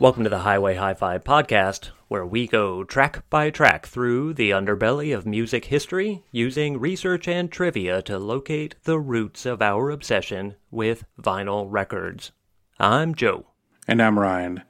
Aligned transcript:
Welcome 0.00 0.24
to 0.24 0.30
the 0.30 0.38
Highway 0.38 0.76
Hi 0.76 0.94
Fi 0.94 1.18
podcast, 1.18 1.90
where 2.08 2.24
we 2.24 2.46
go 2.46 2.82
track 2.82 3.28
by 3.28 3.50
track 3.50 3.84
through 3.84 4.32
the 4.32 4.52
underbelly 4.52 5.14
of 5.14 5.26
music 5.26 5.66
history 5.66 6.24
using 6.30 6.80
research 6.80 7.28
and 7.28 7.52
trivia 7.52 8.00
to 8.02 8.18
locate 8.18 8.76
the 8.84 8.98
roots 8.98 9.44
of 9.44 9.60
our 9.60 9.90
obsession 9.90 10.54
with 10.70 11.04
vinyl 11.20 11.66
records. 11.68 12.32
I'm 12.80 13.14
Joe. 13.14 13.48
And 13.86 14.02
I'm 14.02 14.18
Ryan. 14.18 14.62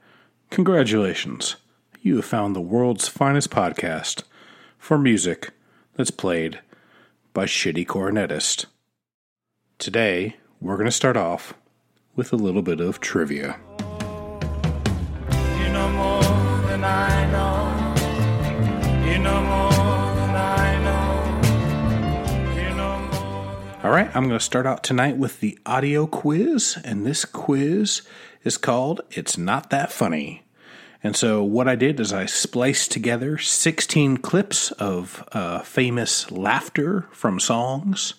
Congratulations. 0.49 1.55
You 2.01 2.17
have 2.17 2.25
found 2.25 2.53
the 2.53 2.59
world's 2.61 3.07
finest 3.07 3.49
podcast 3.49 4.23
for 4.83 4.97
music 4.97 5.51
that's 5.95 6.11
played 6.11 6.59
by 7.33 7.45
shitty 7.45 7.87
cornetist. 7.87 8.65
Today, 9.77 10.35
we're 10.59 10.75
going 10.75 10.87
to 10.87 10.91
start 10.91 11.15
off 11.15 11.53
with 12.17 12.33
a 12.33 12.35
little 12.35 12.61
bit 12.61 12.81
of 12.81 12.99
trivia. 12.99 13.57
You 15.31 15.69
know 15.71 15.87
more 15.87 16.21
than 16.67 16.83
I 16.83 17.31
know. 17.31 17.93
You 19.09 19.19
know 19.19 19.41
more 19.41 20.15
than 20.17 20.35
I 20.35 20.77
know. 20.83 22.61
You 22.61 22.75
know 22.75 22.99
more 22.99 23.55
than 23.55 23.85
All 23.85 23.91
right, 23.91 24.13
I'm 24.13 24.27
going 24.27 24.37
to 24.37 24.43
start 24.43 24.65
out 24.65 24.83
tonight 24.83 25.15
with 25.15 25.39
the 25.39 25.57
audio 25.65 26.07
quiz, 26.07 26.77
and 26.83 27.05
this 27.05 27.23
quiz 27.23 28.01
is 28.43 28.57
called 28.57 28.99
It's 29.11 29.37
Not 29.37 29.69
That 29.69 29.93
Funny. 29.93 30.42
And 31.03 31.17
so, 31.17 31.43
what 31.43 31.67
I 31.67 31.75
did 31.75 31.99
is 31.99 32.13
I 32.13 32.25
spliced 32.25 32.91
together 32.91 33.37
16 33.37 34.17
clips 34.17 34.71
of 34.71 35.27
uh, 35.33 35.59
famous 35.59 36.31
laughter 36.31 37.07
from 37.11 37.41
songs, 37.41 38.13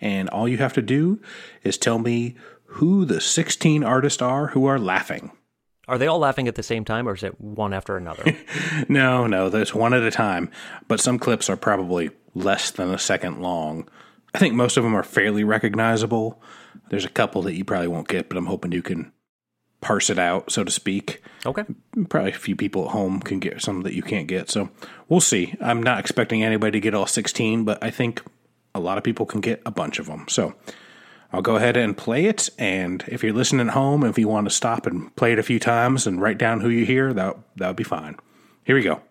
and 0.00 0.30
all 0.30 0.48
you 0.48 0.58
have 0.58 0.72
to 0.74 0.82
do 0.82 1.20
is 1.64 1.76
tell 1.76 1.98
me 1.98 2.36
who 2.66 3.04
the 3.04 3.20
16 3.20 3.82
artists 3.82 4.22
are 4.22 4.48
who 4.48 4.66
are 4.66 4.78
laughing. 4.78 5.32
Are 5.88 5.98
they 5.98 6.06
all 6.06 6.20
laughing 6.20 6.46
at 6.46 6.54
the 6.54 6.62
same 6.62 6.84
time, 6.84 7.08
or 7.08 7.14
is 7.14 7.24
it 7.24 7.40
one 7.40 7.72
after 7.72 7.96
another? 7.96 8.24
No, 8.88 9.26
no, 9.26 9.48
there's 9.48 9.74
one 9.74 9.92
at 9.92 10.02
a 10.02 10.10
time, 10.10 10.50
but 10.88 11.00
some 11.00 11.18
clips 11.18 11.50
are 11.50 11.56
probably 11.56 12.10
less 12.34 12.70
than 12.70 12.90
a 12.90 12.98
second 12.98 13.40
long. 13.40 13.88
I 14.34 14.38
think 14.38 14.54
most 14.54 14.76
of 14.76 14.84
them 14.84 14.94
are 14.94 15.02
fairly 15.02 15.44
recognizable. 15.44 16.40
There's 16.88 17.04
a 17.04 17.10
couple 17.10 17.42
that 17.42 17.54
you 17.54 17.64
probably 17.64 17.88
won't 17.88 18.08
get, 18.08 18.28
but 18.28 18.38
I'm 18.38 18.46
hoping 18.46 18.72
you 18.72 18.82
can 18.82 19.12
parse 19.82 20.08
it 20.08 20.18
out, 20.18 20.50
so 20.50 20.64
to 20.64 20.70
speak. 20.70 21.22
okay. 21.44 21.64
Probably 22.08 22.30
a 22.30 22.34
few 22.34 22.56
people 22.56 22.86
at 22.86 22.92
home 22.92 23.20
can 23.20 23.38
get 23.38 23.60
some 23.60 23.82
that 23.82 23.92
you 23.92 24.02
can't 24.02 24.26
get. 24.26 24.48
So 24.48 24.70
we'll 25.10 25.20
see. 25.20 25.54
I'm 25.60 25.82
not 25.82 25.98
expecting 25.98 26.42
anybody 26.42 26.72
to 26.72 26.80
get 26.80 26.94
all 26.94 27.06
16, 27.06 27.64
but 27.64 27.82
I 27.84 27.90
think 27.90 28.22
a 28.74 28.80
lot 28.80 28.96
of 28.96 29.04
people 29.04 29.26
can 29.26 29.42
get 29.42 29.60
a 29.66 29.70
bunch 29.70 29.98
of 29.98 30.06
them. 30.06 30.24
So 30.28 30.54
I'll 31.32 31.42
go 31.42 31.56
ahead 31.56 31.76
and 31.76 31.96
play 31.96 32.26
it. 32.26 32.48
And 32.58 33.04
if 33.08 33.22
you're 33.22 33.34
listening 33.34 33.68
at 33.68 33.74
home, 33.74 34.04
if 34.04 34.18
you 34.18 34.28
want 34.28 34.46
to 34.46 34.54
stop 34.54 34.86
and 34.86 35.14
play 35.16 35.32
it 35.32 35.38
a 35.38 35.42
few 35.42 35.58
times 35.58 36.06
and 36.06 36.22
write 36.22 36.38
down 36.38 36.60
who 36.60 36.68
you 36.70 36.86
hear, 36.86 37.12
that 37.12 37.36
that 37.56 37.66
would 37.66 37.76
be 37.76 37.84
fine. 37.84 38.16
Here 38.64 38.76
we 38.76 38.82
go. 38.82 39.02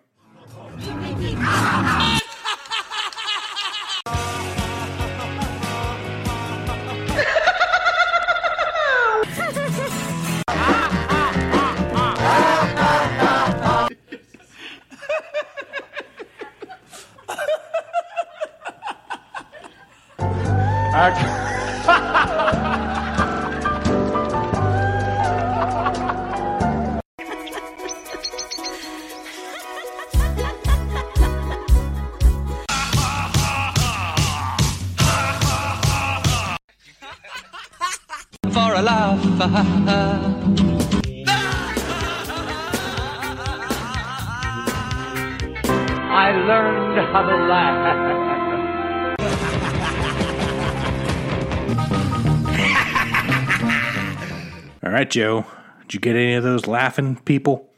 Joe. 55.12 55.44
Did 55.82 55.94
you 55.94 56.00
get 56.00 56.16
any 56.16 56.34
of 56.34 56.42
those 56.42 56.66
laughing 56.66 57.16
people? 57.16 57.68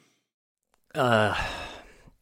Uh, 0.95 1.37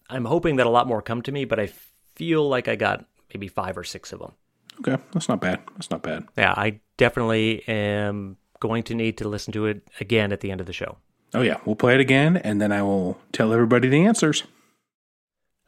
I'm 0.09 0.25
hoping 0.25 0.57
that 0.57 0.67
a 0.67 0.71
lot 0.71 0.87
more 0.87 1.03
come 1.03 1.21
to 1.23 1.31
me, 1.31 1.45
but 1.45 1.61
I 1.61 1.71
feel 2.15 2.49
like 2.49 2.67
I 2.67 2.77
got 2.77 3.05
maybe 3.33 3.47
five 3.47 3.77
or 3.77 3.85
six 3.85 4.15
of 4.15 4.21
them. 4.21 4.33
Okay, 4.81 4.97
that's 5.13 5.29
not 5.29 5.39
bad. 5.39 5.61
That's 5.75 5.91
not 5.91 6.03
bad. 6.03 6.27
Yeah, 6.39 6.55
I 6.57 6.81
definitely 6.97 7.63
am 7.69 8.39
going 8.59 8.85
to 8.85 8.95
need 8.95 9.19
to 9.19 9.29
listen 9.29 9.53
to 9.53 9.67
it 9.67 9.87
again 10.01 10.33
at 10.33 10.41
the 10.41 10.51
end 10.51 10.63
of 10.63 10.67
the 10.67 10.73
show. 10.73 10.97
Oh, 11.35 11.43
yeah. 11.43 11.59
We'll 11.67 11.77
play 11.77 11.95
it 11.95 12.01
again, 12.01 12.39
and 12.39 12.59
then 12.59 12.73
I 12.73 12.83
will 12.83 13.19
tell 13.33 13.53
everybody 13.53 13.89
the 13.89 14.07
answers. 14.07 14.45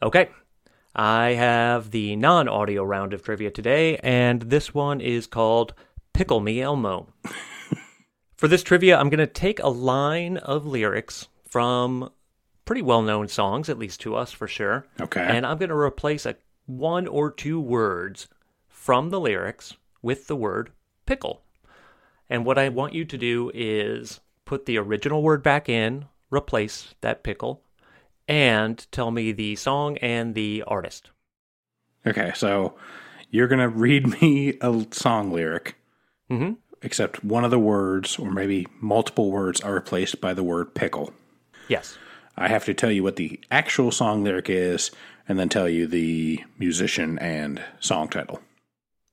Okay. 0.02 0.30
I 0.96 1.30
have 1.32 1.90
the 1.90 2.16
non 2.16 2.48
audio 2.48 2.82
round 2.82 3.12
of 3.12 3.22
trivia 3.22 3.50
today, 3.50 3.98
and 3.98 4.40
this 4.40 4.72
one 4.72 5.02
is 5.02 5.26
called 5.26 5.74
Pickle 6.14 6.40
Me 6.40 6.62
Elmo. 6.62 7.08
For 8.36 8.48
this 8.48 8.62
trivia, 8.62 8.98
I'm 8.98 9.10
going 9.10 9.18
to 9.18 9.26
take 9.26 9.60
a 9.60 9.68
line 9.68 10.38
of 10.38 10.66
lyrics 10.66 11.28
from 11.48 12.10
pretty 12.64 12.82
well 12.82 13.02
known 13.02 13.28
songs, 13.28 13.68
at 13.68 13.78
least 13.78 14.00
to 14.00 14.16
us 14.16 14.32
for 14.32 14.48
sure. 14.48 14.86
Okay. 15.00 15.22
And 15.22 15.46
I'm 15.46 15.58
going 15.58 15.68
to 15.68 15.76
replace 15.76 16.26
a 16.26 16.36
one 16.66 17.06
or 17.06 17.30
two 17.30 17.60
words 17.60 18.28
from 18.68 19.10
the 19.10 19.20
lyrics 19.20 19.76
with 20.02 20.26
the 20.26 20.36
word 20.36 20.70
pickle. 21.06 21.42
And 22.28 22.44
what 22.44 22.58
I 22.58 22.68
want 22.70 22.94
you 22.94 23.04
to 23.04 23.18
do 23.18 23.50
is 23.54 24.20
put 24.44 24.66
the 24.66 24.78
original 24.78 25.22
word 25.22 25.42
back 25.42 25.68
in, 25.68 26.06
replace 26.30 26.94
that 27.00 27.22
pickle, 27.22 27.62
and 28.26 28.84
tell 28.90 29.10
me 29.10 29.32
the 29.32 29.56
song 29.56 29.98
and 29.98 30.34
the 30.34 30.64
artist. 30.66 31.10
Okay, 32.06 32.32
so 32.34 32.74
you're 33.30 33.48
going 33.48 33.60
to 33.60 33.68
read 33.68 34.20
me 34.20 34.56
a 34.60 34.86
song 34.90 35.32
lyric, 35.32 35.76
hmm 36.28 36.52
except 36.84 37.24
one 37.24 37.44
of 37.44 37.50
the 37.50 37.58
words, 37.58 38.18
or 38.18 38.30
maybe 38.30 38.68
multiple 38.80 39.30
words, 39.30 39.60
are 39.62 39.74
replaced 39.74 40.20
by 40.20 40.34
the 40.34 40.44
word 40.44 40.74
pickle. 40.74 41.12
Yes. 41.66 41.96
I 42.36 42.48
have 42.48 42.64
to 42.66 42.74
tell 42.74 42.92
you 42.92 43.02
what 43.02 43.16
the 43.16 43.40
actual 43.50 43.90
song 43.90 44.22
lyric 44.22 44.50
is, 44.50 44.90
and 45.26 45.38
then 45.38 45.48
tell 45.48 45.68
you 45.68 45.86
the 45.86 46.44
musician 46.58 47.18
and 47.18 47.62
song 47.80 48.08
title. 48.08 48.40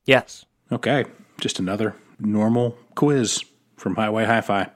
Yes. 0.04 0.44
Okay, 0.70 1.06
just 1.40 1.58
another 1.58 1.96
normal 2.20 2.76
quiz 2.94 3.42
from 3.76 3.96
Highway 3.96 4.26
Hi 4.26 4.40
Fi. 4.42 4.70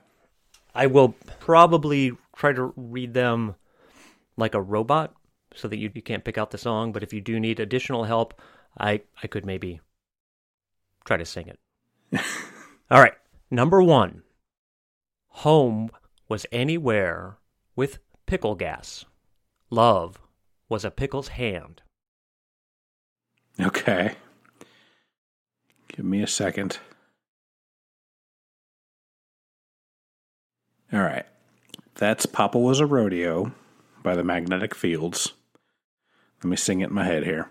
I 0.73 0.87
will 0.87 1.09
probably 1.39 2.11
try 2.35 2.53
to 2.53 2.73
read 2.75 3.13
them 3.13 3.55
like 4.37 4.53
a 4.53 4.61
robot. 4.61 5.13
so 5.55 5.67
that 5.67 5.77
you, 5.77 5.91
you 5.95 6.01
can't 6.01 6.23
pick 6.23 6.37
out 6.37 6.51
the 6.51 6.57
song. 6.57 6.91
But 6.91 7.03
if 7.03 7.13
you 7.13 7.21
do 7.21 7.39
need 7.39 7.59
additional 7.59 8.03
help, 8.03 8.39
I, 8.77 9.01
I 9.23 9.27
could 9.27 9.45
maybe 9.45 9.81
try 11.03 11.17
to 11.17 11.25
sing 11.25 11.47
it. 11.47 12.21
All 12.89 13.01
right. 13.01 13.15
Number 13.51 13.81
one 13.81 14.23
Home 15.29 15.89
was 16.27 16.45
anywhere 16.51 17.37
with 17.75 17.99
pickle 18.25 18.55
gas. 18.55 19.05
Love 19.69 20.19
was 20.69 20.83
a 20.83 20.91
pickle's 20.91 21.29
hand. 21.29 21.81
Okay. 23.59 24.15
Give 25.89 26.05
me 26.05 26.21
a 26.21 26.27
second. 26.27 26.79
All 30.93 31.01
right. 31.01 31.25
That's 31.95 32.25
Papa 32.25 32.59
Was 32.59 32.79
a 32.79 32.85
Rodeo 32.85 33.51
by 34.03 34.15
the 34.15 34.23
Magnetic 34.23 34.75
Fields. 34.75 35.33
Let 36.43 36.49
me 36.49 36.55
sing 36.55 36.81
it 36.81 36.89
in 36.89 36.95
my 36.95 37.03
head 37.03 37.23
here. 37.23 37.49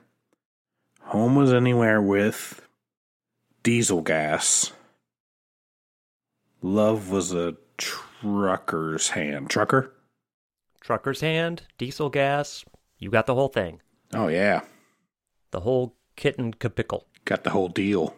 Home 1.02 1.34
was 1.34 1.52
anywhere 1.52 2.00
with 2.00 2.66
diesel 3.62 4.00
gas. 4.02 4.72
Love 6.62 7.10
was 7.10 7.32
a 7.32 7.56
trucker's 7.76 9.10
hand. 9.10 9.50
Trucker? 9.50 9.92
Trucker's 10.80 11.20
hand, 11.20 11.62
diesel 11.78 12.08
gas, 12.08 12.64
you 12.98 13.10
got 13.10 13.26
the 13.26 13.34
whole 13.34 13.48
thing. 13.48 13.80
Oh, 14.14 14.28
yeah. 14.28 14.62
The 15.50 15.60
whole 15.60 15.96
kit 16.16 16.38
and 16.38 16.58
capickle. 16.58 17.02
Got 17.24 17.44
the 17.44 17.50
whole 17.50 17.68
deal. 17.68 18.16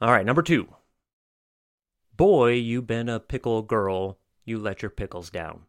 All 0.00 0.10
right, 0.10 0.26
number 0.26 0.42
two. 0.42 0.68
Boy, 2.16 2.52
you 2.52 2.82
been 2.82 3.08
a 3.08 3.20
pickle 3.20 3.62
girl, 3.62 4.18
you 4.44 4.58
let 4.58 4.82
your 4.82 4.90
pickles 4.90 5.30
down. 5.30 5.62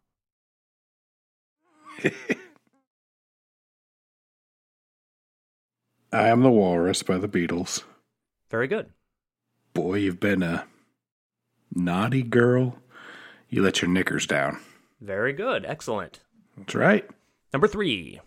I 6.12 6.30
Am 6.30 6.42
the 6.42 6.50
Walrus 6.50 7.04
by 7.04 7.20
the 7.20 7.28
Beatles. 7.28 7.84
Very 8.50 8.68
good. 8.68 8.88
Boy, 9.74 9.96
you've 9.96 10.20
been 10.20 10.42
a 10.42 10.66
naughty 11.74 12.24
girl. 12.24 12.78
You 13.50 13.64
let 13.64 13.82
your 13.82 13.90
knickers 13.90 14.28
down. 14.28 14.60
Very 15.02 15.34
good. 15.34 15.66
Excellent. 15.66 16.20
That's 16.58 16.76
right. 16.76 17.10
Number 17.54 17.68
three. 17.68 18.20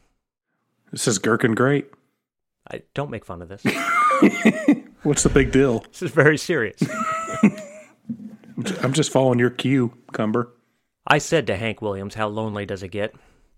This 0.91 1.07
is 1.07 1.19
Gherkin 1.19 1.55
Great. 1.55 1.91
I 2.71 2.83
don't 2.95 3.11
make 3.11 3.25
fun 3.25 3.43
of 3.43 3.49
this. 3.49 3.63
What's 5.03 5.23
the 5.23 5.29
big 5.29 5.53
deal? 5.53 5.81
this 5.91 6.03
is 6.03 6.11
very 6.11 6.39
serious. 6.39 6.81
I'm 8.83 8.93
just 8.93 9.11
following 9.11 9.39
your 9.39 9.51
cue, 9.51 9.93
Cumber. 10.13 10.53
I 11.07 11.19
said 11.19 11.47
to 11.49 11.57
Hank 11.57 11.83
Williams, 11.83 12.15
How 12.15 12.29
lonely 12.29 12.65
does 12.65 12.83
it 12.83 12.89
get? 12.89 13.15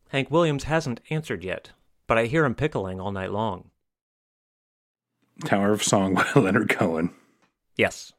Hank 0.09 0.31
Williams 0.31 0.65
hasn't 0.65 1.01
answered 1.11 1.45
yet, 1.45 1.71
but 2.07 2.17
I 2.17 2.27
hear 2.27 2.45
him 2.45 2.55
pickling 2.55 3.01
all 3.01 3.13
night 3.13 3.33
long. 3.33 3.71
Tower 5.45 5.73
of 5.73 5.83
Song 5.83 6.15
by 6.15 6.27
Leonard 6.41 6.69
Cohen. 6.69 7.11
Yes. 7.77 8.13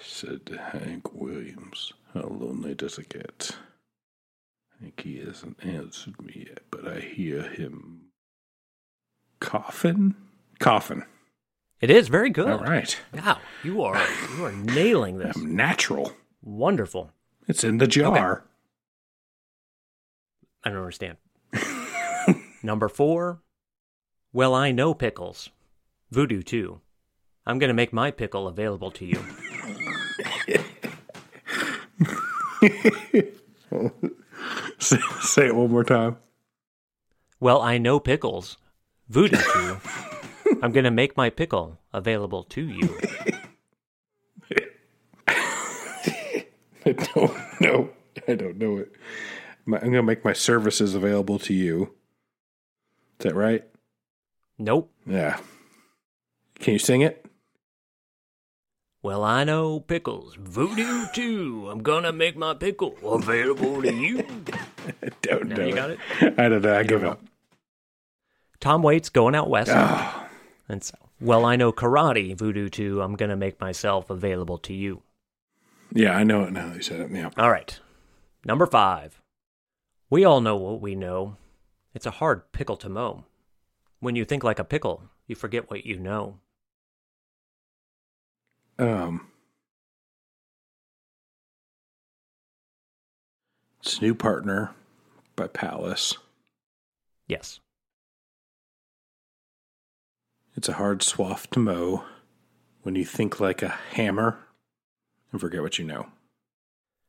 Said 0.00 0.58
Hank 0.72 1.12
Williams, 1.14 1.92
How 2.12 2.22
lonely 2.28 2.74
does 2.74 2.98
it 2.98 3.08
get? 3.08 3.56
I 4.74 4.82
think 4.82 5.00
he 5.00 5.18
hasn't 5.18 5.64
answered 5.64 6.20
me 6.20 6.46
yet, 6.48 6.60
but 6.70 6.86
I 6.86 7.00
hear 7.00 7.42
him 7.42 8.02
coughing. 9.40 10.14
Coughing. 10.58 11.04
It 11.80 11.90
is 11.90 12.08
very 12.08 12.30
good. 12.30 12.48
All 12.48 12.58
right. 12.58 12.98
Wow, 13.14 13.38
you 13.62 13.82
are 13.82 14.02
you 14.36 14.44
are 14.44 14.52
nailing 14.52 15.18
this. 15.18 15.36
I'm 15.36 15.54
natural. 15.54 16.12
Wonderful. 16.42 17.10
It's 17.48 17.64
in 17.64 17.78
the 17.78 17.86
jar. 17.86 18.44
I 20.64 20.68
don't 20.70 20.78
understand. 20.78 21.16
Number 22.62 22.88
four. 22.88 23.40
Well, 24.32 24.54
I 24.54 24.72
know 24.72 24.94
pickles. 24.94 25.50
Voodoo 26.10 26.42
too. 26.42 26.80
I'm 27.46 27.58
gonna 27.58 27.74
make 27.74 27.92
my 27.92 28.10
pickle 28.10 28.48
available 28.48 28.90
to 28.92 29.04
you. 29.04 29.22
say, 34.78 34.98
say 35.20 35.46
it 35.46 35.54
one 35.54 35.70
more 35.70 35.84
time. 35.84 36.16
Well, 37.40 37.60
I 37.60 37.78
know 37.78 38.00
pickles. 38.00 38.56
Voodoo 39.08 39.36
too. 39.36 39.80
I'm 40.62 40.72
gonna 40.72 40.90
make 40.90 41.16
my 41.16 41.30
pickle 41.30 41.78
available 41.92 42.44
to 42.44 42.62
you. 42.62 42.98
I 46.86 46.92
don't 46.92 47.60
know. 47.60 47.90
I 48.28 48.34
don't 48.34 48.56
know 48.58 48.78
it. 48.78 48.92
I'm 49.66 49.72
going 49.72 49.92
to 49.92 50.02
make 50.02 50.24
my 50.24 50.32
services 50.32 50.94
available 50.94 51.40
to 51.40 51.52
you. 51.52 51.94
Is 53.18 53.24
that 53.24 53.34
right? 53.34 53.64
Nope. 54.58 54.92
Yeah. 55.04 55.40
Can 56.60 56.74
you 56.74 56.78
sing 56.78 57.00
it? 57.00 57.25
Well, 59.06 59.22
I 59.22 59.44
know 59.44 59.78
pickles. 59.78 60.34
Voodoo 60.34 61.06
too. 61.14 61.68
I'm 61.70 61.80
gonna 61.84 62.10
make 62.12 62.36
my 62.36 62.54
pickle 62.54 62.96
available 63.08 63.80
to 63.82 63.94
you. 63.94 64.26
Don't 65.22 65.46
Now 65.46 65.56
know. 65.58 65.64
you 65.66 65.74
got 65.76 65.90
it? 65.90 65.98
I 66.36 66.48
don't 66.48 66.60
know. 66.60 66.76
I 66.76 66.82
give 66.82 67.04
up. 67.04 67.20
Tom 68.58 68.82
Waits 68.82 69.08
going 69.10 69.36
out 69.36 69.48
west. 69.48 69.70
Oh, 69.72 70.26
And 70.68 70.82
so, 70.82 70.96
well, 71.20 71.44
I 71.44 71.54
know 71.54 71.70
karate. 71.72 72.36
Voodoo 72.36 72.68
too. 72.68 73.00
I'm 73.00 73.14
gonna 73.14 73.36
make 73.36 73.60
myself 73.60 74.10
available 74.10 74.58
to 74.58 74.74
you. 74.74 75.02
yeah, 75.92 76.16
I 76.16 76.24
know 76.24 76.42
it 76.42 76.52
now 76.52 76.74
you 76.74 76.82
said 76.82 76.98
it. 76.98 77.12
Yeah. 77.12 77.30
All 77.36 77.52
right. 77.52 77.78
Number 78.44 78.66
five. 78.66 79.20
We 80.10 80.24
all 80.24 80.40
know 80.40 80.56
what 80.56 80.80
we 80.80 80.96
know. 80.96 81.36
It's 81.94 82.06
a 82.06 82.10
hard 82.10 82.50
pickle 82.50 82.76
to 82.78 82.88
mow. 82.88 83.22
When 84.00 84.16
you 84.16 84.24
think 84.24 84.42
like 84.42 84.58
a 84.58 84.64
pickle, 84.64 85.04
you 85.28 85.36
forget 85.36 85.70
what 85.70 85.86
you 85.86 85.96
know. 85.96 86.38
Um, 88.78 89.28
it's 93.80 94.02
New 94.02 94.14
Partner 94.14 94.72
by 95.34 95.46
Palace. 95.46 96.14
Yes. 97.26 97.60
It's 100.56 100.68
a 100.68 100.74
hard 100.74 101.02
swath 101.02 101.50
to 101.50 101.58
mow 101.58 102.04
when 102.82 102.94
you 102.94 103.04
think 103.04 103.40
like 103.40 103.62
a 103.62 103.74
hammer 103.92 104.38
and 105.32 105.40
forget 105.40 105.62
what 105.62 105.78
you 105.78 105.84
know. 105.84 106.08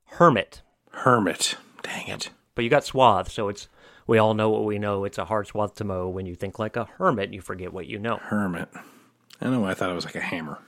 Hermit. 0.05 0.61
Hermit. 0.91 1.55
Dang 1.83 2.07
it. 2.07 2.29
But 2.55 2.63
you 2.63 2.69
got 2.69 2.83
swath, 2.83 3.31
so 3.31 3.49
it's 3.49 3.67
we 4.07 4.17
all 4.17 4.33
know 4.33 4.49
what 4.49 4.65
we 4.65 4.79
know. 4.79 5.03
It's 5.03 5.17
a 5.17 5.25
hard 5.25 5.47
swath 5.47 5.75
to 5.75 5.83
mow. 5.83 6.07
When 6.07 6.25
you 6.25 6.35
think 6.35 6.59
like 6.59 6.75
a 6.75 6.85
hermit, 6.97 7.33
you 7.33 7.41
forget 7.41 7.73
what 7.73 7.87
you 7.87 7.99
know. 7.99 8.17
Hermit. 8.17 8.69
I 8.73 9.43
don't 9.45 9.53
know 9.53 9.59
why 9.59 9.71
I 9.71 9.73
thought 9.75 9.91
it 9.91 9.95
was 9.95 10.05
like 10.05 10.15
a 10.15 10.21
hammer. 10.21 10.59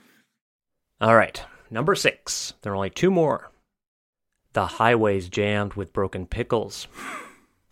All 1.00 1.16
right. 1.16 1.42
Number 1.70 1.94
six. 1.94 2.52
There 2.62 2.72
are 2.72 2.76
only 2.76 2.90
two 2.90 3.10
more. 3.10 3.50
The 4.52 4.66
highway's 4.66 5.28
jammed 5.28 5.74
with 5.74 5.92
broken 5.92 6.26
pickles. 6.26 6.88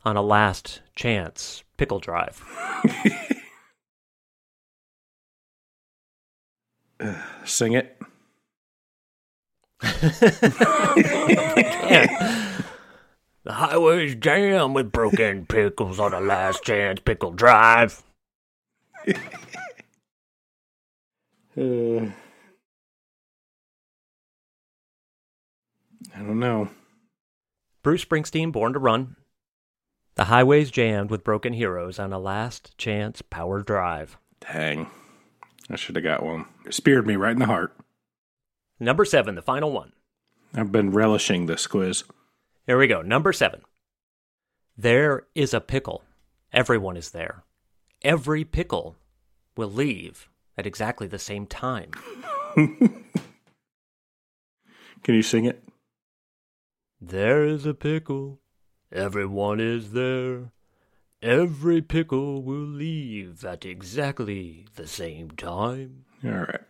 On 0.04 0.16
a 0.16 0.22
last 0.22 0.80
chance 0.94 1.64
pickle 1.76 1.98
drive. 1.98 2.42
Sing 7.44 7.72
it. 7.74 7.96
The 13.44 13.52
highway's 13.54 14.14
jammed 14.14 14.74
with 14.74 14.92
broken 14.92 15.46
pickles 15.46 16.00
on 16.00 16.12
a 16.14 16.20
last 16.20 16.62
chance 16.64 17.00
pickle 17.00 17.32
drive. 17.32 18.02
Uh, 21.56 22.06
I 26.18 26.22
don't 26.22 26.40
know. 26.40 26.68
Bruce 27.84 28.04
Springsteen, 28.04 28.50
Born 28.50 28.72
to 28.72 28.80
Run. 28.80 29.14
The 30.16 30.24
highway's 30.24 30.72
jammed 30.72 31.10
with 31.10 31.22
broken 31.22 31.52
heroes 31.52 32.00
on 32.00 32.12
a 32.12 32.18
last 32.18 32.76
chance 32.76 33.22
power 33.22 33.62
drive. 33.62 34.18
Dang. 34.40 34.90
I 35.70 35.76
should 35.76 35.94
have 35.94 36.04
got 36.04 36.24
one. 36.24 36.46
It 36.66 36.74
speared 36.74 37.06
me 37.06 37.14
right 37.14 37.32
in 37.32 37.38
the 37.38 37.46
heart. 37.46 37.76
Number 38.80 39.04
seven, 39.04 39.36
the 39.36 39.42
final 39.42 39.70
one. 39.70 39.92
I've 40.54 40.72
been 40.72 40.90
relishing 40.90 41.46
this 41.46 41.68
quiz. 41.68 42.02
Here 42.66 42.78
we 42.78 42.88
go. 42.88 43.00
Number 43.00 43.32
seven. 43.32 43.60
There 44.76 45.28
is 45.36 45.54
a 45.54 45.60
pickle. 45.60 46.02
Everyone 46.52 46.96
is 46.96 47.10
there. 47.10 47.44
Every 48.02 48.44
pickle 48.44 48.96
will 49.56 49.70
leave 49.70 50.28
at 50.56 50.66
exactly 50.66 51.06
the 51.06 51.18
same 51.18 51.46
time. 51.46 51.92
Can 52.54 53.04
you 55.06 55.22
sing 55.22 55.44
it? 55.44 55.62
There 57.00 57.44
is 57.44 57.64
a 57.64 57.74
pickle. 57.74 58.40
Everyone 58.90 59.60
is 59.60 59.92
there. 59.92 60.52
Every 61.22 61.80
pickle 61.80 62.42
will 62.42 62.56
leave 62.56 63.44
at 63.44 63.64
exactly 63.64 64.66
the 64.74 64.86
same 64.86 65.30
time. 65.32 66.04
All 66.24 66.30
right. 66.30 66.60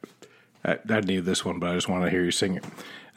I, 0.65 0.79
I 0.89 1.01
need 1.01 1.25
this 1.25 1.45
one, 1.45 1.59
but 1.59 1.71
I 1.71 1.75
just 1.75 1.89
want 1.89 2.05
to 2.05 2.11
hear 2.11 2.25
you 2.25 2.31
sing 2.31 2.57
it. 2.57 2.65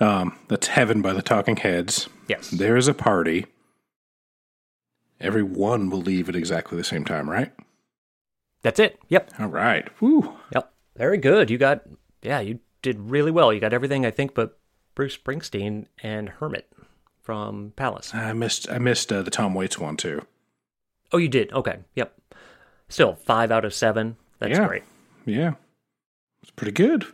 Um, 0.02 0.38
that's 0.48 0.68
Heaven 0.68 1.02
by 1.02 1.14
the 1.14 1.22
Talking 1.22 1.58
Heads. 1.58 2.08
Yes. 2.28 2.50
There 2.50 2.78
is 2.78 2.88
a 2.88 2.94
party. 2.94 3.46
Everyone 5.20 5.90
will 5.90 6.02
leave 6.02 6.30
at 6.30 6.36
exactly 6.36 6.78
the 6.78 6.84
same 6.84 7.06
time, 7.06 7.30
right? 7.30 7.52
That's 8.62 8.80
it. 8.80 9.00
Yep. 9.10 9.32
All 9.40 9.48
right. 9.48 9.88
Woo. 10.02 10.34
Yep. 10.54 10.74
Very 10.96 11.18
good. 11.18 11.50
You 11.50 11.58
got, 11.58 11.82
yeah, 12.22 12.40
you 12.40 12.60
did 12.82 13.00
really 13.12 13.32
well. 13.32 13.52
You 13.52 13.60
got 13.60 13.74
everything, 13.74 14.06
I 14.06 14.12
think, 14.12 14.34
but 14.34 14.58
Bruce 14.96 15.18
Springsteen 15.18 15.88
and 16.02 16.30
Hermit 16.30 16.72
from 17.22 17.74
Palace. 17.76 18.14
I 18.14 18.34
missed 18.34 18.70
I 18.70 18.78
missed 18.80 19.12
uh, 19.12 19.22
the 19.22 19.32
Tom 19.32 19.54
Waits 19.54 19.78
one 19.80 19.98
too. 19.98 20.26
Oh, 21.12 21.18
you 21.18 21.28
did? 21.30 21.52
Okay. 21.54 21.80
Yep. 21.96 22.16
Still, 22.90 23.16
five 23.16 23.52
out 23.52 23.66
of 23.66 23.74
seven. 23.74 24.18
That's 24.40 24.58
Yeah. 24.58 24.68
great. 24.68 24.84
Yeah. 25.26 25.54
It's 26.42 26.52
pretty 26.52 26.72
good. 26.72 27.06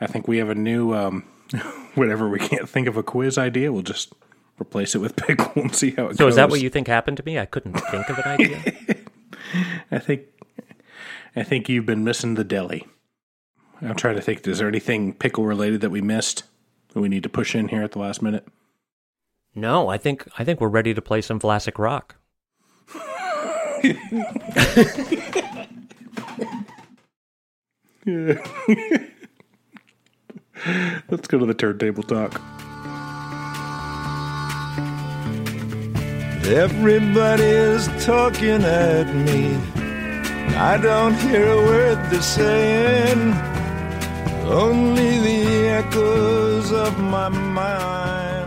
I 0.00 0.06
think 0.06 0.26
we 0.26 0.38
have 0.38 0.48
a 0.48 0.54
new 0.54 0.94
um 0.94 1.24
whenever 1.94 2.28
we 2.28 2.38
can't 2.38 2.68
think 2.68 2.88
of 2.88 2.96
a 2.96 3.02
quiz 3.02 3.36
idea, 3.38 3.72
we'll 3.72 3.82
just 3.82 4.12
replace 4.60 4.94
it 4.94 4.98
with 4.98 5.16
pickle 5.26 5.52
and 5.62 5.74
see 5.74 5.90
how 5.90 6.06
it 6.06 6.16
So 6.16 6.16
goes. 6.16 6.18
So 6.18 6.28
is 6.28 6.36
that 6.36 6.50
what 6.50 6.60
you 6.60 6.70
think 6.70 6.88
happened 6.88 7.16
to 7.18 7.22
me? 7.24 7.38
I 7.38 7.44
couldn't 7.46 7.74
think 7.74 8.08
of 8.08 8.18
an 8.18 8.24
idea. 8.24 8.62
I 9.90 9.98
think 9.98 10.22
I 11.36 11.42
think 11.42 11.68
you've 11.68 11.86
been 11.86 12.04
missing 12.04 12.34
the 12.34 12.44
deli. 12.44 12.86
I'm 13.82 13.96
trying 13.96 14.14
to 14.16 14.22
think, 14.22 14.46
is 14.46 14.58
there 14.58 14.68
anything 14.68 15.12
pickle 15.12 15.44
related 15.44 15.80
that 15.82 15.90
we 15.90 16.00
missed 16.00 16.44
that 16.92 17.00
we 17.00 17.08
need 17.08 17.24
to 17.24 17.28
push 17.28 17.54
in 17.56 17.68
here 17.68 17.82
at 17.82 17.92
the 17.92 17.98
last 17.98 18.22
minute? 18.22 18.46
No, 19.54 19.88
I 19.88 19.98
think 19.98 20.26
I 20.38 20.44
think 20.44 20.60
we're 20.60 20.68
ready 20.68 20.94
to 20.94 21.02
play 21.02 21.20
some 21.20 21.40
Vlasic 21.40 21.78
rock. 21.78 22.16
Let's 31.10 31.28
go 31.28 31.38
to 31.38 31.46
the 31.46 31.54
turntable 31.54 32.02
talk. 32.02 32.40
Everybody's 36.46 37.86
talking 38.04 38.62
at 38.64 39.14
me. 39.14 39.56
I 40.56 40.76
don't 40.76 41.14
hear 41.14 41.50
a 41.50 41.56
word 41.56 42.10
they're 42.10 42.20
saying. 42.22 43.32
Only 44.46 45.18
the 45.20 45.68
echoes 45.68 46.70
of 46.70 46.98
my 46.98 47.30
mind. 47.30 48.43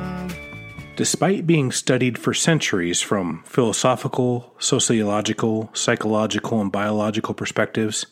Despite 0.98 1.46
being 1.46 1.72
studied 1.72 2.18
for 2.18 2.34
centuries 2.34 3.01
from 3.01 3.44
philosophical, 3.46 4.56
sociological, 4.58 5.70
psychological, 5.74 6.60
and 6.60 6.72
biological 6.72 7.36
perspectives, 7.36 8.08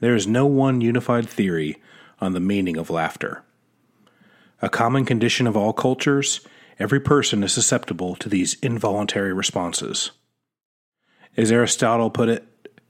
there 0.00 0.16
is 0.16 0.26
no 0.26 0.44
one 0.44 0.80
unified 0.80 1.28
theory 1.28 1.80
on 2.20 2.32
the 2.32 2.40
meaning 2.40 2.76
of 2.76 2.90
laughter. 2.90 3.44
A 4.60 4.68
common 4.68 5.04
condition 5.04 5.46
of 5.46 5.56
all 5.56 5.72
cultures, 5.72 6.40
every 6.80 6.98
person 6.98 7.44
is 7.44 7.52
susceptible 7.52 8.16
to 8.16 8.28
these 8.28 8.54
involuntary 8.62 9.32
responses. 9.32 10.10
As 11.36 11.52
Aristotle 11.52 12.10
put 12.10 12.28
it, 12.28 12.44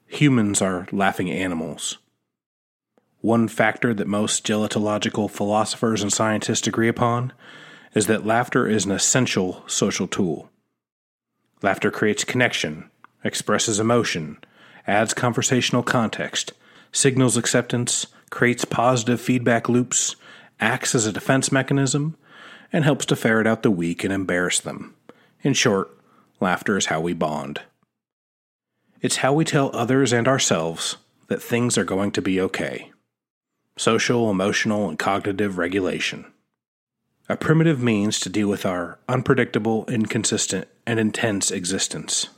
humans 0.07 0.63
are 0.63 0.89
laughing 0.91 1.31
animals. 1.31 1.99
One 3.21 3.47
factor 3.47 3.93
that 3.93 4.07
most 4.07 4.47
gelotological 4.47 5.31
philosophers 5.31 6.01
and 6.01 6.11
scientists 6.11 6.67
agree 6.67 6.89
upon 6.89 7.35
is 7.99 8.07
that 8.07 8.25
laughter 8.25 8.69
is 8.69 8.85
an 8.85 8.93
essential 8.93 9.65
social 9.67 10.07
tool. 10.07 10.49
Laughter 11.63 11.91
creates 11.91 12.23
connection, 12.23 12.89
expresses 13.25 13.81
emotion, 13.81 14.39
adds 14.87 15.13
conversational 15.13 15.83
context, 15.83 16.53
signals 16.93 17.37
acceptance, 17.37 18.07
creates 18.31 18.65
positive 18.65 19.21
feedback 19.21 19.69
loops, 19.69 20.15
acts 20.61 20.95
as 20.95 21.07
a 21.07 21.13
defense 21.13 21.51
mechanism, 21.51 22.17
and 22.73 22.85
helps 22.85 23.05
to 23.05 23.17
ferret 23.17 23.49
out 23.49 23.65
the 23.65 23.71
weak 23.71 24.05
and 24.05 24.13
embarrass 24.13 24.61
them. 24.61 24.95
In 25.43 25.53
short, 25.53 25.91
laughter 26.39 26.77
is 26.77 26.87
how 26.87 27.01
we 27.01 27.15
bond. 27.15 27.63
It's 29.01 29.17
how 29.17 29.33
we 29.33 29.45
tell 29.45 29.75
others 29.75 30.13
and 30.13 30.29
ourselves 30.29 30.99
that 31.27 31.43
things 31.43 31.77
are 31.77 31.85
going 31.85 32.13
to 32.13 32.23
be 32.23 32.41
okay. 32.43 32.93
Social, 33.77 34.31
emotional, 34.31 34.89
and 34.89 34.97
cognitive 34.97 35.59
regulation 35.59 36.27
a 37.29 37.37
primitive 37.37 37.83
means 37.83 38.19
to 38.21 38.31
deal 38.31 38.49
with 38.49 38.65
our 38.65 38.99
unpredictable, 39.09 39.85
inconsistent, 39.87 40.67
and 40.87 40.99
intense 40.99 41.51
existence. 41.51 42.29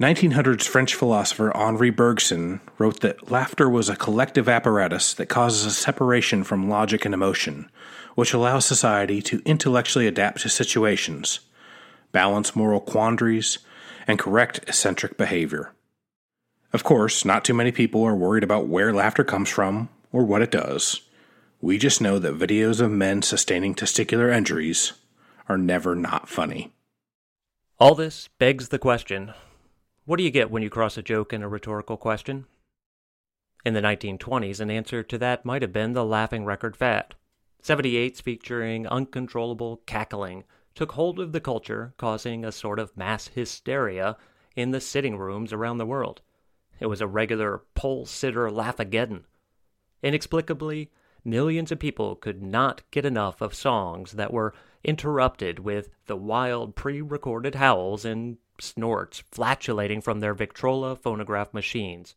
1900s 0.00 0.64
French 0.64 0.94
philosopher 0.94 1.56
Henri 1.56 1.88
Bergson 1.88 2.60
wrote 2.76 3.00
that 3.00 3.30
laughter 3.30 3.70
was 3.70 3.88
a 3.88 3.96
collective 3.96 4.48
apparatus 4.48 5.14
that 5.14 5.30
causes 5.30 5.64
a 5.64 5.70
separation 5.70 6.44
from 6.44 6.68
logic 6.68 7.04
and 7.04 7.14
emotion, 7.14 7.70
which 8.14 8.34
allows 8.34 8.66
society 8.66 9.22
to 9.22 9.40
intellectually 9.46 10.06
adapt 10.06 10.40
to 10.40 10.50
situations, 10.50 11.40
balance 12.12 12.54
moral 12.54 12.80
quandaries, 12.80 13.58
and 14.06 14.18
correct 14.18 14.58
eccentric 14.68 15.16
behavior. 15.16 15.72
Of 16.72 16.84
course, 16.84 17.24
not 17.24 17.44
too 17.44 17.54
many 17.54 17.72
people 17.72 18.04
are 18.04 18.14
worried 18.14 18.44
about 18.44 18.66
where 18.66 18.92
laughter 18.92 19.24
comes 19.24 19.48
from 19.48 19.88
or 20.12 20.24
what 20.24 20.42
it 20.42 20.50
does. 20.50 21.00
We 21.60 21.78
just 21.78 22.02
know 22.02 22.18
that 22.18 22.38
videos 22.38 22.80
of 22.80 22.90
men 22.90 23.22
sustaining 23.22 23.74
testicular 23.74 24.34
injuries 24.34 24.92
are 25.48 25.56
never 25.56 25.94
not 25.94 26.28
funny. 26.28 26.72
All 27.78 27.94
this 27.94 28.28
begs 28.38 28.68
the 28.68 28.78
question 28.78 29.32
what 30.04 30.18
do 30.18 30.22
you 30.22 30.30
get 30.30 30.52
when 30.52 30.62
you 30.62 30.70
cross 30.70 30.96
a 30.96 31.02
joke 31.02 31.32
and 31.32 31.42
a 31.42 31.48
rhetorical 31.48 31.96
question? 31.96 32.46
In 33.64 33.74
the 33.74 33.80
1920s, 33.80 34.60
an 34.60 34.70
answer 34.70 35.02
to 35.02 35.18
that 35.18 35.44
might 35.44 35.62
have 35.62 35.72
been 35.72 35.94
the 35.94 36.04
laughing 36.04 36.44
record 36.44 36.76
fad. 36.76 37.16
78s 37.60 38.22
featuring 38.22 38.86
uncontrollable 38.86 39.78
cackling 39.86 40.44
took 40.76 40.92
hold 40.92 41.18
of 41.18 41.32
the 41.32 41.40
culture, 41.40 41.92
causing 41.96 42.44
a 42.44 42.52
sort 42.52 42.78
of 42.78 42.96
mass 42.96 43.28
hysteria 43.28 44.16
in 44.54 44.70
the 44.70 44.80
sitting 44.80 45.16
rooms 45.16 45.52
around 45.52 45.78
the 45.78 45.86
world. 45.86 46.20
It 46.78 46.86
was 46.86 47.00
a 47.00 47.08
regular 47.08 47.62
pole 47.74 48.06
sitter 48.06 48.48
laughageddon. 48.48 49.24
Inexplicably, 50.04 50.92
millions 51.26 51.72
of 51.72 51.78
people 51.78 52.16
could 52.16 52.42
not 52.42 52.82
get 52.90 53.04
enough 53.04 53.40
of 53.40 53.54
songs 53.54 54.12
that 54.12 54.32
were 54.32 54.54
interrupted 54.84 55.58
with 55.58 55.90
the 56.06 56.16
wild 56.16 56.76
pre 56.76 57.02
recorded 57.02 57.56
howls 57.56 58.04
and 58.04 58.38
snorts 58.60 59.22
flatulating 59.30 60.00
from 60.00 60.20
their 60.20 60.32
Victrola 60.32 60.96
phonograph 60.96 61.52
machines. 61.52 62.14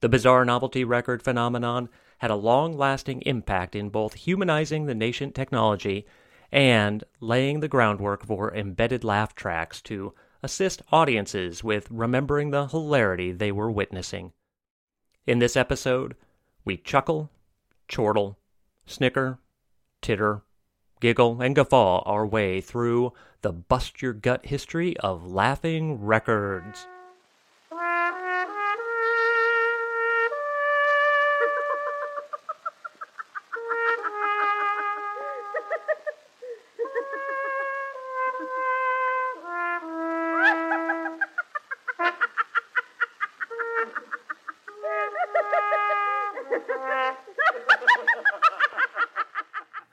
The 0.00 0.08
bizarre 0.08 0.44
novelty 0.44 0.84
record 0.84 1.22
phenomenon 1.22 1.88
had 2.18 2.30
a 2.30 2.36
long 2.36 2.76
lasting 2.76 3.22
impact 3.22 3.74
in 3.74 3.88
both 3.88 4.14
humanizing 4.14 4.86
the 4.86 4.94
nascent 4.94 5.34
technology 5.34 6.06
and 6.50 7.04
laying 7.20 7.60
the 7.60 7.68
groundwork 7.68 8.24
for 8.24 8.54
embedded 8.54 9.04
laugh 9.04 9.34
tracks 9.34 9.80
to 9.82 10.14
assist 10.42 10.82
audiences 10.92 11.64
with 11.64 11.90
remembering 11.90 12.50
the 12.50 12.66
hilarity 12.66 13.32
they 13.32 13.52
were 13.52 13.70
witnessing. 13.70 14.32
In 15.26 15.38
this 15.38 15.56
episode, 15.56 16.16
we 16.64 16.76
chuckle, 16.76 17.30
chortle, 17.88 18.38
snicker, 18.86 19.38
titter, 20.00 20.42
giggle, 21.00 21.40
and 21.40 21.54
guffaw 21.54 22.02
our 22.04 22.26
way 22.26 22.60
through 22.60 23.12
the 23.42 23.52
bust 23.52 24.02
your 24.02 24.12
gut 24.12 24.46
history 24.46 24.96
of 24.98 25.30
laughing 25.30 26.04
records. 26.04 26.86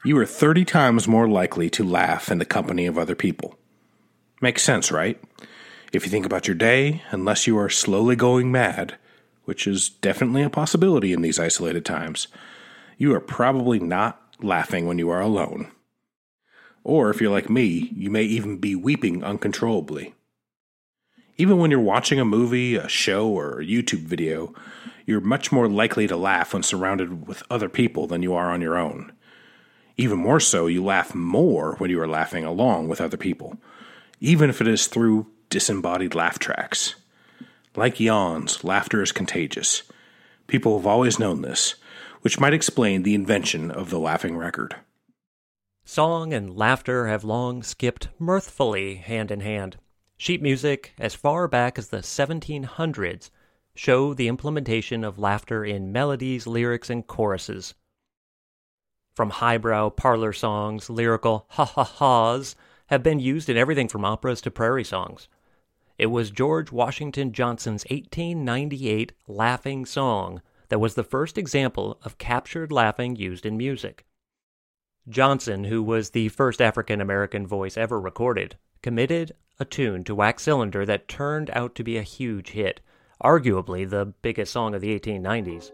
You 0.05 0.19
are 0.19 0.25
30 0.27 0.65
times 0.65 1.07
more 1.07 1.27
likely 1.27 1.67
to 1.71 1.83
laugh 1.83 2.29
in 2.29 2.37
the 2.37 2.45
company 2.45 2.85
of 2.85 2.95
other 2.95 3.15
people. 3.15 3.57
Makes 4.39 4.61
sense, 4.61 4.91
right? 4.91 5.19
If 5.91 6.05
you 6.05 6.11
think 6.11 6.27
about 6.27 6.47
your 6.47 6.53
day, 6.53 7.01
unless 7.09 7.47
you 7.47 7.57
are 7.57 7.71
slowly 7.71 8.15
going 8.15 8.51
mad, 8.51 8.99
which 9.45 9.65
is 9.65 9.89
definitely 9.89 10.43
a 10.43 10.49
possibility 10.51 11.11
in 11.11 11.23
these 11.23 11.39
isolated 11.39 11.85
times, 11.85 12.27
you 12.99 13.15
are 13.15 13.19
probably 13.19 13.79
not 13.79 14.21
laughing 14.43 14.85
when 14.85 14.99
you 14.99 15.09
are 15.09 15.21
alone. 15.21 15.71
Or 16.83 17.09
if 17.09 17.19
you're 17.19 17.31
like 17.31 17.49
me, 17.49 17.91
you 17.95 18.11
may 18.11 18.25
even 18.25 18.59
be 18.59 18.75
weeping 18.75 19.23
uncontrollably. 19.23 20.13
Even 21.37 21.57
when 21.57 21.71
you're 21.71 21.79
watching 21.79 22.19
a 22.19 22.25
movie, 22.25 22.75
a 22.75 22.87
show, 22.87 23.27
or 23.27 23.59
a 23.59 23.65
YouTube 23.65 24.03
video, 24.03 24.53
you're 25.07 25.19
much 25.19 25.51
more 25.51 25.67
likely 25.67 26.05
to 26.05 26.15
laugh 26.15 26.53
when 26.53 26.61
surrounded 26.61 27.27
with 27.27 27.41
other 27.49 27.69
people 27.69 28.05
than 28.05 28.21
you 28.21 28.35
are 28.35 28.51
on 28.51 28.61
your 28.61 28.77
own. 28.77 29.11
Even 29.97 30.17
more 30.17 30.39
so, 30.39 30.67
you 30.67 30.83
laugh 30.83 31.15
more 31.15 31.75
when 31.75 31.89
you 31.89 32.01
are 32.01 32.07
laughing 32.07 32.43
along 32.43 32.87
with 32.87 32.99
other 32.99 33.17
people, 33.17 33.57
even 34.19 34.49
if 34.49 34.59
it 34.59 34.67
is 34.67 34.87
through 34.87 35.27
disembodied 35.49 36.15
laugh 36.15 36.37
tracks. 36.37 36.95
Like 37.75 37.99
yawns, 37.99 38.63
laughter 38.63 39.01
is 39.01 39.11
contagious. 39.11 39.83
People 40.47 40.77
have 40.77 40.87
always 40.87 41.19
known 41.19 41.41
this, 41.41 41.75
which 42.21 42.39
might 42.39 42.53
explain 42.53 43.03
the 43.03 43.15
invention 43.15 43.71
of 43.71 43.89
the 43.89 43.99
laughing 43.99 44.37
record. 44.37 44.75
Song 45.85 46.33
and 46.33 46.55
laughter 46.55 47.07
have 47.07 47.23
long 47.23 47.63
skipped 47.63 48.09
mirthfully 48.17 48.95
hand 48.95 49.29
in 49.29 49.41
hand. 49.41 49.77
Sheet 50.17 50.41
music, 50.41 50.93
as 50.97 51.13
far 51.13 51.47
back 51.47 51.77
as 51.77 51.89
the 51.89 51.97
1700s, 51.97 53.29
show 53.75 54.13
the 54.13 54.27
implementation 54.27 55.03
of 55.03 55.19
laughter 55.19 55.63
in 55.63 55.91
melodies, 55.91 56.47
lyrics, 56.47 56.89
and 56.89 57.05
choruses. 57.05 57.75
From 59.15 59.29
highbrow 59.29 59.91
parlor 59.91 60.33
songs, 60.33 60.89
lyrical 60.89 61.45
ha 61.51 61.63
ha 61.63 61.85
ha's 61.85 62.57
have 62.87 63.01
been 63.01 63.19
used 63.19 63.47
in 63.47 63.55
everything 63.55 63.87
from 63.87 64.03
operas 64.03 64.41
to 64.41 64.51
prairie 64.51 64.83
songs. 64.83 65.29
It 65.97 66.07
was 66.07 66.31
George 66.31 66.69
Washington 66.69 67.31
Johnson's 67.31 67.85
1898 67.89 69.13
laughing 69.29 69.85
song 69.85 70.41
that 70.67 70.79
was 70.79 70.95
the 70.95 71.03
first 71.03 71.37
example 71.37 71.97
of 72.03 72.17
captured 72.17 72.73
laughing 72.73 73.15
used 73.15 73.45
in 73.45 73.55
music. 73.55 74.03
Johnson, 75.07 75.63
who 75.63 75.81
was 75.81 76.09
the 76.09 76.27
first 76.27 76.61
African 76.61 76.99
American 76.99 77.47
voice 77.47 77.77
ever 77.77 78.01
recorded, 78.01 78.57
committed 78.81 79.33
a 79.61 79.65
tune 79.65 80.03
to 80.03 80.13
Wax 80.13 80.43
Cylinder 80.43 80.85
that 80.85 81.07
turned 81.07 81.49
out 81.51 81.73
to 81.75 81.85
be 81.85 81.95
a 81.95 82.01
huge 82.01 82.49
hit, 82.49 82.81
arguably 83.23 83.89
the 83.89 84.07
biggest 84.21 84.51
song 84.51 84.75
of 84.75 84.81
the 84.81 84.99
1890s. 84.99 85.71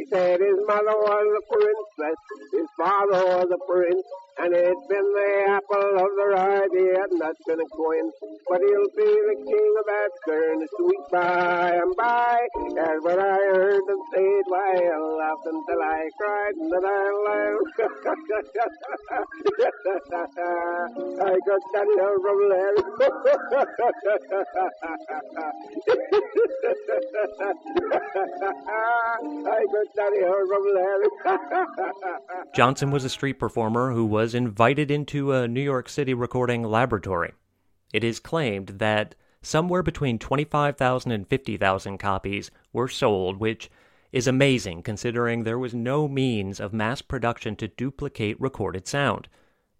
They 0.00 0.16
said 0.16 0.40
his 0.40 0.56
mother 0.66 0.96
was 0.96 1.42
a 1.42 1.54
princess, 1.54 2.16
his 2.52 2.66
father 2.78 3.26
was 3.26 3.48
a 3.52 3.58
prince, 3.70 4.06
and 4.40 4.54
it's 4.54 4.86
been 4.88 5.12
the 5.12 5.44
apple 5.48 5.98
of 6.00 6.10
their 6.16 6.34
eye, 6.36 6.66
they 6.72 6.86
had 6.96 7.12
not 7.12 7.36
been 7.46 7.60
a 7.60 7.68
coin. 7.76 8.10
But 8.48 8.60
he'll 8.60 8.88
be 8.96 9.04
the 9.04 9.36
king 9.46 9.74
of 9.78 9.84
that 9.86 10.10
stern, 10.22 10.66
sweet 10.76 11.04
by 11.12 11.76
and 11.76 11.94
by. 11.96 12.38
That's 12.74 13.04
what 13.04 13.18
I 13.18 13.36
heard 13.52 13.82
them 13.86 14.00
say, 14.14 14.24
it 14.24 14.46
why 14.48 14.80
I 14.80 14.98
laughed 14.98 15.46
until 15.46 15.82
I 15.82 16.08
cried, 16.18 16.54
and 16.56 16.72
then 16.72 16.84
I 16.86 17.12
laughed. 17.28 17.80
I 21.20 21.36
got 21.46 21.60
Daddy 21.74 21.96
out 22.00 22.18
from 22.24 22.38
there. 22.48 22.74
I 29.46 29.66
got 29.70 29.88
Daddy 29.96 30.24
out 30.24 30.46
from 30.48 30.64
there. 30.74 31.00
Johnson 32.54 32.90
was 32.90 33.04
a 33.04 33.08
street 33.08 33.38
performer 33.38 33.92
who 33.92 34.04
was 34.04 34.29
invited 34.34 34.90
into 34.90 35.32
a 35.32 35.48
New 35.48 35.60
York 35.60 35.88
City 35.88 36.14
recording 36.14 36.62
laboratory. 36.62 37.32
It 37.92 38.04
is 38.04 38.20
claimed 38.20 38.68
that 38.78 39.14
somewhere 39.42 39.82
between 39.82 40.18
25,000 40.18 41.12
and 41.12 41.26
50,000 41.26 41.98
copies 41.98 42.50
were 42.72 42.88
sold, 42.88 43.38
which 43.38 43.70
is 44.12 44.26
amazing 44.26 44.82
considering 44.82 45.44
there 45.44 45.58
was 45.58 45.74
no 45.74 46.08
means 46.08 46.60
of 46.60 46.72
mass 46.72 47.00
production 47.02 47.56
to 47.56 47.68
duplicate 47.68 48.40
recorded 48.40 48.86
sound. 48.86 49.28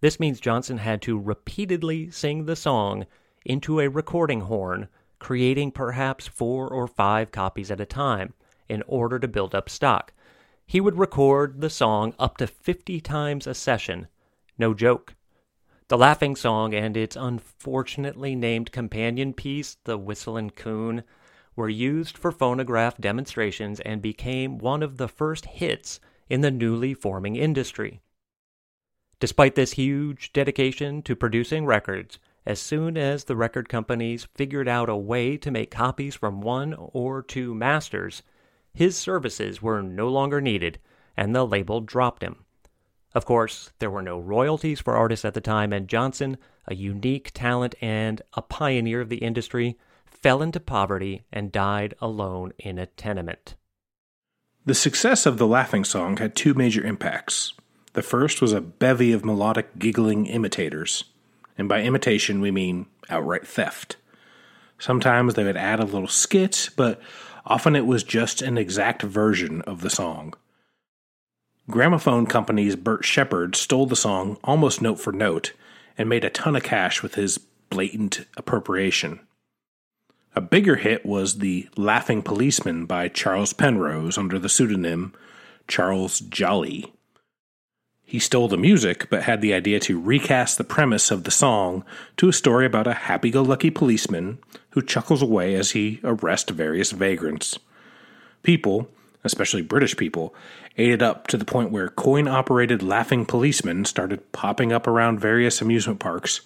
This 0.01 0.19
means 0.19 0.41
Johnson 0.41 0.79
had 0.79 1.03
to 1.03 1.19
repeatedly 1.19 2.11
sing 2.11 2.47
the 2.47 2.57
song 2.57 3.07
into 3.45 3.81
a 3.81 3.89
recording 3.89 4.43
horn, 4.43 4.89
creating 5.19 5.73
perhaps 5.73 6.27
four 6.27 6.69
or 6.69 6.87
five 6.87 7.31
copies 7.33 7.71
at 7.71 7.81
a 7.81 7.87
time 7.87 8.33
in 8.69 8.83
order 8.87 9.19
to 9.19 9.29
build 9.29 9.55
up 9.55 9.69
stock. 9.69 10.13
He 10.65 10.81
would 10.81 10.99
record 10.99 11.61
the 11.61 11.69
song 11.69 12.15
up 12.19 12.37
to 12.39 12.47
50 12.47 13.01
times 13.01 13.47
a 13.47 13.55
session. 13.55 14.07
No 14.61 14.75
joke. 14.75 15.15
The 15.89 15.97
Laughing 15.97 16.37
Song 16.37 16.75
and 16.75 16.95
its 16.95 17.17
unfortunately 17.17 18.37
named 18.37 18.73
companion 18.73 19.33
piece, 19.33 19.79
The 19.85 19.97
Whistlin' 19.97 20.51
Coon, 20.51 21.03
were 21.57 21.71
used 21.71 22.19
for 22.19 22.31
phonograph 22.31 22.99
demonstrations 22.99 23.81
and 23.81 24.03
became 24.03 24.59
one 24.59 24.83
of 24.83 24.99
the 24.99 25.09
first 25.09 25.47
hits 25.47 25.99
in 26.29 26.43
the 26.43 26.51
newly 26.51 26.93
forming 26.93 27.37
industry. 27.37 28.03
Despite 29.19 29.55
this 29.55 29.73
huge 29.73 30.31
dedication 30.35 31.01
to 31.05 31.17
producing 31.17 31.65
records, 31.65 32.19
as 32.45 32.61
soon 32.61 32.99
as 32.99 33.25
the 33.25 33.37
record 33.37 33.71
companies 33.71 34.29
figured 34.35 34.69
out 34.69 34.91
a 34.91 34.95
way 34.95 35.39
to 35.39 35.51
make 35.51 35.71
copies 35.71 36.15
from 36.15 36.43
one 36.43 36.75
or 36.77 37.23
two 37.23 37.55
masters, 37.55 38.23
his 38.75 38.95
services 38.95 39.63
were 39.63 39.81
no 39.81 40.09
longer 40.09 40.43
needed 40.43 40.79
and 41.17 41.35
the 41.35 41.47
label 41.47 41.81
dropped 41.81 42.23
him. 42.23 42.45
Of 43.15 43.25
course, 43.25 43.73
there 43.81 43.91
were 43.91 44.03
no 44.03 44.19
royalties 44.19 44.81
for 44.81 44.97
artists 44.97 45.25
at 45.25 45.35
the 45.35 45.41
time, 45.41 45.73
and 45.73 45.89
Johnson, 45.89 46.39
a 46.67 46.75
unique 46.75 47.33
talent 47.35 47.75
and 47.81 48.23
a 48.35 48.43
pioneer 48.43 49.01
of 49.01 49.09
the 49.09 49.19
industry, 49.19 49.77
fell 50.07 50.43
into 50.43 50.61
poverty 50.61 51.25
and 51.33 51.51
died 51.51 51.95
alone 52.01 52.53
in 52.59 52.79
a 52.79 52.87
tenement. 52.87 53.57
The 54.65 54.75
success 54.75 55.27
of 55.27 55.39
the 55.39 55.47
Laughing 55.47 55.85
Song 55.85 56.19
had 56.19 56.37
two 56.37 56.55
major 56.55 56.85
impacts. 56.85 57.55
The 57.95 58.03
first 58.03 58.41
was 58.41 58.53
a 58.53 58.61
bevy 58.61 59.13
of 59.13 59.25
melodic 59.25 59.79
giggling 59.79 60.27
imitators, 60.27 61.05
and 61.59 61.69
by 61.69 61.83
imitation 61.83 62.41
we 62.41 62.51
mean 62.51 62.87
outright 63.09 63.47
theft. 63.47 63.97
Sometimes 64.79 65.35
they 65.35 65.45
would 65.45 65.57
add 65.57 65.81
a 65.81 65.85
little 65.85 66.09
skit, 66.09 66.71
but 66.77 67.01
often 67.45 67.75
it 67.75 67.87
was 67.87 68.05
just 68.05 68.43
an 68.43 68.57
exact 68.57 69.03
version 69.03 69.63
of 69.63 69.81
the 69.81 69.91
song. 69.91 70.35
Gramophone 71.71 72.27
Company's 72.27 72.75
Bert 72.75 73.05
Shepard 73.05 73.55
stole 73.55 73.87
the 73.87 73.95
song 73.95 74.39
almost 74.43 74.83
note 74.83 74.99
for 74.99 75.13
note 75.13 75.53
and 75.97 76.09
made 76.09 76.25
a 76.25 76.31
ton 76.31 76.57
of 76.57 76.65
cash 76.65 77.03
with 77.03 77.15
his 77.15 77.39
blatant 77.39 78.27
appropriation. 78.37 79.21
A 80.35 80.41
bigger 80.41 80.77
hit 80.77 81.07
was 81.07 81.39
The 81.39 81.69
Laughing 81.77 82.23
Policeman 82.23 82.87
by 82.87 83.09
Charles 83.09 83.53
Penrose 83.53 84.19
under 84.19 84.39
the 84.39 84.49
pseudonym 84.49 85.13
Charles 85.69 86.19
Jolly. 86.19 86.93
He 88.05 88.19
stole 88.19 88.49
the 88.49 88.57
music, 88.57 89.09
but 89.09 89.23
had 89.23 89.41
the 89.41 89.55
idea 89.55 89.79
to 89.81 90.01
recast 90.01 90.59
the 90.59 90.65
premise 90.65 91.13
of 91.13 91.23
the 91.23 91.31
song 91.31 91.85
to 92.17 92.29
a 92.29 92.33
story 92.33 92.67
about 92.67 92.89
a 92.89 92.95
happy 92.95 93.31
go 93.31 93.43
lucky 93.43 93.71
policeman 93.71 94.39
who 94.71 94.83
chuckles 94.83 95.23
away 95.23 95.55
as 95.55 95.71
he 95.71 96.01
arrests 96.03 96.51
various 96.51 96.91
vagrants. 96.91 97.61
People, 98.43 98.89
especially 99.25 99.63
British 99.63 99.97
people, 99.97 100.35
ate 100.77 100.91
it 100.91 101.03
up 101.03 101.27
to 101.27 101.37
the 101.37 101.45
point 101.45 101.71
where 101.71 101.89
coin 101.89 102.27
operated 102.27 102.83
laughing 102.83 103.27
policemen 103.27 103.85
started 103.85 104.33
popping 104.33 104.73
up 104.73 104.87
around 104.87 105.21
various 105.21 105.61
amusement 105.61 106.01
parks, 106.01 106.41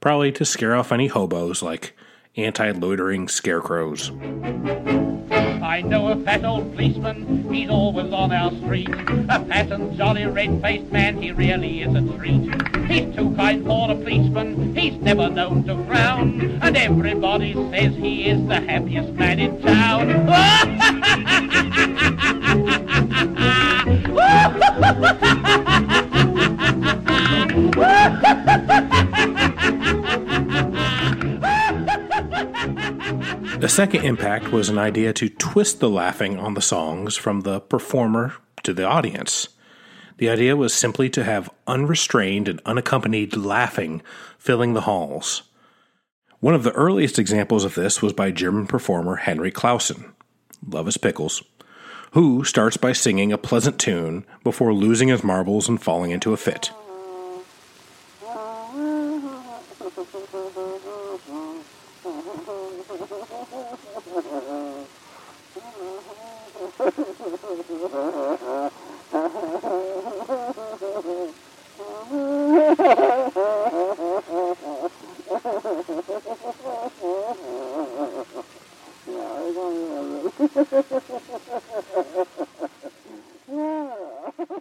probably 0.00 0.32
to 0.32 0.44
scare 0.44 0.74
off 0.74 0.92
any 0.92 1.06
hobos 1.06 1.62
like 1.62 1.96
anti 2.38 2.70
loitering 2.70 3.28
scarecrows. 3.28 4.10
I 5.60 5.82
know 5.82 6.08
a 6.08 6.16
fat 6.24 6.44
old 6.44 6.72
policeman, 6.72 7.52
he's 7.52 7.68
always 7.68 8.12
on 8.12 8.32
our 8.32 8.50
street. 8.52 8.88
A 8.88 9.44
fat 9.44 9.70
and 9.72 9.96
jolly 9.96 10.24
red-faced 10.26 10.90
man, 10.92 11.20
he 11.20 11.32
really 11.32 11.82
is 11.82 11.94
a 11.94 12.00
treat. 12.16 12.50
He's 12.86 13.14
too 13.14 13.34
kind 13.36 13.64
for 13.66 13.90
a 13.90 13.94
policeman, 13.94 14.74
he's 14.74 14.94
never 14.94 15.28
known 15.28 15.64
to 15.64 15.76
frown. 15.84 16.58
And 16.62 16.76
everybody 16.76 17.54
says 17.72 17.94
he 17.96 18.28
is 18.28 18.46
the 18.46 18.60
happiest 18.60 19.12
man 19.14 19.38
in 19.40 19.60
town. 19.60 20.08
The 33.58 33.68
second 33.68 34.04
impact 34.04 34.52
was 34.52 34.68
an 34.68 34.78
idea 34.78 35.12
to 35.14 35.28
twist 35.28 35.80
the 35.80 35.90
laughing 35.90 36.38
on 36.38 36.54
the 36.54 36.62
songs 36.62 37.16
from 37.16 37.40
the 37.40 37.60
performer 37.60 38.34
to 38.62 38.72
the 38.72 38.84
audience. 38.84 39.48
The 40.18 40.30
idea 40.30 40.54
was 40.54 40.72
simply 40.72 41.10
to 41.10 41.24
have 41.24 41.50
unrestrained 41.66 42.46
and 42.46 42.62
unaccompanied 42.64 43.36
laughing 43.36 44.00
filling 44.38 44.74
the 44.74 44.82
halls. 44.82 45.42
One 46.38 46.54
of 46.54 46.62
the 46.62 46.72
earliest 46.72 47.18
examples 47.18 47.64
of 47.64 47.74
this 47.74 48.00
was 48.00 48.12
by 48.12 48.30
German 48.30 48.68
performer 48.68 49.16
Henry 49.16 49.50
Clausen, 49.50 50.12
love 50.64 50.86
is 50.86 50.96
pickles, 50.96 51.42
who 52.12 52.44
starts 52.44 52.76
by 52.76 52.92
singing 52.92 53.32
a 53.32 53.38
pleasant 53.38 53.80
tune 53.80 54.24
before 54.44 54.72
losing 54.72 55.08
his 55.08 55.24
marbles 55.24 55.68
and 55.68 55.82
falling 55.82 56.12
into 56.12 56.32
a 56.32 56.36
fit. 56.36 56.70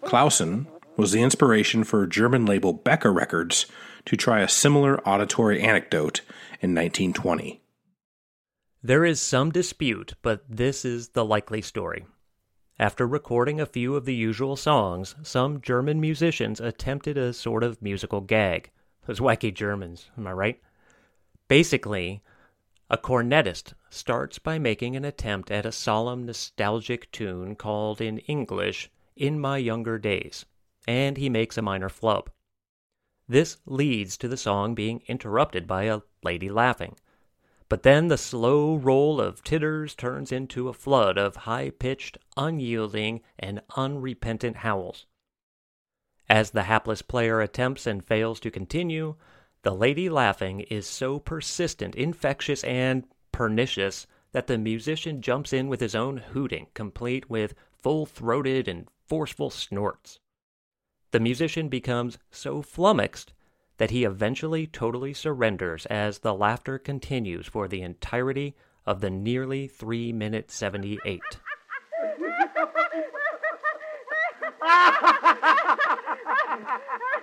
Clausen 0.04 0.68
was 0.96 1.12
the 1.12 1.22
inspiration 1.22 1.84
for 1.84 2.06
German 2.06 2.46
label 2.46 2.74
Becker 2.74 3.12
Records 3.12 3.66
to 4.06 4.16
try 4.16 4.42
a 4.42 4.48
similar 4.48 5.00
auditory 5.08 5.62
anecdote 5.62 6.22
in 6.62 6.76
1920. 6.76 7.62
There 8.84 9.06
is 9.06 9.20
some 9.20 9.52
dispute, 9.52 10.14
but 10.22 10.44
this 10.48 10.86
is 10.86 11.10
the 11.10 11.26
likely 11.26 11.62
story. 11.62 12.06
After 12.80 13.08
recording 13.08 13.60
a 13.60 13.66
few 13.66 13.96
of 13.96 14.06
the 14.06 14.14
usual 14.14 14.56
songs, 14.56 15.16
some 15.24 15.62
German 15.62 16.00
musicians 16.00 16.62
attempted 16.62 17.18
a 17.18 17.34
sort 17.34 17.64
of 17.64 17.82
musical 17.82 18.22
gag. 18.22 18.70
Those 19.08 19.20
wacky 19.20 19.52
Germans, 19.52 20.12
am 20.16 20.28
I 20.28 20.32
right? 20.34 20.62
Basically, 21.48 22.22
a 22.90 22.98
cornetist 22.98 23.74
starts 23.90 24.40
by 24.40 24.60
making 24.60 24.96
an 24.96 25.06
attempt 25.06 25.52
at 25.52 25.66
a 25.66 25.72
solemn, 25.72 26.26
nostalgic 26.26 27.12
tune 27.12 27.56
called 27.56 28.02
in 28.02 28.20
English, 28.20 28.90
In 29.16 29.40
My 29.40 29.58
Younger 29.58 29.98
Days, 29.98 30.46
and 30.88 31.18
he 31.18 31.30
makes 31.30 31.58
a 31.58 31.62
minor 31.62 31.90
flub. 31.90 32.30
This 33.28 33.58
leads 33.66 34.18
to 34.18 34.28
the 34.28 34.38
song 34.38 34.74
being 34.74 35.04
interrupted 35.08 35.68
by 35.68 35.84
a 35.84 36.02
lady 36.24 36.50
laughing. 36.50 36.96
But 37.70 37.84
then 37.84 38.08
the 38.08 38.18
slow 38.18 38.76
roll 38.76 39.20
of 39.20 39.44
titters 39.44 39.94
turns 39.94 40.32
into 40.32 40.70
a 40.70 40.74
flood 40.74 41.18
of 41.18 41.36
high 41.36 41.70
pitched, 41.72 42.18
unyielding, 42.38 43.22
and 43.38 43.62
unrepentant 43.76 44.58
howls. 44.58 45.06
As 46.30 46.52
the 46.52 46.64
hapless 46.64 47.02
player 47.02 47.42
attempts 47.42 47.86
and 47.86 48.06
fails 48.06 48.40
to 48.42 48.52
continue, 48.52 49.16
the 49.64 49.76
lady 49.76 50.08
laughing 50.08 50.62
is 50.62 50.88
so 50.88 51.20
persistent, 51.20 51.96
infectious, 51.96 52.64
and 52.64 53.06
pernicious 53.38 54.08
that 54.32 54.48
the 54.48 54.58
musician 54.58 55.22
jumps 55.22 55.54
in 55.54 55.68
with 55.68 55.80
his 55.80 55.94
own 55.94 56.18
hooting, 56.18 56.66
complete 56.74 57.30
with 57.30 57.54
full 57.72 58.08
throated 58.08 58.68
and 58.68 58.88
forceful 59.06 59.52
snorts. 59.52 60.20
The 61.12 61.20
musician 61.20 61.70
becomes 61.70 62.18
so 62.32 62.64
flummoxed 62.64 63.34
that 63.78 63.92
he 63.92 64.06
eventually 64.06 64.66
totally 64.66 65.14
surrenders 65.14 65.86
as 65.86 66.18
the 66.18 66.34
laughter 66.34 66.80
continues 66.80 67.46
for 67.46 67.68
the 67.68 67.84
entirety 67.84 68.56
of 68.88 69.02
the 69.02 69.12
nearly 69.12 69.68
3 69.68 70.12
minute 70.14 70.50
78. 70.50 71.22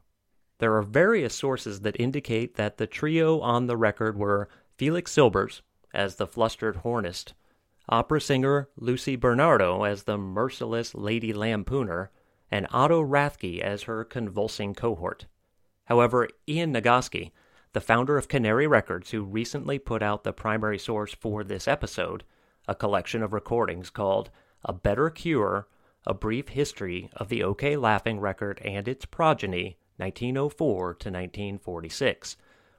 There 0.58 0.74
are 0.76 0.82
various 0.82 1.34
sources 1.34 1.80
that 1.80 2.00
indicate 2.00 2.54
that 2.54 2.78
the 2.78 2.86
trio 2.86 3.40
on 3.40 3.66
the 3.66 3.76
record 3.76 4.16
were 4.16 4.48
Felix 4.78 5.12
Silbers 5.12 5.60
as 5.92 6.16
the 6.16 6.26
flustered 6.26 6.76
hornist, 6.76 7.34
opera 7.88 8.20
singer 8.20 8.68
Lucy 8.76 9.16
Bernardo 9.16 9.82
as 9.84 10.04
the 10.04 10.16
merciless 10.16 10.94
Lady 10.94 11.32
Lampooner, 11.32 12.08
and 12.50 12.66
Otto 12.70 13.02
Rathke 13.04 13.60
as 13.60 13.82
her 13.82 14.04
convulsing 14.04 14.74
cohort. 14.74 15.26
However, 15.86 16.28
Ian 16.48 16.72
Nagoski, 16.72 17.32
the 17.72 17.80
founder 17.80 18.16
of 18.16 18.28
Canary 18.28 18.66
Records, 18.66 19.10
who 19.10 19.24
recently 19.24 19.78
put 19.78 20.02
out 20.02 20.24
the 20.24 20.32
primary 20.32 20.78
source 20.78 21.14
for 21.14 21.44
this 21.44 21.68
episode, 21.68 22.24
a 22.68 22.74
collection 22.74 23.22
of 23.22 23.32
recordings 23.32 23.90
called 23.90 24.30
A 24.64 24.72
Better 24.72 25.10
Cure 25.10 25.66
A 26.04 26.14
Brief 26.14 26.48
History 26.48 27.10
of 27.14 27.28
the 27.28 27.40
OKeh 27.40 27.80
Laughing 27.80 28.18
Record 28.18 28.60
and 28.64 28.88
Its 28.88 29.04
Progeny, 29.04 29.76
1904 29.98 30.94
to 30.94 31.10
1946, 31.10 32.36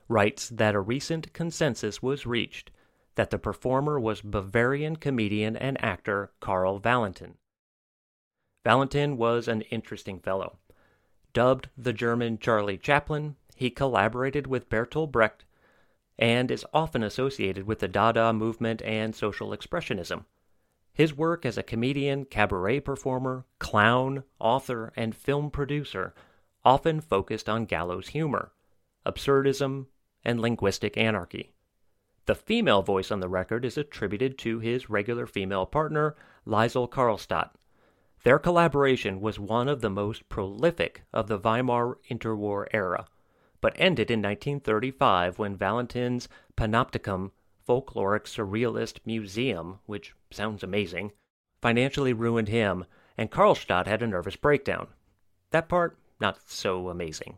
writes 0.09 0.49
that 0.49 0.75
a 0.75 0.81
recent 0.81 1.31
consensus 1.31 2.03
was 2.03 2.25
reached 2.25 2.69
that 3.15 3.29
the 3.29 3.39
performer 3.39 3.97
was 3.97 4.21
Bavarian 4.21 4.97
comedian 4.97 5.55
and 5.55 5.81
actor 5.81 6.31
Karl 6.41 6.79
Valentin. 6.79 7.35
Valentin 8.65 9.15
was 9.15 9.47
an 9.47 9.61
interesting 9.63 10.19
fellow. 10.19 10.57
Dubbed 11.31 11.69
the 11.77 11.93
German 11.93 12.39
Charlie 12.39 12.77
Chaplin, 12.77 13.37
he 13.55 13.69
collaborated 13.69 14.47
with 14.47 14.69
Bertolt 14.69 15.11
Brecht 15.11 15.45
and 16.19 16.51
is 16.51 16.65
often 16.73 17.03
associated 17.03 17.65
with 17.65 17.79
the 17.79 17.87
Dada 17.87 18.33
movement 18.33 18.81
and 18.81 19.15
social 19.15 19.49
expressionism. 19.49 20.25
His 20.93 21.15
work 21.15 21.45
as 21.45 21.57
a 21.57 21.63
comedian, 21.63 22.25
cabaret 22.25 22.81
performer, 22.81 23.45
clown, 23.57 24.23
author, 24.39 24.93
and 24.95 25.15
film 25.15 25.49
producer 25.49 26.13
often 26.63 27.01
focused 27.01 27.49
on 27.49 27.65
gallows 27.65 28.09
humor, 28.09 28.53
absurdism, 29.05 29.87
and 30.23 30.39
linguistic 30.39 30.95
anarchy. 30.95 31.53
The 32.25 32.35
female 32.35 32.83
voice 32.83 33.11
on 33.11 33.19
the 33.19 33.27
record 33.27 33.65
is 33.65 33.77
attributed 33.77 34.37
to 34.39 34.59
his 34.59 34.89
regular 34.89 35.25
female 35.25 35.65
partner, 35.65 36.15
Liesl 36.47 36.89
Karlstadt. 36.89 37.49
Their 38.23 38.39
collaboration 38.39 39.19
was 39.19 39.39
one 39.39 39.67
of 39.67 39.81
the 39.81 39.89
most 39.89 40.29
prolific 40.29 41.03
of 41.11 41.27
the 41.27 41.37
Weimar 41.37 41.97
interwar 42.09 42.67
era, 42.71 43.07
but 43.59 43.73
ended 43.75 44.09
in 44.09 44.21
1935 44.21 45.39
when 45.39 45.57
Valentin's 45.57 46.29
Panopticon 46.55 47.31
Folkloric 47.67 48.25
Surrealist 48.25 48.99
Museum, 49.05 49.79
which 49.85 50.15
sounds 50.33 50.63
amazing, 50.63 51.11
financially 51.61 52.13
ruined 52.13 52.49
him, 52.49 52.85
and 53.17 53.31
Karlstadt 53.31 53.87
had 53.87 54.01
a 54.01 54.07
nervous 54.07 54.35
breakdown. 54.35 54.87
That 55.51 55.69
part, 55.69 55.97
not 56.19 56.39
so 56.47 56.89
amazing. 56.89 57.37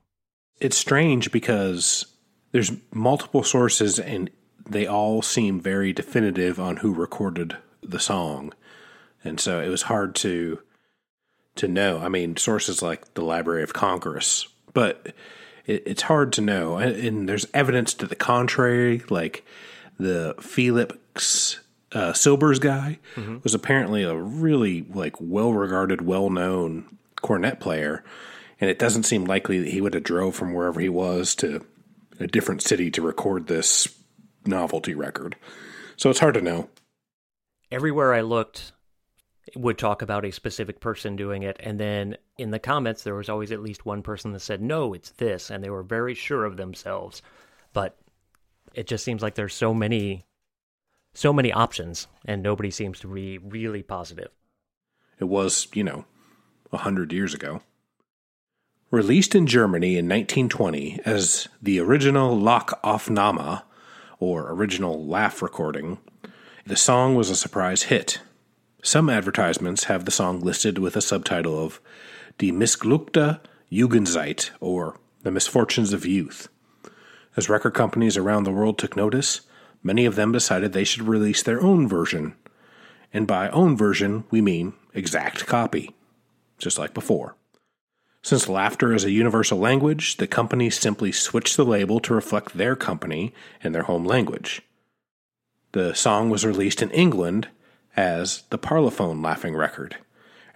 It's 0.59 0.77
strange 0.77 1.31
because 1.31 2.05
there's 2.51 2.71
multiple 2.93 3.43
sources 3.43 3.99
and 3.99 4.29
they 4.67 4.87
all 4.87 5.21
seem 5.21 5.59
very 5.59 5.93
definitive 5.93 6.59
on 6.59 6.77
who 6.77 6.93
recorded 6.93 7.57
the 7.83 7.99
song. 7.99 8.53
And 9.23 9.39
so 9.39 9.59
it 9.59 9.69
was 9.69 9.83
hard 9.83 10.15
to 10.15 10.59
to 11.55 11.67
know. 11.67 11.99
I 11.99 12.09
mean, 12.09 12.35
sources 12.35 12.81
like 12.81 13.13
the 13.13 13.23
Library 13.23 13.63
of 13.63 13.73
Congress, 13.73 14.47
but 14.73 15.13
it, 15.65 15.83
it's 15.85 16.03
hard 16.03 16.33
to 16.33 16.41
know. 16.41 16.77
And, 16.77 16.95
and, 16.95 17.29
there's 17.29 17.47
evidence 17.53 17.93
to 17.95 18.07
the 18.07 18.15
contrary, 18.15 19.03
like 19.09 19.45
the 19.97 20.35
Felix 20.41 21.61
uh, 21.95 22.11
Silbers 22.11 22.59
guy 22.59 22.99
mm-hmm. 23.15 23.37
was 23.41 23.53
apparently 23.53 24.03
a 24.03 24.15
really 24.15 24.85
like 24.93 25.15
well 25.19 25.53
regarded, 25.53 26.01
well 26.01 26.29
known 26.29 26.97
cornet 27.21 27.59
player, 27.59 28.03
and 28.59 28.69
it 28.69 28.77
doesn't 28.77 29.03
seem 29.03 29.23
likely 29.23 29.59
that 29.59 29.71
he 29.71 29.79
would 29.81 29.93
have 29.93 30.03
drove 30.03 30.35
from 30.35 30.53
wherever 30.53 30.81
he 30.81 30.89
was 30.89 31.33
to 31.35 31.65
a 32.19 32.27
different 32.27 32.61
city 32.61 32.91
to 32.91 33.01
record 33.01 33.47
this 33.47 33.87
novelty 34.45 34.93
record. 34.93 35.37
So 35.95 36.09
it's 36.09 36.19
hard 36.19 36.33
to 36.35 36.41
know. 36.41 36.69
Everywhere 37.71 38.13
I 38.13 38.21
looked 38.21 38.73
would 39.55 39.77
talk 39.77 40.01
about 40.01 40.25
a 40.25 40.31
specific 40.31 40.81
person 40.81 41.15
doing 41.15 41.43
it, 41.43 41.55
and 41.61 41.79
then 41.79 42.17
in 42.37 42.51
the 42.51 42.59
comments 42.59 43.03
there 43.03 43.15
was 43.15 43.29
always 43.29 43.53
at 43.53 43.63
least 43.63 43.85
one 43.85 44.01
person 44.01 44.33
that 44.33 44.41
said, 44.41 44.61
"No, 44.61 44.93
it's 44.93 45.11
this," 45.11 45.49
and 45.49 45.63
they 45.63 45.69
were 45.69 45.83
very 45.83 46.13
sure 46.13 46.43
of 46.43 46.57
themselves. 46.57 47.21
But 47.71 47.97
it 48.73 48.85
just 48.85 49.05
seems 49.05 49.21
like 49.21 49.35
there's 49.35 49.53
so 49.53 49.73
many 49.73 50.25
so 51.15 51.33
many 51.33 51.51
options 51.51 52.07
and 52.25 52.43
nobody 52.43 52.69
seems 52.69 52.99
to 52.99 53.07
be 53.07 53.37
really 53.37 53.81
positive. 53.81 54.29
It 55.19 55.25
was, 55.25 55.67
you 55.73 55.83
know, 55.83 56.05
a 56.71 56.77
hundred 56.77 57.11
years 57.13 57.33
ago. 57.33 57.61
Released 58.91 59.33
in 59.33 59.47
Germany 59.47 59.97
in 59.97 60.05
1920 60.05 61.01
as 61.05 61.47
the 61.61 61.79
original 61.79 62.37
Lachaufnahme, 62.37 63.63
or 64.19 64.51
original 64.51 65.05
laugh 65.05 65.41
recording, 65.41 65.97
the 66.65 66.75
song 66.75 67.15
was 67.15 67.29
a 67.29 67.35
surprise 67.35 67.83
hit. 67.83 68.19
Some 68.83 69.09
advertisements 69.09 69.85
have 69.85 70.05
the 70.05 70.11
song 70.11 70.39
listed 70.41 70.77
with 70.77 70.95
a 70.95 71.01
subtitle 71.01 71.57
of 71.57 71.81
Die 72.37 72.51
Missglückte 72.51 73.39
Jugendzeit, 73.71 74.51
or 74.59 74.99
The 75.23 75.31
Misfortunes 75.31 75.91
of 75.91 76.05
Youth. 76.05 76.47
As 77.35 77.49
record 77.49 77.73
companies 77.73 78.15
around 78.15 78.43
the 78.43 78.51
world 78.51 78.77
took 78.77 78.95
notice, 78.95 79.41
many 79.85 80.05
of 80.05 80.15
them 80.15 80.31
decided 80.31 80.73
they 80.73 80.83
should 80.83 81.07
release 81.07 81.43
their 81.43 81.61
own 81.61 81.87
version. 81.87 82.33
And 83.13 83.27
by 83.27 83.49
own 83.49 83.77
version, 83.77 84.25
we 84.31 84.41
mean 84.41 84.73
exact 84.93 85.45
copy, 85.45 85.95
just 86.57 86.79
like 86.79 86.93
before. 86.93 87.35
Since 88.23 88.49
laughter 88.49 88.91
is 88.91 89.03
a 89.03 89.11
universal 89.11 89.59
language, 89.59 90.17
the 90.17 90.25
companies 90.25 90.79
simply 90.79 91.11
switched 91.11 91.55
the 91.55 91.63
label 91.63 91.99
to 91.99 92.15
reflect 92.15 92.57
their 92.57 92.75
company 92.75 93.31
and 93.63 93.75
their 93.75 93.83
home 93.83 94.03
language. 94.03 94.63
The 95.73 95.93
song 95.93 96.31
was 96.31 96.45
released 96.45 96.81
in 96.81 96.89
England 96.89 97.49
as 97.95 98.41
the 98.49 98.57
Parlophone 98.57 99.23
Laughing 99.23 99.55
Record, 99.55 99.97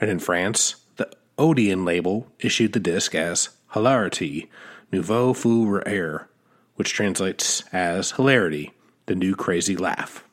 and 0.02 0.10
in 0.10 0.18
France, 0.18 0.78
the 0.96 1.12
Odeon 1.38 1.86
label 1.86 2.28
issued 2.40 2.74
the 2.74 2.80
disc 2.80 3.14
as 3.14 3.50
Hilarité 3.74 4.48
Nouveau 4.92 5.34
Fou 5.34 5.68
Rire, 5.68 6.28
which 6.76 6.94
translates 6.94 7.64
as 7.72 8.14
hilarity, 8.14 8.72
the 9.10 9.16
new 9.16 9.36
crazy 9.36 9.76
laugh. 9.76 10.24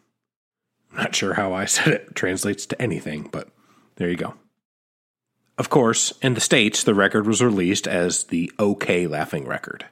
I'm 0.92 0.98
not 0.98 1.14
sure 1.14 1.32
how 1.34 1.54
I 1.54 1.64
said 1.64 1.88
it 1.88 2.14
translates 2.14 2.66
to 2.66 2.80
anything, 2.80 3.28
but 3.32 3.48
there 3.96 4.10
you 4.10 4.16
go. 4.16 4.34
Of 5.58 5.70
course, 5.70 6.12
in 6.20 6.34
the 6.34 6.42
States, 6.42 6.84
the 6.84 6.94
record 6.94 7.26
was 7.26 7.42
released 7.42 7.88
as 7.88 8.24
the 8.24 8.52
OKeh 8.58 9.08
Laughing 9.08 9.46
Record. 9.46 9.86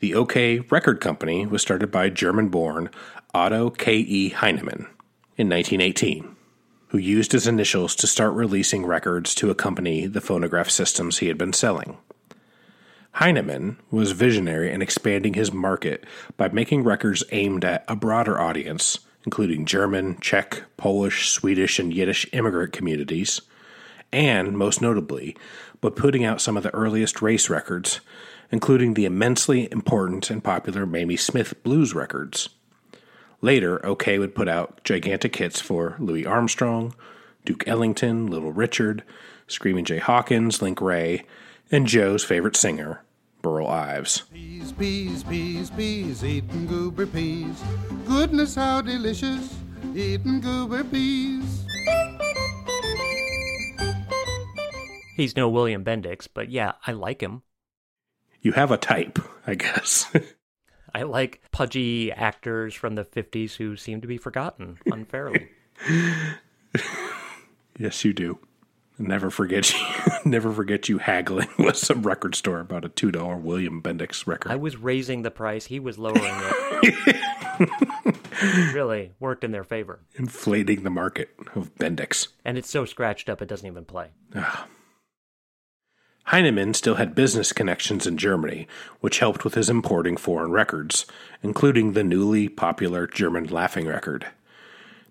The 0.00 0.12
OKeh 0.12 0.72
Record 0.72 1.02
Company 1.02 1.46
was 1.46 1.60
started 1.60 1.90
by 1.90 2.08
German 2.08 2.48
born 2.48 2.88
Otto 3.34 3.68
K.E. 3.68 4.30
Heinemann 4.30 4.86
in 5.36 5.50
1918, 5.50 6.34
who 6.88 6.98
used 6.98 7.32
his 7.32 7.46
initials 7.46 7.94
to 7.96 8.06
start 8.06 8.32
releasing 8.32 8.86
records 8.86 9.34
to 9.34 9.50
accompany 9.50 10.06
the 10.06 10.22
phonograph 10.22 10.70
systems 10.70 11.18
he 11.18 11.28
had 11.28 11.36
been 11.36 11.52
selling. 11.52 11.98
Heinemann 13.12 13.78
was 13.90 14.12
visionary 14.12 14.70
in 14.70 14.82
expanding 14.82 15.34
his 15.34 15.52
market 15.52 16.04
by 16.36 16.48
making 16.48 16.84
records 16.84 17.24
aimed 17.32 17.64
at 17.64 17.84
a 17.88 17.96
broader 17.96 18.40
audience, 18.40 19.00
including 19.24 19.66
German, 19.66 20.18
Czech, 20.20 20.62
Polish, 20.76 21.30
Swedish, 21.30 21.78
and 21.78 21.92
Yiddish 21.92 22.26
immigrant 22.32 22.72
communities, 22.72 23.40
and, 24.12 24.56
most 24.56 24.80
notably, 24.80 25.36
by 25.80 25.90
putting 25.90 26.24
out 26.24 26.40
some 26.40 26.56
of 26.56 26.62
the 26.62 26.74
earliest 26.74 27.20
race 27.20 27.50
records, 27.50 28.00
including 28.50 28.94
the 28.94 29.04
immensely 29.04 29.70
important 29.70 30.30
and 30.30 30.42
popular 30.42 30.86
Mamie 30.86 31.16
Smith 31.16 31.62
blues 31.62 31.94
records. 31.94 32.48
Later, 33.40 33.78
OKeh 33.84 34.18
would 34.18 34.34
put 34.34 34.48
out 34.48 34.82
gigantic 34.84 35.36
hits 35.36 35.60
for 35.60 35.96
Louis 35.98 36.26
Armstrong, 36.26 36.94
Duke 37.44 37.66
Ellington, 37.68 38.26
Little 38.26 38.52
Richard, 38.52 39.04
Screaming 39.46 39.84
Jay 39.84 39.98
Hawkins, 39.98 40.60
Link 40.60 40.80
Wray, 40.80 41.24
and 41.70 41.86
Joe's 41.86 42.24
favorite 42.24 42.56
singer, 42.56 43.04
Burl 43.42 43.66
Ives. 43.66 44.22
Peas, 44.32 44.72
peas, 44.72 45.22
peas, 45.24 45.70
peas, 45.70 46.24
eating 46.24 46.66
goober 46.66 47.06
peas. 47.06 47.62
Goodness, 48.06 48.54
how 48.54 48.80
delicious, 48.80 49.54
eating 49.94 50.40
goober 50.40 50.84
peas. 50.84 51.66
He's 55.16 55.36
no 55.36 55.48
William 55.48 55.84
Bendix, 55.84 56.28
but 56.32 56.48
yeah, 56.50 56.72
I 56.86 56.92
like 56.92 57.20
him. 57.20 57.42
You 58.40 58.52
have 58.52 58.70
a 58.70 58.76
type, 58.76 59.18
I 59.46 59.56
guess. 59.56 60.06
I 60.94 61.02
like 61.02 61.42
pudgy 61.50 62.12
actors 62.12 62.74
from 62.74 62.94
the 62.94 63.04
50s 63.04 63.56
who 63.56 63.76
seem 63.76 64.00
to 64.00 64.06
be 64.06 64.16
forgotten 64.16 64.78
unfairly. 64.86 65.48
yes, 67.78 68.04
you 68.04 68.12
do. 68.12 68.38
Never 68.98 69.30
forget 69.30 69.72
you. 69.74 69.78
never 70.24 70.52
forget 70.52 70.88
you 70.88 70.98
haggling 70.98 71.48
with 71.58 71.76
some 71.76 72.02
record 72.02 72.34
store 72.34 72.60
about 72.60 72.84
a 72.84 72.88
two 72.88 73.12
dollar 73.12 73.36
William 73.36 73.80
Bendix 73.80 74.26
record. 74.26 74.50
I 74.50 74.56
was 74.56 74.76
raising 74.76 75.22
the 75.22 75.30
price; 75.30 75.66
he 75.66 75.78
was 75.78 75.98
lowering 75.98 76.22
it. 76.24 77.16
really 78.74 79.12
worked 79.20 79.44
in 79.44 79.52
their 79.52 79.64
favor, 79.64 80.00
inflating 80.16 80.82
the 80.82 80.90
market 80.90 81.30
of 81.54 81.74
Bendix. 81.76 82.28
And 82.44 82.58
it's 82.58 82.70
so 82.70 82.84
scratched 82.84 83.28
up 83.28 83.40
it 83.40 83.48
doesn't 83.48 83.66
even 83.66 83.84
play. 83.84 84.08
Ah. 84.34 84.66
Heinemann 86.24 86.74
still 86.74 86.96
had 86.96 87.14
business 87.14 87.52
connections 87.54 88.06
in 88.06 88.18
Germany, 88.18 88.68
which 89.00 89.20
helped 89.20 89.44
with 89.44 89.54
his 89.54 89.70
importing 89.70 90.16
foreign 90.18 90.50
records, 90.50 91.06
including 91.42 91.92
the 91.94 92.04
newly 92.04 92.50
popular 92.50 93.06
German 93.06 93.46
Laughing 93.46 93.86
record. 93.86 94.26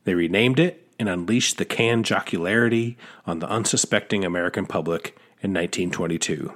They 0.04 0.14
renamed 0.14 0.60
it 0.60 0.87
and 1.00 1.10
unleashed 1.10 1.58
the 1.58 1.66
canned 1.66 2.06
jocularity 2.06 2.98
on 3.26 3.40
the 3.40 3.50
unsuspecting 3.50 4.24
American 4.26 4.66
public 4.66 5.18
in 5.42 5.54
1922. 5.54 6.54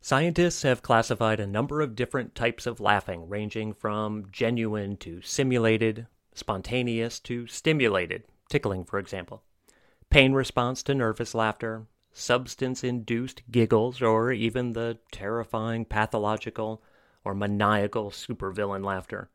Scientists 0.00 0.62
have 0.62 0.82
classified 0.82 1.40
a 1.40 1.46
number 1.46 1.80
of 1.80 1.96
different 1.96 2.34
types 2.34 2.66
of 2.66 2.80
laughing, 2.80 3.28
ranging 3.28 3.72
from 3.72 4.26
genuine 4.30 4.96
to 4.96 5.20
simulated, 5.22 6.06
spontaneous 6.34 7.18
to 7.18 7.46
stimulated, 7.46 8.24
tickling, 8.48 8.84
for 8.84 8.98
example, 8.98 9.42
pain 10.08 10.32
response 10.32 10.82
to 10.82 10.94
nervous 10.94 11.34
laughter, 11.34 11.86
substance 12.12 12.82
induced 12.82 13.42
giggles, 13.50 14.00
or 14.00 14.32
even 14.32 14.72
the 14.72 14.98
terrifying 15.12 15.84
pathological 15.84 16.82
or 17.24 17.34
maniacal 17.34 18.10
supervillain 18.10 18.84
laughter. 18.84 19.28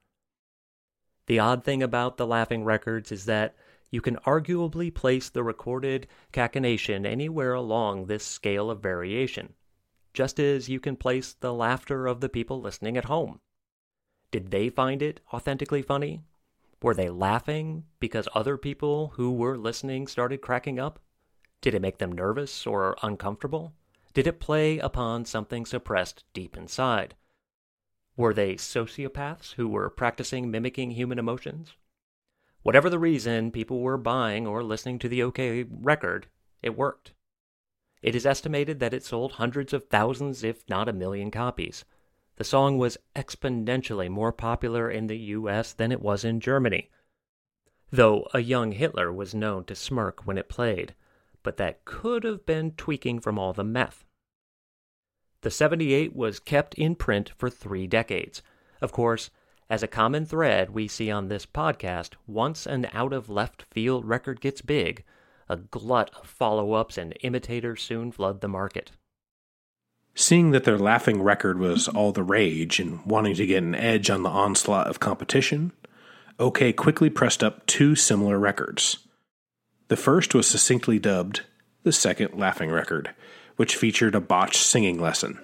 The 1.28 1.40
odd 1.40 1.64
thing 1.64 1.84
about 1.84 2.18
the 2.18 2.28
laughing 2.28 2.64
records 2.64 3.12
is 3.12 3.26
that 3.26 3.56
you 3.94 4.02
can 4.02 4.16
arguably 4.26 4.92
place 4.92 5.30
the 5.30 5.44
recorded 5.44 6.08
cachinnation 6.32 7.06
anywhere 7.06 7.54
along 7.54 8.08
this 8.08 8.26
scale 8.26 8.72
of 8.72 8.82
variation, 8.82 9.54
just 10.16 10.40
as 10.40 10.68
you 10.68 10.80
can 10.80 10.96
place 10.96 11.36
the 11.42 11.54
laughter 11.54 12.08
of 12.08 12.20
the 12.20 12.28
people 12.28 12.60
listening 12.60 12.98
at 12.98 13.06
home. 13.06 13.40
Did 14.32 14.50
they 14.50 14.70
find 14.70 15.04
it 15.04 15.20
authentically 15.32 15.84
funny? 15.84 16.24
Were 16.82 16.96
they 16.96 17.12
laughing 17.12 17.84
because 18.00 18.28
other 18.34 18.58
people 18.58 19.10
who 19.10 19.32
were 19.32 19.60
listening 19.60 20.08
started 20.08 20.42
cracking 20.42 20.80
up? 20.80 20.98
Did 21.62 21.76
it 21.76 21.82
make 21.84 22.00
them 22.00 22.14
nervous 22.14 22.66
or 22.66 22.98
uncomfortable? 23.04 23.74
Did 24.16 24.26
it 24.26 24.40
play 24.40 24.80
upon 24.80 25.26
something 25.26 25.68
suppressed 25.68 26.24
deep 26.34 26.58
inside? 26.58 27.14
Were 28.18 28.34
they 28.34 28.56
sociopaths 28.56 29.54
who 29.54 29.68
were 29.68 29.92
practicing 29.92 30.50
mimicking 30.50 30.90
human 30.90 31.20
emotions? 31.20 31.76
Whatever 32.64 32.90
the 32.90 33.00
reason 33.00 33.52
people 33.52 33.82
were 33.82 33.98
buying 33.98 34.48
or 34.48 34.64
listening 34.64 34.98
to 35.00 35.10
the 35.10 35.20
OKeh 35.20 35.68
record, 35.70 36.28
it 36.62 36.78
worked. 36.78 37.14
It 38.02 38.16
is 38.16 38.26
estimated 38.26 38.80
that 38.80 38.94
it 38.94 39.04
sold 39.04 39.34
hundreds 39.34 39.74
of 39.74 39.86
thousands, 39.86 40.44
if 40.44 40.68
not 40.70 40.90
a 40.90 40.94
million 40.94 41.30
copies. 41.30 41.86
The 42.38 42.44
song 42.44 42.78
was 42.78 42.98
exponentially 43.16 44.10
more 44.10 44.32
popular 44.32 44.90
in 44.90 45.08
the 45.08 45.18
US 45.18 45.74
than 45.74 45.92
it 45.92 46.02
was 46.02 46.24
in 46.24 46.40
Germany, 46.40 46.90
though 47.92 48.28
a 48.34 48.40
young 48.40 48.72
Hitler 48.72 49.14
was 49.14 49.36
known 49.36 49.66
to 49.66 49.76
smirk 49.76 50.26
when 50.26 50.38
it 50.38 50.50
played, 50.50 50.96
but 51.44 51.58
that 51.58 51.86
could 51.86 52.24
have 52.24 52.46
been 52.46 52.72
tweaking 52.72 53.20
from 53.20 53.38
all 53.38 53.54
the 53.54 53.64
meth. 53.64 54.06
The 55.42 55.52
78 55.52 56.16
was 56.16 56.40
kept 56.40 56.74
in 56.76 56.96
print 56.96 57.34
for 57.38 57.50
three 57.50 57.86
decades. 57.86 58.42
Of 58.82 58.92
course, 58.92 59.30
as 59.70 59.84
a 59.84 59.88
common 59.88 60.26
thread 60.26 60.72
we 60.72 60.88
see 60.88 61.10
on 61.10 61.28
this 61.28 61.46
podcast, 61.46 62.12
once 62.28 62.66
an 62.66 62.88
out 62.94 63.14
of 63.14 63.30
left 63.30 63.64
field 63.72 64.06
record 64.06 64.42
gets 64.42 64.62
big, 64.62 65.04
a 65.50 65.58
glut 65.58 66.12
of 66.20 66.28
follow 66.28 66.74
ups 66.74 66.98
and 66.98 67.18
imitators 67.22 67.82
soon 67.82 68.12
flood 68.12 68.42
the 68.42 68.48
market. 68.48 68.92
Seeing 70.16 70.52
that 70.52 70.64
their 70.64 70.78
laughing 70.78 71.22
record 71.22 71.58
was 71.58 71.88
all 71.88 72.12
the 72.12 72.24
rage 72.24 72.80
and 72.80 73.04
wanting 73.06 73.36
to 73.36 73.48
get 73.48 73.64
an 73.64 73.74
edge 73.74 74.10
on 74.10 74.24
the 74.24 74.30
onslaught 74.30 74.88
of 74.88 75.00
competition, 75.00 75.72
OKeh 76.40 76.76
quickly 76.76 77.10
pressed 77.10 77.44
up 77.44 77.66
two 77.66 77.96
similar 77.96 78.38
records. 78.38 79.00
The 79.88 79.98
first 79.98 80.36
was 80.36 80.48
succinctly 80.48 81.00
dubbed 81.00 81.42
the 81.84 81.92
second 81.92 82.38
laughing 82.38 82.70
record, 82.70 83.12
which 83.56 83.76
featured 83.76 84.16
a 84.16 84.22
botched 84.22 84.62
singing 84.62 85.00
lesson. 85.00 85.40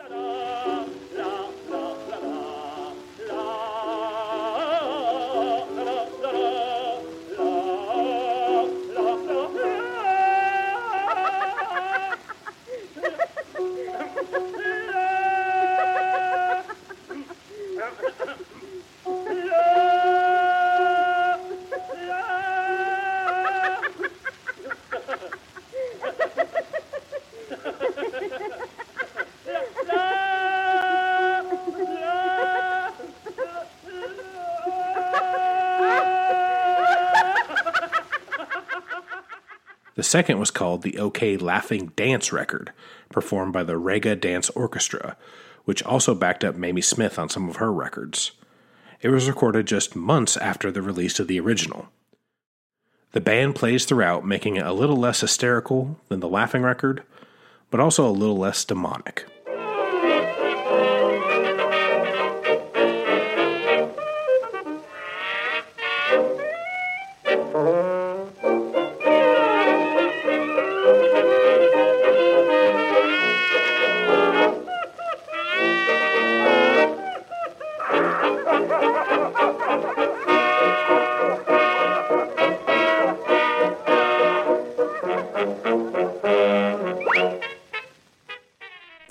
Second 40.10 40.40
was 40.40 40.50
called 40.50 40.82
the 40.82 40.94
OKeh 40.94 41.40
Laughing 41.40 41.92
Dance 41.96 42.34
Record, 42.34 42.74
performed 43.12 43.54
by 43.54 43.62
the 43.62 43.78
Rega 43.78 44.16
Dance 44.16 44.50
Orchestra, 44.50 45.16
which 45.66 45.84
also 45.84 46.16
backed 46.16 46.44
up 46.44 46.56
Mamie 46.56 46.82
Smith 46.82 47.20
on 47.20 47.30
some 47.30 47.48
of 47.48 47.58
her 47.58 47.72
records. 47.72 48.32
It 49.02 49.10
was 49.10 49.28
recorded 49.28 49.68
just 49.68 49.96
months 49.96 50.36
after 50.36 50.72
the 50.72 50.82
release 50.82 51.20
of 51.20 51.28
the 51.28 51.40
original. 51.40 51.90
The 53.12 53.22
band 53.22 53.54
plays 53.54 53.86
throughout, 53.86 54.26
making 54.26 54.56
it 54.56 54.66
a 54.66 54.74
little 54.74 54.98
less 54.98 55.22
hysterical 55.22 56.00
than 56.08 56.22
the 56.22 56.28
Laughing 56.28 56.64
record, 56.64 57.04
but 57.70 57.80
also 57.80 58.04
a 58.04 58.10
little 58.10 58.38
less 58.38 58.66
demonic. 58.66 59.28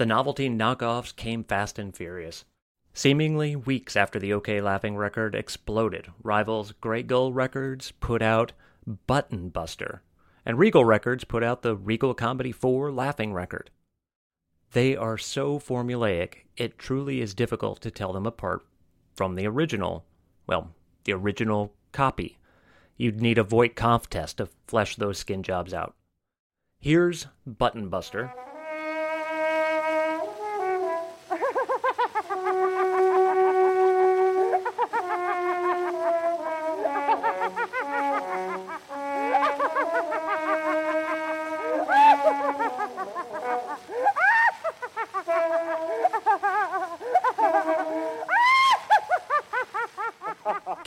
Novelty 0.08 0.48
knockoffs 0.48 1.14
came 1.14 1.44
fast 1.44 1.78
and 1.78 1.94
furious. 1.94 2.46
Seemingly 2.94 3.54
weeks 3.54 3.94
after 3.94 4.18
the 4.18 4.30
OKeh 4.30 4.62
Laughing 4.62 4.96
record 4.96 5.34
exploded, 5.34 6.08
rivals 6.22 6.72
Grey 6.72 7.02
Gull 7.02 7.34
Records 7.34 7.92
put 8.00 8.22
out 8.22 8.52
Button 9.06 9.50
Buster, 9.50 10.00
and 10.46 10.58
Regal 10.58 10.86
Records 10.86 11.24
put 11.24 11.44
out 11.44 11.60
the 11.60 11.76
Regal 11.76 12.14
Comedy 12.14 12.52
4 12.52 12.90
Laughing 12.90 13.34
record. 13.34 13.70
They 14.72 14.96
are 14.96 15.18
so 15.18 15.58
formulaic, 15.58 16.46
it 16.56 16.78
truly 16.78 17.20
is 17.20 17.34
difficult 17.34 17.82
to 17.82 17.90
tell 17.90 18.14
them 18.14 18.24
apart 18.24 18.64
from 19.14 19.34
the 19.34 19.46
original, 19.46 20.06
well, 20.46 20.74
the 21.04 21.12
original 21.12 21.74
copy. 21.92 22.38
You'd 22.96 23.20
need 23.20 23.36
a 23.36 23.44
Voight 23.44 23.76
Kampff 23.76 24.06
test 24.06 24.38
to 24.38 24.48
flesh 24.66 24.96
those 24.96 25.18
skin 25.18 25.42
jobs 25.42 25.74
out. 25.74 25.94
Here's 26.80 27.26
Button 27.46 27.90
Buster. 27.90 28.32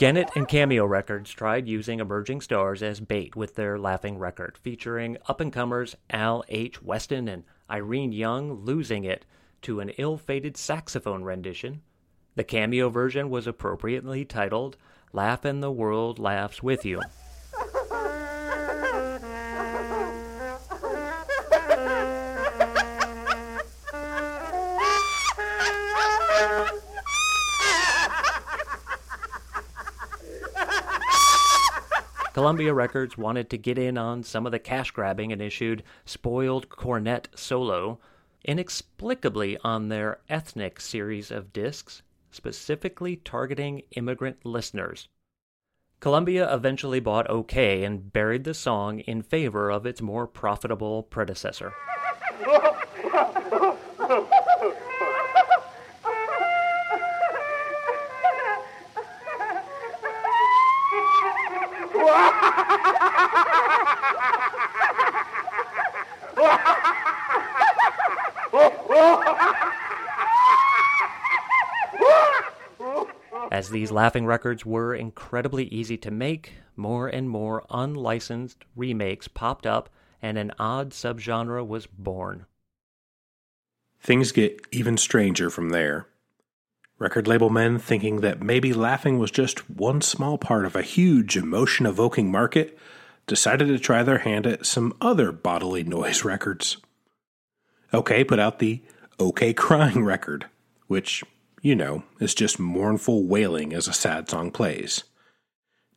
Gennett 0.02 0.30
and 0.34 0.48
Cameo 0.48 0.84
Records 0.84 1.30
tried 1.30 1.68
using 1.68 2.00
emerging 2.00 2.40
stars 2.40 2.82
as 2.82 2.98
bait 2.98 3.36
with 3.36 3.54
their 3.54 3.78
Laughing 3.78 4.18
record, 4.18 4.58
featuring 4.58 5.16
up 5.28 5.40
and 5.40 5.52
comers 5.52 5.94
Al 6.10 6.42
H. 6.48 6.82
Weston 6.82 7.28
and 7.28 7.44
Irene 7.70 8.10
Young 8.10 8.52
losing 8.64 9.04
it 9.04 9.24
to 9.60 9.78
an 9.78 9.90
ill 9.90 10.18
fated 10.18 10.56
saxophone 10.56 11.22
rendition. 11.22 11.82
The 12.34 12.42
cameo 12.42 12.88
version 12.88 13.30
was 13.30 13.46
appropriately 13.46 14.24
titled 14.24 14.76
Laugh 15.12 15.44
and 15.44 15.62
the 15.62 15.70
World 15.70 16.18
Laughs 16.18 16.64
With 16.64 16.84
You. 16.84 17.00
Columbia 32.32 32.72
Records 32.72 33.18
wanted 33.18 33.50
to 33.50 33.58
get 33.58 33.76
in 33.76 33.98
on 33.98 34.22
some 34.22 34.46
of 34.46 34.52
the 34.52 34.58
cash 34.58 34.90
grabbing 34.90 35.32
and 35.32 35.42
issued 35.42 35.82
Spoiled 36.06 36.70
Cornet 36.70 37.28
Solo, 37.34 37.98
inexplicably 38.42 39.58
on 39.62 39.88
their 39.88 40.18
ethnic 40.30 40.80
series 40.80 41.30
of 41.30 41.52
discs, 41.52 42.00
specifically 42.30 43.16
targeting 43.16 43.82
immigrant 43.90 44.46
listeners. 44.46 45.08
Columbia 46.00 46.52
eventually 46.52 47.00
bought 47.00 47.28
OKeh 47.28 47.84
and 47.84 48.12
buried 48.14 48.44
the 48.44 48.54
song 48.54 49.00
in 49.00 49.20
favor 49.20 49.70
of 49.70 49.84
its 49.84 50.00
more 50.00 50.26
profitable 50.26 51.02
predecessor. 51.02 51.74
As 73.52 73.68
these 73.68 73.92
laughing 73.92 74.24
records 74.24 74.64
were 74.64 74.94
incredibly 74.94 75.66
easy 75.66 75.96
to 75.98 76.10
make, 76.10 76.54
more 76.74 77.06
and 77.06 77.28
more 77.28 77.64
unlicensed 77.70 78.64
remakes 78.74 79.28
popped 79.28 79.66
up 79.66 79.90
and 80.22 80.38
an 80.38 80.52
odd 80.58 80.90
subgenre 80.90 81.64
was 81.66 81.86
born. 81.86 82.46
Things 84.00 84.32
get 84.32 84.60
even 84.72 84.96
stranger 84.96 85.50
from 85.50 85.68
there. 85.68 86.06
Record 86.98 87.26
label 87.26 87.50
men 87.50 87.78
thinking 87.78 88.20
that 88.20 88.42
maybe 88.42 88.72
laughing 88.72 89.18
was 89.18 89.30
just 89.30 89.68
one 89.70 90.00
small 90.00 90.38
part 90.38 90.64
of 90.64 90.76
a 90.76 90.82
huge 90.82 91.36
emotion 91.36 91.86
evoking 91.86 92.30
market 92.30 92.78
decided 93.26 93.68
to 93.68 93.78
try 93.78 94.02
their 94.02 94.18
hand 94.18 94.46
at 94.46 94.66
some 94.66 94.94
other 95.00 95.32
bodily 95.32 95.82
noise 95.82 96.24
records. 96.24 96.76
OKeh 97.92 98.26
put 98.26 98.38
out 98.38 98.58
the 98.58 98.82
OKeh 99.18 99.56
Crying 99.56 100.04
record, 100.04 100.46
which 100.86 101.24
you 101.62 101.76
know, 101.76 102.02
is 102.18 102.34
just 102.34 102.58
mournful 102.58 103.22
wailing 103.22 103.72
as 103.72 103.86
a 103.86 103.92
sad 103.92 104.28
song 104.28 104.50
plays. 104.50 105.04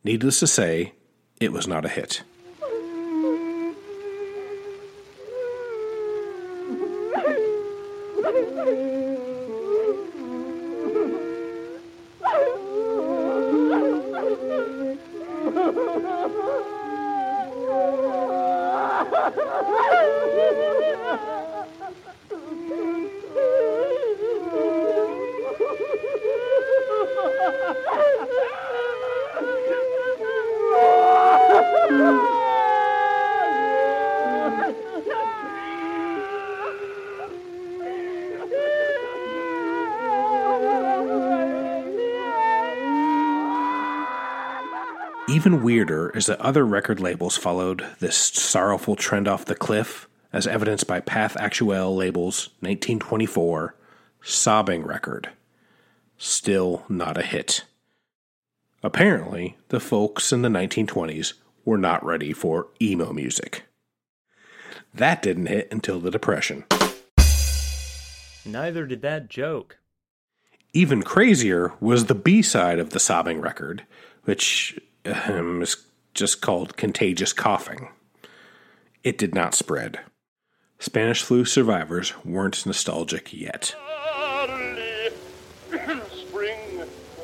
Needless 0.03 0.39
to 0.39 0.47
say, 0.47 0.93
it 1.41 1.51
was 1.51 1.67
not 1.67 1.83
a 1.83 1.89
hit. 1.89 2.21
Even 45.45 45.61
weirder 45.61 46.09
is 46.15 46.25
that 46.25 46.41
other 46.41 46.65
record 46.65 46.99
labels 46.99 47.37
followed 47.37 47.85
this 47.99 48.17
sorrowful 48.17 48.95
trend 48.95 49.27
off 49.27 49.45
the 49.45 49.53
cliff, 49.53 50.09
as 50.33 50.47
evidenced 50.47 50.87
by 50.87 50.99
Pathé 50.99 51.35
Actuelle 51.35 51.95
label's 51.95 52.47
1924 52.61 53.75
Sobbing 54.23 54.81
record. 54.81 55.29
Still 56.17 56.83
not 56.89 57.15
a 57.15 57.21
hit. 57.21 57.63
Apparently, 58.81 59.55
the 59.69 59.79
folks 59.79 60.33
in 60.33 60.41
the 60.41 60.49
1920s 60.49 61.33
were 61.63 61.77
not 61.77 62.03
ready 62.03 62.33
for 62.33 62.69
emo 62.81 63.13
music. 63.13 63.65
That 64.95 65.21
didn't 65.21 65.45
hit 65.45 65.67
until 65.71 65.99
the 65.99 66.09
Depression. 66.09 66.63
Neither 68.43 68.87
did 68.87 69.03
that 69.03 69.29
joke. 69.29 69.77
Even 70.73 71.03
crazier 71.03 71.71
was 71.79 72.05
the 72.05 72.15
B 72.15 72.41
side 72.41 72.79
of 72.79 72.89
the 72.89 72.99
Sobbing 72.99 73.41
record, 73.41 73.83
which 74.23 74.79
um, 75.05 75.61
is 75.61 75.77
just 76.13 76.41
called 76.41 76.77
contagious 76.77 77.33
coughing. 77.33 77.89
It 79.03 79.17
did 79.17 79.35
not 79.35 79.53
spread. 79.53 79.99
Spanish 80.79 81.21
flu 81.23 81.45
survivors 81.45 82.13
weren't 82.25 82.65
nostalgic 82.65 83.33
yet. 83.33 83.75
Spring, 86.11 86.79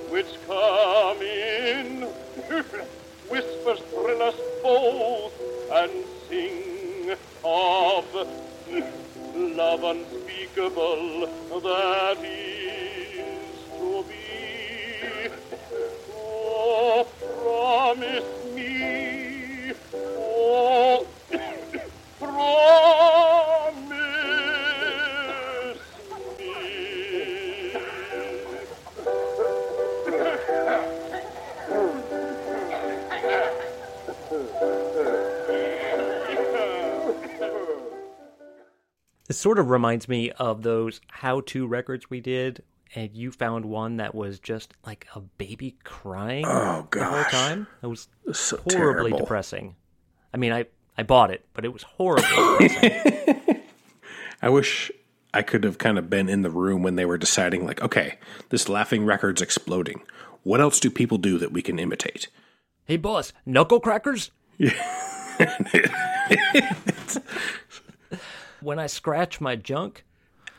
which 0.10 0.28
come 0.48 1.22
in, 1.22 2.02
whispers 3.30 3.80
thrill 3.80 4.22
us 4.22 4.36
both 4.62 5.34
and 5.72 5.92
sing 6.28 7.16
of 7.44 8.06
love 9.36 9.84
unspeakable 9.84 11.28
that 11.62 12.18
is 12.24 13.56
to 13.70 14.06
be. 14.08 15.32
Oh, 16.14 17.08
me, 18.56 19.74
oh, 19.94 21.08
sort 39.42 39.58
of 39.58 39.70
reminds 39.70 40.08
me 40.08 40.30
of 40.32 40.62
those 40.62 41.02
how 41.08 41.42
to 41.42 41.66
records 41.66 42.10
we 42.10 42.22
did, 42.22 42.64
and 42.96 43.10
you 43.14 43.32
found 43.32 43.66
one 43.66 43.98
that 43.98 44.14
was 44.16 44.40
just 44.40 44.74
like 44.86 45.08
a 45.16 45.20
baby 45.22 45.76
crying 45.84 46.46
Oh, 46.46 46.88
the 46.92 47.06
whole 47.06 47.24
time. 47.26 47.68
It 47.82 47.88
was 47.88 48.08
So 48.34 48.58
horribly 48.58 48.76
terrible. 49.12 49.18
depressing. 49.20 49.76
I 50.34 50.38
mean, 50.38 50.52
I, 50.52 50.66
I 50.98 51.04
bought 51.04 51.32
it, 51.32 51.46
but 51.54 51.64
it 51.66 51.74
was 51.74 51.84
horribly 51.84 52.28
depressing. 52.68 53.62
I 54.42 54.50
wish 54.50 54.92
I 55.34 55.42
could 55.42 55.64
have 55.64 55.78
kind 55.78 55.98
of 55.98 56.10
been 56.10 56.28
in 56.28 56.42
the 56.42 56.50
room 56.50 56.84
when 56.84 56.96
they 56.96 57.06
were 57.06 57.18
deciding, 57.18 57.66
like, 57.66 57.82
okay, 57.82 58.18
this 58.50 58.68
laughing 58.68 59.06
record's 59.06 59.42
exploding. 59.42 60.02
What 60.44 60.60
else 60.60 60.80
do 60.80 60.90
people 60.90 61.18
do 61.18 61.38
that 61.38 61.52
we 61.52 61.62
can 61.62 61.80
imitate? 61.80 62.28
Hey, 62.86 62.98
boss, 62.98 63.32
knuckle 63.46 63.80
crackers? 63.80 64.32
when 68.62 68.80
I 68.80 68.88
scratch 68.88 69.40
my 69.42 69.56
junk, 69.56 70.04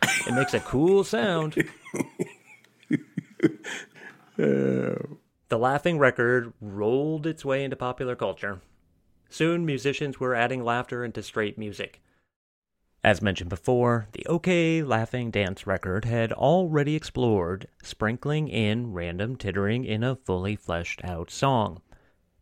it 0.03 0.33
makes 0.35 0.55
a 0.55 0.61
cool 0.61 1.05
sound. 1.05 1.69
The 5.53 5.59
laughing 5.59 5.99
record 5.99 6.55
rolled 6.63 7.27
its 7.27 7.45
way 7.45 7.63
into 7.63 7.77
popular 7.77 8.17
culture. 8.17 8.63
Soon, 9.29 9.67
musicians 9.67 10.19
were 10.19 10.35
adding 10.35 10.65
laughter 10.65 11.05
into 11.05 11.23
straight 11.23 11.59
music. 11.59 12.01
As 13.05 13.21
mentioned 13.21 13.51
before, 13.51 14.07
the 14.13 14.25
OKeh 14.27 14.83
Laughing 14.83 15.31
Dance 15.31 15.67
record 15.67 16.07
had 16.07 16.33
already 16.33 16.97
explored 16.97 17.69
sprinkling 17.83 18.49
in 18.49 18.95
random 18.95 19.37
tittering 19.37 19.85
in 19.85 20.03
a 20.03 20.17
fully 20.17 20.57
fleshed 20.57 21.05
out 21.05 21.31
song. 21.31 21.83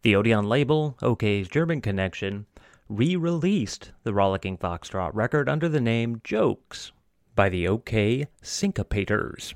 The 0.03 0.15
Odeon 0.15 0.49
label, 0.49 0.97
OKeh's 1.03 1.49
German 1.49 1.81
connection, 1.81 2.47
re 2.89 3.17
released 3.17 3.91
the 4.05 4.15
Rollicking 4.15 4.57
Foxtrot 4.57 5.11
record 5.15 5.49
under 5.49 5.69
the 5.69 5.81
name 5.81 6.21
Jokes 6.23 6.93
by 7.35 7.49
the 7.49 7.65
OKeh 7.65 8.27
Syncopators. 8.43 9.55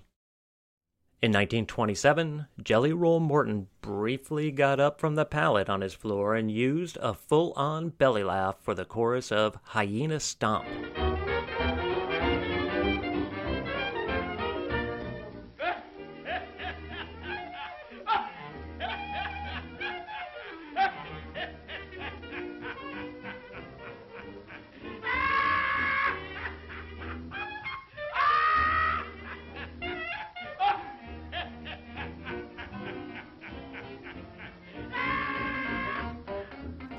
In 1.22 1.31
1927, 1.31 2.49
Jelly 2.62 2.93
Roll 2.93 3.18
Morton 3.18 3.68
briefly 3.81 4.51
got 4.51 4.79
up 4.79 5.01
from 5.01 5.14
the 5.14 5.25
pallet 5.25 5.70
on 5.70 5.81
his 5.81 5.95
floor 5.95 6.35
and 6.35 6.51
used 6.51 6.99
a 7.01 7.14
full 7.14 7.55
on 7.55 7.89
belly 7.89 8.22
laugh 8.22 8.57
for 8.61 8.75
the 8.75 8.85
chorus 8.85 9.33
of 9.33 9.59
Hyena 9.62 10.20
Stomp. 10.20 10.66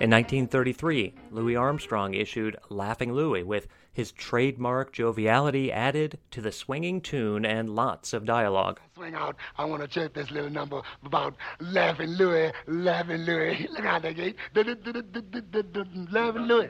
In 0.05 0.11
1933, 0.11 1.15
Louis 1.31 1.55
Armstrong 1.55 2.13
issued 2.13 2.57
Laughing 2.69 3.11
Louie 3.13 3.41
with 3.41 3.65
his 3.91 4.11
trademark 4.11 4.93
joviality 4.93 5.71
added 5.71 6.19
to 6.29 6.41
the 6.41 6.51
swinging 6.51 7.01
tune 7.01 7.43
and 7.43 7.71
lots 7.71 8.13
of 8.13 8.23
dialogue. 8.23 8.79
Swing 8.93 9.15
out. 9.15 9.35
I 9.57 9.65
want 9.65 9.81
to 9.81 9.87
check 9.87 10.13
this 10.13 10.29
little 10.29 10.51
number 10.51 10.83
about 11.03 11.33
Laughing 11.59 12.09
Louie, 12.09 12.51
Laughing 12.67 13.21
Louie. 13.21 13.67
Look 13.71 13.83
out 13.83 14.03
there, 14.03 14.13
gate. 14.13 14.35
Laughing 14.53 16.43
Louie. 16.43 16.69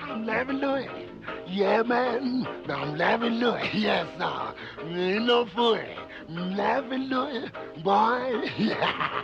I'm 0.00 0.26
Laughing 0.26 0.56
Louie. 0.56 0.88
Yeah, 1.46 1.84
man. 1.84 2.44
I'm 2.68 2.98
Laughing 2.98 3.34
Louie. 3.34 3.70
Yes, 3.72 4.08
sir. 4.18 4.54
Ain't 4.84 5.26
no 5.26 5.46
fool. 5.54 5.78
Laughing 6.28 7.02
Louie. 7.02 7.52
Boy. 7.84 8.50
Yeah. 8.58 9.22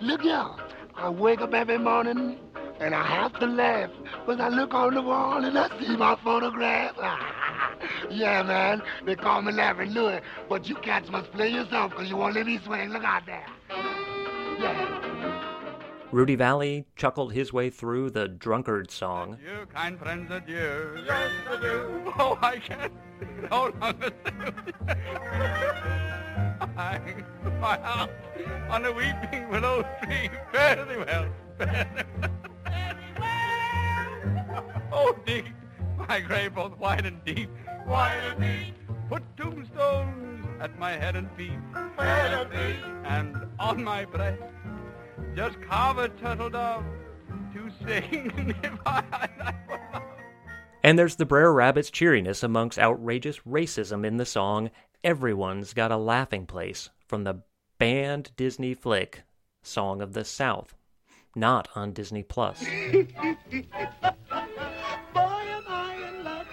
Look 0.00 0.24
out. 0.24 0.67
I 0.98 1.08
wake 1.10 1.40
up 1.40 1.54
every 1.54 1.78
morning 1.78 2.38
and 2.80 2.92
I 2.92 3.04
have 3.04 3.38
to 3.38 3.46
laugh 3.46 3.90
because 4.26 4.40
I 4.40 4.48
look 4.48 4.74
on 4.74 4.94
the 4.94 5.02
wall 5.02 5.44
and 5.44 5.56
I 5.56 5.68
see 5.78 5.96
my 5.96 6.16
photograph. 6.24 6.96
yeah, 8.10 8.42
man, 8.42 8.82
they 9.06 9.14
call 9.14 9.42
me 9.42 9.52
Laughing 9.52 9.90
Louie, 9.90 10.18
but 10.48 10.68
you 10.68 10.74
cats 10.74 11.08
must 11.08 11.30
play 11.30 11.50
yourself 11.50 11.92
because 11.92 12.10
you 12.10 12.16
won't 12.16 12.34
let 12.34 12.46
me 12.46 12.58
swing. 12.64 12.90
Look 12.90 13.04
out 13.04 13.26
there. 13.26 13.46
Yeah. 14.58 15.08
Rudy 16.10 16.36
Vallée 16.36 16.84
chuckled 16.96 17.32
his 17.32 17.52
way 17.52 17.70
through 17.70 18.10
the 18.10 18.26
drunkard 18.26 18.90
song. 18.90 19.34
Adieu, 19.34 19.66
kind 19.72 19.98
friends, 19.98 20.32
adieu. 20.32 21.04
Yes, 21.06 21.30
adieu. 21.48 22.12
Oh, 22.18 22.36
I 22.42 22.56
can't 22.56 22.92
no 23.48 23.72
longer 23.80 24.10
I, 26.78 27.00
my 27.60 27.78
house 27.82 28.10
on 28.70 28.84
a 28.84 28.92
weeping 28.92 29.48
willow 29.50 29.84
tree. 30.02 30.30
Fare 30.52 30.84
thee 30.84 30.96
well. 30.96 31.28
Fare 31.58 32.06
well. 33.18 33.34
Oh, 34.90 35.14
dig 35.26 35.52
my 36.08 36.20
grave 36.20 36.54
both 36.54 36.78
wide 36.78 37.04
and 37.04 37.22
deep. 37.24 37.50
Wide 37.86 38.24
and 38.24 38.40
deep. 38.40 38.74
Put 39.08 39.22
tombstones 39.36 40.46
at 40.60 40.78
my 40.78 40.92
head 40.92 41.14
and 41.14 41.30
feet. 41.36 41.58
Head 41.98 42.32
and 42.32 42.50
feet. 42.50 42.84
And 43.04 43.36
on 43.58 43.84
my 43.84 44.04
breast, 44.04 44.42
just 45.36 45.60
carve 45.60 45.98
a 45.98 46.08
turtle 46.08 46.50
dove 46.50 46.84
to 47.54 47.70
sing 47.86 48.54
if 48.62 48.78
I... 48.86 49.28
And 50.82 50.98
there's 50.98 51.16
the 51.16 51.26
Brer 51.26 51.52
Rabbit's 51.52 51.90
cheeriness 51.90 52.42
amongst 52.42 52.78
outrageous 52.78 53.40
racism 53.40 54.06
in 54.06 54.16
the 54.16 54.24
song 54.24 54.70
Everyone's 55.04 55.74
Got 55.74 55.92
a 55.92 55.96
Laughing 55.96 56.44
Place 56.44 56.90
from 57.06 57.22
the 57.22 57.42
banned 57.78 58.32
Disney 58.36 58.74
flick 58.74 59.22
Song 59.62 60.02
of 60.02 60.12
the 60.12 60.24
South, 60.24 60.74
not 61.36 61.68
on 61.76 61.92
Disney 61.92 62.24
Plus. 62.24 62.58
Boy, 62.64 62.68
am 62.74 63.06
I 65.68 66.08
in 66.08 66.24
luck. 66.24 66.46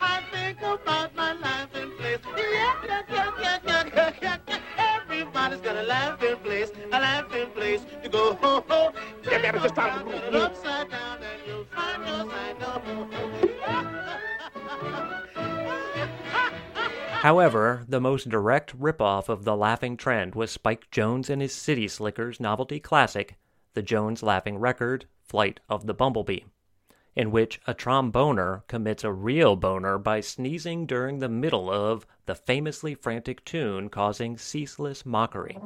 I 0.00 0.22
think 0.32 0.58
about 0.60 1.14
my 1.14 1.34
laughing 1.34 1.92
place. 1.96 2.18
Yeah, 2.36 2.74
yeah, 2.84 3.02
yeah, 3.08 3.30
yeah, 3.40 3.58
yeah, 3.64 3.84
yeah, 3.94 4.12
yeah, 4.20 4.38
yeah. 4.48 4.58
Everybody's 4.96 5.60
got 5.60 5.76
a 5.76 5.82
laughing 5.84 6.36
place, 6.38 6.72
a 6.86 6.98
laughing 6.98 7.50
place 7.50 7.82
to 8.02 8.08
go. 8.08 8.34
Ho, 8.34 8.64
ho. 8.68 8.92
Yeah, 9.22 9.38
man, 9.38 9.54
just 9.62 9.76
time 9.76 10.04
to 10.04 10.28
it 10.28 10.34
upside 10.34 10.90
down 10.90 11.18
and 11.22 11.46
you'll 11.46 11.64
find 11.66 12.04
your 12.04 12.28
side 12.28 12.58
door. 12.58 14.03
However, 17.24 17.86
the 17.88 18.02
most 18.02 18.28
direct 18.28 18.78
ripoff 18.78 19.30
of 19.30 19.44
the 19.44 19.56
laughing 19.56 19.96
trend 19.96 20.34
was 20.34 20.50
Spike 20.50 20.90
Jones 20.90 21.30
and 21.30 21.40
his 21.40 21.54
City 21.54 21.88
Slickers 21.88 22.38
novelty 22.38 22.78
classic, 22.78 23.38
the 23.72 23.80
Jones 23.80 24.22
Laughing 24.22 24.58
Record, 24.58 25.06
Flight 25.22 25.58
of 25.66 25.86
the 25.86 25.94
Bumblebee, 25.94 26.40
in 27.16 27.30
which 27.30 27.62
a 27.66 27.72
tromboner 27.72 28.64
commits 28.68 29.04
a 29.04 29.10
real 29.10 29.56
boner 29.56 29.96
by 29.96 30.20
sneezing 30.20 30.84
during 30.84 31.20
the 31.20 31.30
middle 31.30 31.70
of 31.70 32.06
the 32.26 32.34
famously 32.34 32.94
frantic 32.94 33.42
tune, 33.46 33.88
causing 33.88 34.36
ceaseless 34.36 35.06
mockery. 35.06 35.56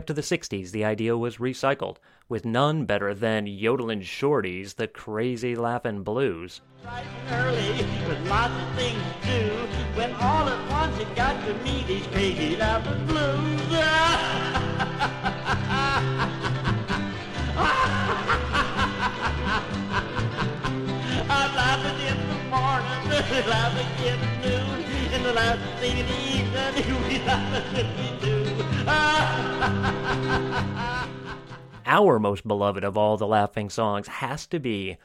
Up 0.00 0.06
to 0.06 0.14
the 0.14 0.22
60s, 0.22 0.70
the 0.70 0.82
idea 0.82 1.14
was 1.14 1.36
recycled, 1.36 1.98
with 2.26 2.46
none 2.46 2.86
better 2.86 3.12
than 3.12 3.46
Yodeling 3.46 4.00
Shorty's 4.00 4.72
The 4.72 4.88
Crazy 4.88 5.54
Laughin' 5.54 6.02
Blues. 6.02 6.62
early 7.30 7.84
with 8.08 8.26
lots 8.26 8.54
of 8.54 8.74
things 8.76 9.02
to 9.20 9.28
do. 9.28 9.50
When 9.96 10.14
all 10.14 10.48
at 10.48 10.70
once 10.70 10.98
you 10.98 11.04
got 11.14 11.36
to 11.44 11.52
meet 11.64 11.86
these 11.86 12.06
crazy 12.06 12.56
laughing 12.56 13.04
blues. 13.04 13.60
I'm 21.28 21.54
laughing 21.54 22.00
in 22.08 22.16
the 22.26 22.38
morning, 22.48 23.02
laughing 23.50 23.92
in 24.06 24.18
noon, 24.40 24.80
and 25.12 25.22
the 25.26 25.32
laughing 25.34 25.76
thing 25.76 25.98
in 25.98 26.06
the 26.06 26.20
evening, 26.38 26.86
we 27.08 27.18
laughing 27.18 27.90
we 27.98 28.08
do. 28.26 28.49
Our 31.86 32.18
most 32.18 32.46
beloved 32.46 32.84
of 32.84 32.96
all 32.96 33.16
the 33.16 33.26
laughing 33.26 33.68
songs 33.68 34.06
has 34.06 34.46
to 34.46 34.58
be 34.58 34.96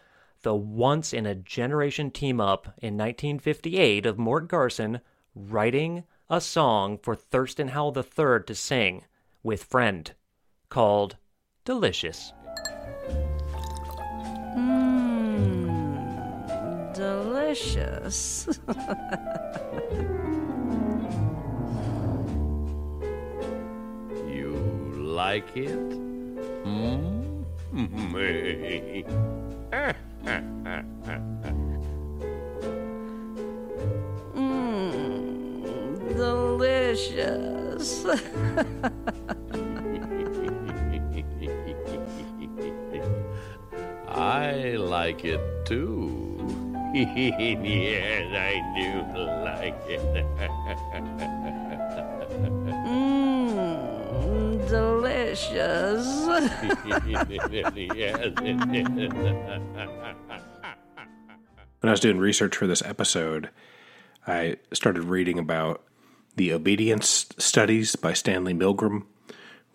the 0.44 0.54
once 0.54 1.14
in 1.14 1.26
a 1.26 1.34
generation 1.34 2.12
team 2.12 2.40
up 2.40 2.66
in 2.78 2.96
1958 2.98 4.06
of 4.06 4.20
Mort 4.20 4.48
Garson 4.48 5.02
writing 5.34 6.04
a 6.30 6.40
song 6.40 7.00
for 7.00 7.16
Thurston 7.16 7.70
Howell 7.70 7.98
III 7.98 8.44
to 8.46 8.54
sing 8.56 9.06
with 9.44 9.64
Friend 9.64 10.14
called 10.70 11.18
Delicious. 11.66 12.32
Mmm, 14.56 15.94
delicious. 16.94 18.48
like 25.16 25.56
it? 25.56 25.80
Mmm, 26.66 27.46
delicious. 36.18 38.06
I 44.08 44.76
like 44.78 45.24
it 45.24 45.40
too. 45.66 46.36
yes, 46.94 48.36
I 48.36 48.60
do 48.76 48.90
like 49.46 49.80
it. 49.88 51.42
delicious. 54.68 56.06
When 61.82 61.90
I 61.90 61.92
was 61.92 62.00
doing 62.00 62.18
research 62.18 62.58
for 62.58 62.66
this 62.66 62.82
episode, 62.82 63.52
I 64.26 64.58
started 64.74 65.04
reading 65.04 65.38
about 65.38 65.84
the 66.36 66.52
obedience 66.52 67.28
studies 67.38 67.96
by 67.96 68.14
Stanley 68.14 68.56
Milgram, 68.56 69.04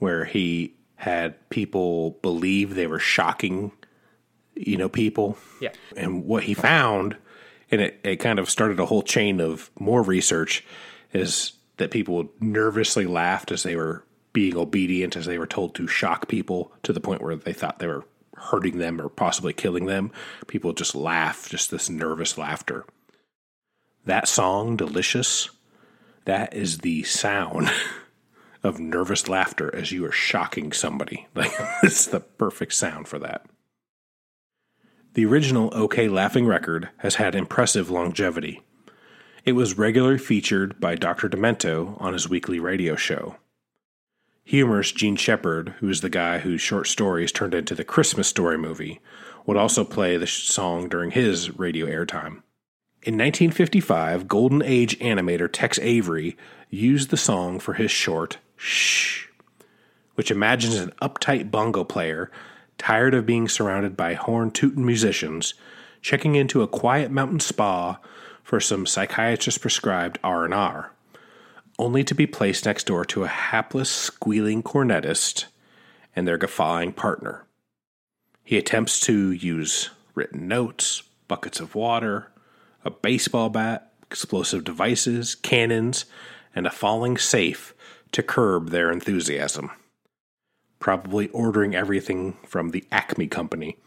where 0.00 0.24
he 0.24 0.74
had 0.96 1.48
people 1.50 2.18
believe 2.22 2.74
they 2.74 2.88
were 2.88 2.98
shocking, 2.98 3.70
you 4.56 4.76
know, 4.76 4.88
people. 4.88 5.38
Yeah. 5.60 5.72
And 5.96 6.24
what 6.24 6.44
he 6.44 6.54
found, 6.54 7.16
and 7.70 7.80
it, 7.80 8.00
it 8.02 8.16
kind 8.16 8.38
of 8.38 8.50
started 8.50 8.80
a 8.80 8.86
whole 8.86 9.02
chain 9.02 9.40
of 9.40 9.70
more 9.78 10.02
research, 10.02 10.64
is 11.12 11.52
that 11.76 11.90
people 11.90 12.30
nervously 12.40 13.06
laughed 13.06 13.52
as 13.52 13.62
they 13.62 13.76
were 13.76 14.04
being 14.32 14.56
obedient, 14.56 15.16
as 15.16 15.26
they 15.26 15.38
were 15.38 15.46
told 15.46 15.74
to 15.74 15.86
shock 15.86 16.28
people 16.28 16.72
to 16.82 16.92
the 16.92 17.00
point 17.00 17.22
where 17.22 17.36
they 17.36 17.52
thought 17.52 17.78
they 17.78 17.86
were 17.86 18.04
hurting 18.36 18.78
them 18.78 19.00
or 19.00 19.08
possibly 19.08 19.52
killing 19.52 19.86
them. 19.86 20.12
People 20.46 20.72
just 20.72 20.94
laugh, 20.94 21.48
just 21.48 21.70
this 21.70 21.90
nervous 21.90 22.38
laughter. 22.38 22.84
That 24.04 24.28
song, 24.28 24.76
Delicious, 24.76 25.50
that 26.24 26.54
is 26.54 26.78
the 26.78 27.02
sound 27.02 27.70
of 28.62 28.78
nervous 28.78 29.28
laughter 29.28 29.74
as 29.74 29.92
you 29.92 30.04
are 30.04 30.12
shocking 30.12 30.72
somebody. 30.72 31.26
Like, 31.34 31.52
it's 31.82 32.06
the 32.06 32.20
perfect 32.20 32.74
sound 32.74 33.08
for 33.08 33.18
that. 33.18 33.46
The 35.14 35.26
original 35.26 35.70
OKeh 35.70 36.10
Laughing 36.10 36.46
record 36.46 36.88
has 36.98 37.16
had 37.16 37.34
impressive 37.34 37.90
longevity. 37.90 38.62
It 39.44 39.52
was 39.52 39.76
regularly 39.76 40.18
featured 40.18 40.78
by 40.78 40.94
Dr. 40.94 41.28
Demento 41.28 42.00
on 42.00 42.12
his 42.12 42.28
weekly 42.28 42.60
radio 42.60 42.94
show. 42.94 43.36
Humorist 44.50 44.96
Jean 44.96 45.14
Shepherd, 45.14 45.74
who 45.78 45.88
is 45.88 46.00
the 46.00 46.08
guy 46.08 46.38
whose 46.38 46.60
short 46.60 46.88
stories 46.88 47.30
turned 47.30 47.54
into 47.54 47.72
the 47.72 47.84
Christmas 47.84 48.26
Story 48.26 48.58
movie, 48.58 49.00
would 49.46 49.56
also 49.56 49.84
play 49.84 50.16
the 50.16 50.26
song 50.26 50.88
during 50.88 51.12
his 51.12 51.56
radio 51.56 51.86
airtime. 51.86 52.42
In 53.04 53.14
1955, 53.16 54.26
Golden 54.26 54.60
Age 54.60 54.98
animator 54.98 55.48
Tex 55.48 55.78
Avery 55.78 56.36
used 56.68 57.10
the 57.10 57.16
song 57.16 57.60
for 57.60 57.74
his 57.74 57.92
short, 57.92 58.38
Shh, 58.56 59.28
which 60.16 60.32
imagines 60.32 60.74
an 60.74 60.94
uptight 61.00 61.52
bongo 61.52 61.84
player, 61.84 62.28
tired 62.76 63.14
of 63.14 63.26
being 63.26 63.46
surrounded 63.46 63.96
by 63.96 64.14
horn 64.14 64.50
tootin' 64.50 64.84
musicians, 64.84 65.54
checking 66.02 66.34
into 66.34 66.62
a 66.62 66.66
quiet 66.66 67.12
mountain 67.12 67.38
spa 67.38 68.00
for 68.42 68.58
some 68.58 68.84
psychiatrist 68.84 69.60
prescribed 69.60 70.18
R&R, 70.24 70.90
only 71.80 72.04
to 72.04 72.14
be 72.14 72.26
placed 72.26 72.66
next 72.66 72.84
door 72.84 73.04
to 73.06 73.24
a 73.24 73.28
hapless, 73.28 73.90
squealing 73.90 74.62
cornetist 74.62 75.46
and 76.14 76.28
their 76.28 76.36
guffawing 76.36 76.92
partner. 76.92 77.46
He 78.44 78.58
attempts 78.58 79.00
to 79.00 79.32
use 79.32 79.88
written 80.14 80.46
notes, 80.46 81.02
buckets 81.26 81.58
of 81.58 81.74
water, 81.74 82.30
a 82.84 82.90
baseball 82.90 83.48
bat, 83.48 83.92
explosive 84.02 84.62
devices, 84.62 85.34
cannons, 85.34 86.04
and 86.54 86.66
a 86.66 86.70
falling 86.70 87.16
safe 87.16 87.74
to 88.12 88.22
curb 88.22 88.68
their 88.68 88.90
enthusiasm. 88.90 89.70
Probably 90.80 91.28
ordering 91.28 91.74
everything 91.74 92.36
from 92.46 92.70
the 92.70 92.84
Acme 92.92 93.28
Company. 93.28 93.78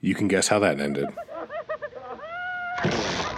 You 0.00 0.14
can 0.14 0.26
guess 0.26 0.48
how 0.48 0.58
that 0.58 0.80
ended. 0.80 1.08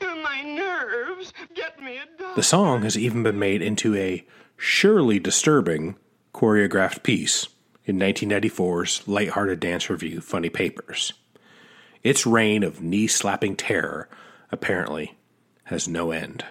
My 0.00 0.42
nerves 0.42 1.32
get 1.54 1.82
me 1.82 1.98
a 1.98 2.06
dog. 2.18 2.36
The 2.36 2.42
song 2.42 2.82
has 2.82 2.96
even 2.96 3.22
been 3.22 3.38
made 3.38 3.62
into 3.62 3.96
a 3.96 4.24
surely 4.56 5.18
disturbing 5.18 5.96
choreographed 6.32 7.02
piece 7.02 7.48
in 7.84 7.98
1994's 7.98 9.08
lighthearted 9.08 9.58
dance 9.58 9.90
revue 9.90 10.20
Funny 10.20 10.50
Papers. 10.50 11.14
Its 12.04 12.26
reign 12.26 12.62
of 12.62 12.80
knee 12.80 13.08
slapping 13.08 13.56
terror 13.56 14.08
apparently 14.52 15.18
has 15.64 15.88
no 15.88 16.12
end. 16.12 16.44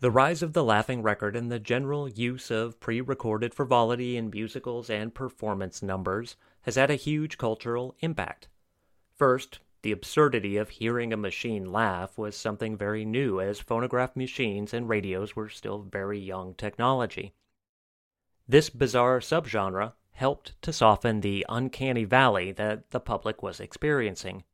The 0.00 0.10
rise 0.10 0.42
of 0.42 0.52
the 0.52 0.64
laughing 0.64 1.02
record 1.02 1.34
and 1.34 1.50
the 1.50 1.58
general 1.58 2.08
use 2.08 2.50
of 2.50 2.78
pre 2.78 3.00
recorded 3.00 3.54
frivolity 3.54 4.18
in 4.18 4.28
musicals 4.28 4.90
and 4.90 5.14
performance 5.14 5.82
numbers 5.82 6.36
has 6.62 6.74
had 6.74 6.90
a 6.90 6.96
huge 6.96 7.38
cultural 7.38 7.94
impact. 8.00 8.48
First, 9.14 9.60
the 9.82 9.92
absurdity 9.92 10.56
of 10.56 10.70
hearing 10.70 11.12
a 11.12 11.16
machine 11.16 11.70
laugh 11.70 12.16
was 12.18 12.36
something 12.36 12.76
very 12.76 13.04
new, 13.04 13.40
as 13.40 13.60
phonograph 13.60 14.16
machines 14.16 14.72
and 14.74 14.88
radios 14.88 15.36
were 15.36 15.48
still 15.48 15.80
very 15.80 16.18
young 16.18 16.54
technology. 16.54 17.34
This 18.48 18.70
bizarre 18.70 19.20
subgenre 19.20 19.92
helped 20.12 20.60
to 20.62 20.72
soften 20.72 21.20
the 21.20 21.44
uncanny 21.48 22.04
valley 22.04 22.52
that 22.52 22.90
the 22.90 23.00
public 23.00 23.42
was 23.42 23.60
experiencing. 23.60 24.44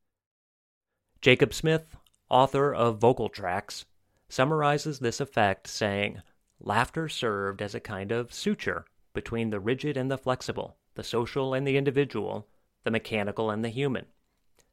Jacob 1.21 1.55
Smith, 1.55 1.97
author 2.29 2.75
of 2.75 2.99
Vocal 2.99 3.29
Tracks, 3.29 3.85
summarizes 4.29 4.99
this 4.99 5.21
effect 5.21 5.69
saying, 5.69 6.21
Laughter 6.59 7.09
served 7.09 7.63
as 7.63 7.75
a 7.75 7.81
kind 7.81 8.11
of 8.11 8.33
suture 8.33 8.87
between 9.13 9.51
the 9.51 9.61
rigid 9.61 9.97
and 9.97 10.11
the 10.11 10.19
flexible, 10.19 10.77
the 10.95 11.05
social 11.05 11.55
and 11.55 11.67
the 11.67 11.77
individual, 11.77 12.49
the 12.85 12.91
mechanical 12.91 13.51
and 13.51 13.65
the 13.65 13.69
human. 13.69 14.07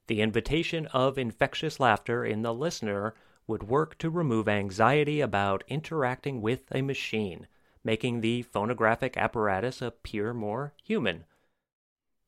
The 0.09 0.21
invitation 0.21 0.87
of 0.87 1.19
infectious 1.19 1.79
laughter 1.79 2.25
in 2.25 2.41
the 2.41 2.51
listener 2.51 3.13
would 3.45 3.61
work 3.61 3.95
to 3.99 4.09
remove 4.09 4.49
anxiety 4.49 5.21
about 5.21 5.63
interacting 5.67 6.41
with 6.41 6.63
a 6.71 6.81
machine, 6.81 7.45
making 7.83 8.21
the 8.21 8.41
phonographic 8.41 9.17
apparatus 9.17 9.83
appear 9.83 10.33
more 10.33 10.73
human. 10.83 11.25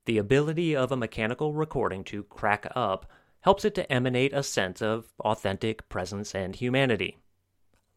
The 0.05 0.19
ability 0.19 0.75
of 0.75 0.91
a 0.91 0.95
mechanical 0.95 1.55
recording 1.55 2.03
to 2.03 2.21
crack 2.21 2.67
up 2.75 3.09
helps 3.39 3.65
it 3.65 3.73
to 3.73 3.91
emanate 3.91 4.31
a 4.31 4.43
sense 4.43 4.83
of 4.83 5.07
authentic 5.21 5.89
presence 5.89 6.35
and 6.35 6.55
humanity. 6.55 7.17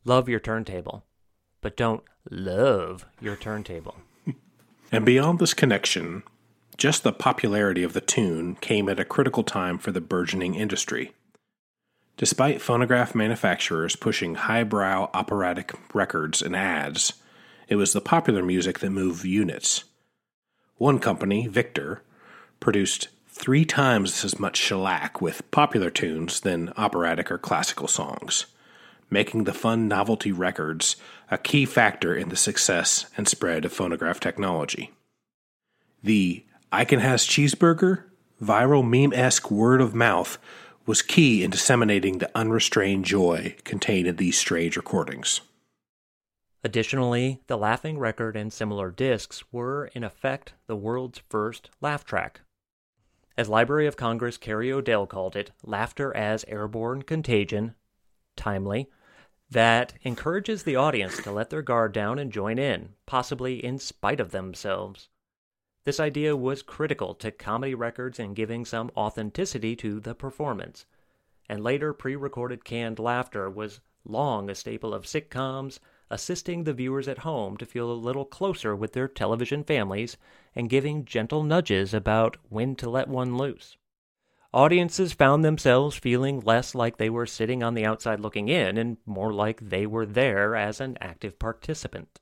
Love 0.07 0.31
your 0.31 0.41
turntable, 0.41 1.05
but 1.61 1.77
don't 1.77 2.05
love 2.31 3.05
your 3.21 3.37
turntable. 3.37 3.97
And 4.91 5.05
beyond 5.05 5.41
this 5.41 5.53
connection, 5.53 6.23
just 6.77 7.03
the 7.03 7.13
popularity 7.13 7.83
of 7.83 7.93
the 7.93 8.01
tune 8.01 8.57
came 8.57 8.89
at 8.89 9.01
a 9.01 9.05
critical 9.05 9.43
time 9.43 9.79
for 9.79 9.93
the 9.93 10.01
burgeoning 10.01 10.55
industry. 10.55 11.13
Despite 12.17 12.63
phonograph 12.63 13.15
manufacturers 13.15 13.97
pushing 13.97 14.37
highbrow 14.37 15.11
operatic 15.13 15.73
records 15.93 16.43
and 16.43 16.55
ads, 16.55 17.15
it 17.69 17.77
was 17.77 17.93
the 17.93 18.01
popular 18.01 18.43
music 18.43 18.79
that 18.81 18.91
moved 18.91 19.25
units. 19.25 19.85
One 20.77 20.99
company, 20.99 21.47
Victor, 21.47 22.03
produced 22.61 23.09
three 23.29 23.65
times 23.65 24.25
as 24.25 24.39
much 24.39 24.57
shellac 24.57 25.21
with 25.21 25.51
popular 25.51 25.91
tunes 25.91 26.41
than 26.41 26.73
operatic 26.77 27.31
or 27.31 27.39
classical 27.39 27.89
songs, 27.89 28.47
making 29.11 29.45
the 29.45 29.53
fun 29.53 29.89
novelty 29.89 30.31
records 30.31 30.97
a 31.31 31.39
key 31.39 31.65
factor 31.65 32.15
in 32.15 32.29
the 32.29 32.37
success 32.37 33.07
and 33.17 33.27
spread 33.27 33.65
of 33.65 33.73
phonograph 33.73 34.21
technology. 34.21 34.93
The 36.03 36.45
I 36.73 36.85
Can 36.85 37.01
Has 37.01 37.25
Cheeseburger 37.25 38.05
viral 38.43 38.87
meme 38.87 39.13
esque 39.13 39.51
word 39.51 39.81
of 39.81 39.95
mouth 39.95 40.39
was 40.87 41.03
key 41.03 41.43
in 41.43 41.51
disseminating 41.51 42.19
the 42.19 42.31
unrestrained 42.35 43.05
joy 43.05 43.57
contained 43.65 44.07
in 44.07 44.17
these 44.17 44.39
strange 44.39 44.77
recordings. 44.77 45.41
Additionally, 46.63 47.41
the 47.47 47.57
Laughing 47.57 47.99
Record 47.99 48.37
and 48.37 48.53
similar 48.53 48.91
discs 48.91 49.45
were, 49.53 49.91
in 49.95 50.03
effect, 50.03 50.55
the 50.67 50.77
world's 50.77 51.21
first 51.29 51.71
laugh 51.81 52.05
track. 52.05 52.41
As 53.37 53.49
Library 53.49 53.87
of 53.87 53.97
Congress 53.97 54.39
Cary 54.39 54.73
O'Dell 54.73 55.07
called 55.07 55.37
it, 55.37 55.51
laughter 55.63 56.15
as 56.17 56.45
airborne 56.49 57.03
contagion, 57.03 57.75
timely, 58.37 58.89
that 59.51 59.95
encourages 60.03 60.63
the 60.63 60.77
audience 60.77 61.23
to 61.23 61.31
let 61.31 61.51
their 61.51 61.63
guard 61.63 61.93
down 61.93 62.19
and 62.19 62.33
join 62.33 62.59
in, 62.59 62.91
possibly 63.07 63.65
in 63.65 63.79
spite 63.79 64.21
of 64.21 64.31
themselves. 64.31 65.09
This 65.85 66.01
idea 66.01 66.35
was 66.35 66.63
critical 66.63 67.15
to 67.17 67.31
comedy 67.31 67.75
records 67.75 68.19
in 68.19 68.33
giving 68.33 68.65
some 68.65 68.91
authenticity 68.97 69.77
to 69.77 70.01
the 70.01 70.15
performance, 70.15 70.87
and 71.47 71.63
later 71.63 71.93
pre 71.93 72.17
recorded 72.17 72.65
canned 72.65 72.99
laughter 72.99 73.51
was 73.51 73.81
long 74.07 74.49
a 74.49 74.55
staple 74.55 74.95
of 74.95 75.05
sitcoms, 75.05 75.79
assisting 76.11 76.65
the 76.65 76.73
viewers 76.73 77.07
at 77.07 77.19
home 77.19 77.59
to 77.59 77.67
feel 77.67 77.91
a 77.91 77.93
little 77.93 78.25
closer 78.25 78.75
with 78.75 78.93
their 78.93 79.09
television 79.09 79.63
families 79.63 80.17
and 80.55 80.71
giving 80.71 81.05
gentle 81.05 81.43
nudges 81.43 81.93
about 81.93 82.39
when 82.49 82.75
to 82.77 82.89
let 82.89 83.09
one 83.09 83.37
loose. 83.37 83.77
Audiences 84.55 85.13
found 85.13 85.45
themselves 85.45 85.97
feeling 85.97 86.41
less 86.41 86.75
like 86.75 86.97
they 86.97 87.11
were 87.11 87.27
sitting 87.27 87.63
on 87.63 87.75
the 87.75 87.85
outside 87.85 88.21
looking 88.21 88.49
in 88.49 88.79
and 88.79 88.97
more 89.05 89.33
like 89.35 89.69
they 89.69 89.85
were 89.85 90.07
there 90.07 90.55
as 90.55 90.81
an 90.81 90.97
active 91.01 91.39
participant. 91.39 92.21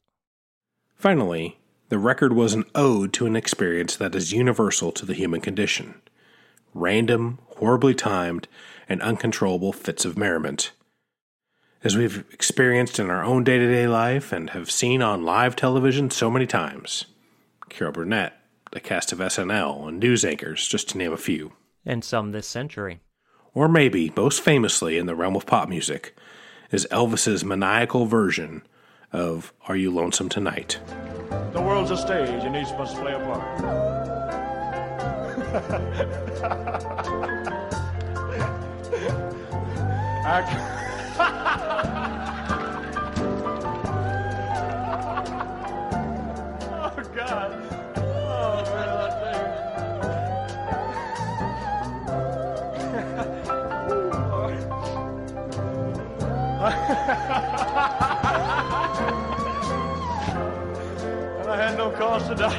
Finally, 0.94 1.58
the 1.92 1.98
record 1.98 2.32
was 2.32 2.54
an 2.54 2.64
ode 2.74 3.12
to 3.12 3.26
an 3.26 3.36
experience 3.36 3.96
that 3.96 4.14
is 4.14 4.32
universal 4.32 4.92
to 4.92 5.04
the 5.04 5.12
human 5.12 5.42
condition 5.42 6.00
random, 6.72 7.38
horribly 7.58 7.94
timed, 7.94 8.48
and 8.88 9.02
uncontrollable 9.02 9.74
fits 9.74 10.06
of 10.06 10.16
merriment. 10.16 10.72
As 11.84 11.94
we've 11.94 12.24
experienced 12.32 12.98
in 12.98 13.10
our 13.10 13.22
own 13.22 13.44
day 13.44 13.58
to 13.58 13.70
day 13.70 13.86
life 13.86 14.32
and 14.32 14.48
have 14.50 14.70
seen 14.70 15.02
on 15.02 15.26
live 15.26 15.54
television 15.54 16.08
so 16.08 16.30
many 16.30 16.46
times. 16.46 17.04
Carol 17.68 17.92
Burnett, 17.92 18.40
the 18.70 18.80
cast 18.80 19.12
of 19.12 19.18
SNL, 19.18 19.86
and 19.86 20.00
news 20.00 20.24
anchors, 20.24 20.66
just 20.66 20.88
to 20.88 20.96
name 20.96 21.12
a 21.12 21.18
few. 21.18 21.52
And 21.84 22.02
some 22.02 22.32
this 22.32 22.46
century. 22.46 23.00
Or 23.52 23.68
maybe, 23.68 24.10
most 24.16 24.40
famously 24.40 24.96
in 24.96 25.04
the 25.04 25.14
realm 25.14 25.36
of 25.36 25.44
pop 25.44 25.68
music, 25.68 26.16
is 26.70 26.88
Elvis's 26.90 27.44
maniacal 27.44 28.06
version 28.06 28.62
of 29.12 29.52
Are 29.68 29.76
You 29.76 29.90
Lonesome 29.90 30.28
Tonight? 30.28 30.80
The 31.52 31.60
world's 31.60 31.90
a 31.90 31.96
stage 31.96 32.44
and 32.44 32.56
each 32.56 32.72
must 32.78 32.96
play 32.96 33.12
a 33.12 33.18
part. 33.18 33.42
oh, 40.24 40.81
Die. 62.02 62.58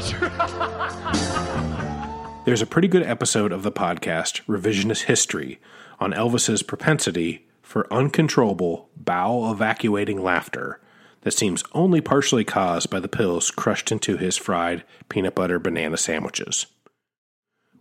There's 2.46 2.62
a 2.62 2.66
pretty 2.66 2.88
good 2.88 3.04
episode 3.04 3.52
of 3.52 3.64
the 3.64 3.74
podcast, 3.74 4.42
Revisionist 4.46 5.02
History, 5.04 5.60
on 6.00 6.14
Elvis's 6.14 6.64
propensity 6.64 7.46
for 7.62 7.92
uncontrollable, 7.94 8.88
bowel 8.96 9.52
evacuating 9.52 10.24
laughter 10.24 10.80
that 11.24 11.34
seems 11.34 11.62
only 11.74 12.00
partially 12.00 12.46
caused 12.46 12.90
by 12.90 13.02
the 13.02 13.10
pills 13.10 13.52
crushed 13.52 13.92
into 13.92 14.16
his 14.16 14.38
fried 14.38 14.86
peanut 15.10 15.36
butter 15.36 15.60
banana 15.60 15.98
sandwiches. 15.98 16.68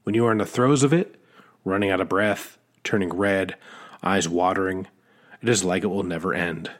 When 0.02 0.16
you 0.16 0.26
are 0.26 0.32
in 0.32 0.38
the 0.38 0.46
throes 0.46 0.82
of 0.82 0.92
it, 0.92 1.14
running 1.64 1.90
out 1.90 2.00
of 2.00 2.08
breath, 2.08 2.58
turning 2.82 3.10
red, 3.10 3.54
eyes 4.02 4.28
watering, 4.28 4.88
it 5.40 5.48
is 5.48 5.62
like 5.62 5.84
it 5.84 5.88
will 5.88 6.02
never 6.02 6.34
end. 6.34 6.72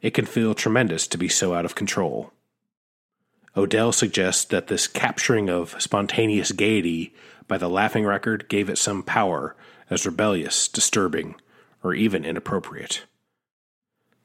It 0.00 0.14
can 0.14 0.26
feel 0.26 0.54
tremendous 0.54 1.08
to 1.08 1.18
be 1.18 1.28
so 1.28 1.54
out 1.54 1.64
of 1.64 1.74
control. 1.74 2.32
O'Dell 3.56 3.92
suggests 3.92 4.44
that 4.46 4.66
this 4.66 4.86
capturing 4.86 5.48
of 5.48 5.80
spontaneous 5.80 6.52
gaiety 6.52 7.14
by 7.48 7.56
the 7.56 7.70
laughing 7.70 8.04
record 8.04 8.48
gave 8.48 8.68
it 8.68 8.76
some 8.76 9.02
power 9.02 9.56
as 9.88 10.04
rebellious, 10.04 10.68
disturbing, 10.68 11.36
or 11.82 11.94
even 11.94 12.24
inappropriate. 12.24 13.04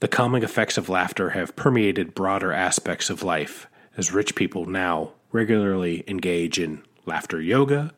The 0.02 0.08
calming 0.08 0.44
effects 0.44 0.78
of 0.78 0.90
laughter 0.90 1.30
have 1.30 1.56
permeated 1.56 2.16
broader 2.16 2.52
aspects 2.52 3.10
of 3.10 3.24
life 3.24 3.68
as 3.96 4.12
rich 4.12 4.36
people 4.36 4.66
now 4.66 5.14
regularly 5.32 6.04
engage 6.08 6.60
in 6.60 6.84
laughter 7.06 7.40
yoga, 7.40 7.94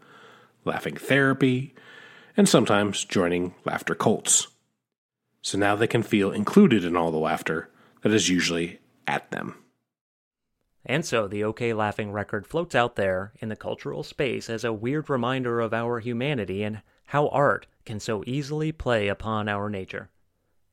laughing 0.66 0.98
therapy, 0.98 1.74
and 2.36 2.48
sometimes 2.48 3.06
joining 3.06 3.56
laughter 3.66 3.96
cults. 3.96 4.48
So 5.42 5.58
now 5.58 5.76
they 5.76 5.88
can 5.88 6.04
feel 6.04 6.32
included 6.32 6.84
in 6.84 6.96
all 6.96 7.12
the 7.12 7.18
laughter 7.18 7.70
that 8.02 8.12
is 8.12 8.30
usually 8.30 8.80
at 9.08 9.32
them. 9.32 9.63
And 10.86 11.06
so 11.06 11.28
the 11.28 11.42
OKeh 11.42 11.76
Laughing 11.76 12.12
record 12.12 12.46
floats 12.46 12.76
out 12.76 12.96
there 12.96 13.34
in 13.40 13.50
the 13.50 13.56
cultural 13.56 14.04
space 14.04 14.50
as 14.50 14.64
a 14.64 14.74
weird 14.74 15.10
reminder 15.10 15.62
of 15.62 15.74
our 15.74 16.00
humanity 16.00 16.64
and 16.64 16.82
how 17.08 17.30
art 17.30 17.68
can 17.86 18.00
so 18.00 18.24
easily 18.28 18.72
play 18.72 19.08
upon 19.08 19.48
our 19.48 19.70
nature. 19.70 20.10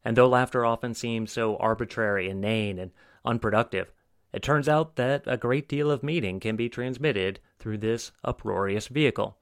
And 0.05 0.17
though 0.17 0.29
laughter 0.29 0.65
often 0.65 0.95
seems 0.95 1.31
so 1.31 1.57
arbitrary, 1.57 2.29
inane, 2.29 2.79
and 2.79 2.91
unproductive, 3.25 3.93
it 4.33 4.43
turns 4.43 4.69
out 4.69 4.97
that 4.97 5.25
a 5.27 5.37
great 5.37 5.69
deal 5.69 5.91
of 5.91 6.03
meaning 6.03 6.41
can 6.41 6.57
be 6.57 6.69
transmitted 6.69 7.41
through 7.59 7.79
this 7.79 8.13
uproarious 8.25 8.89
vehicle. 8.89 9.37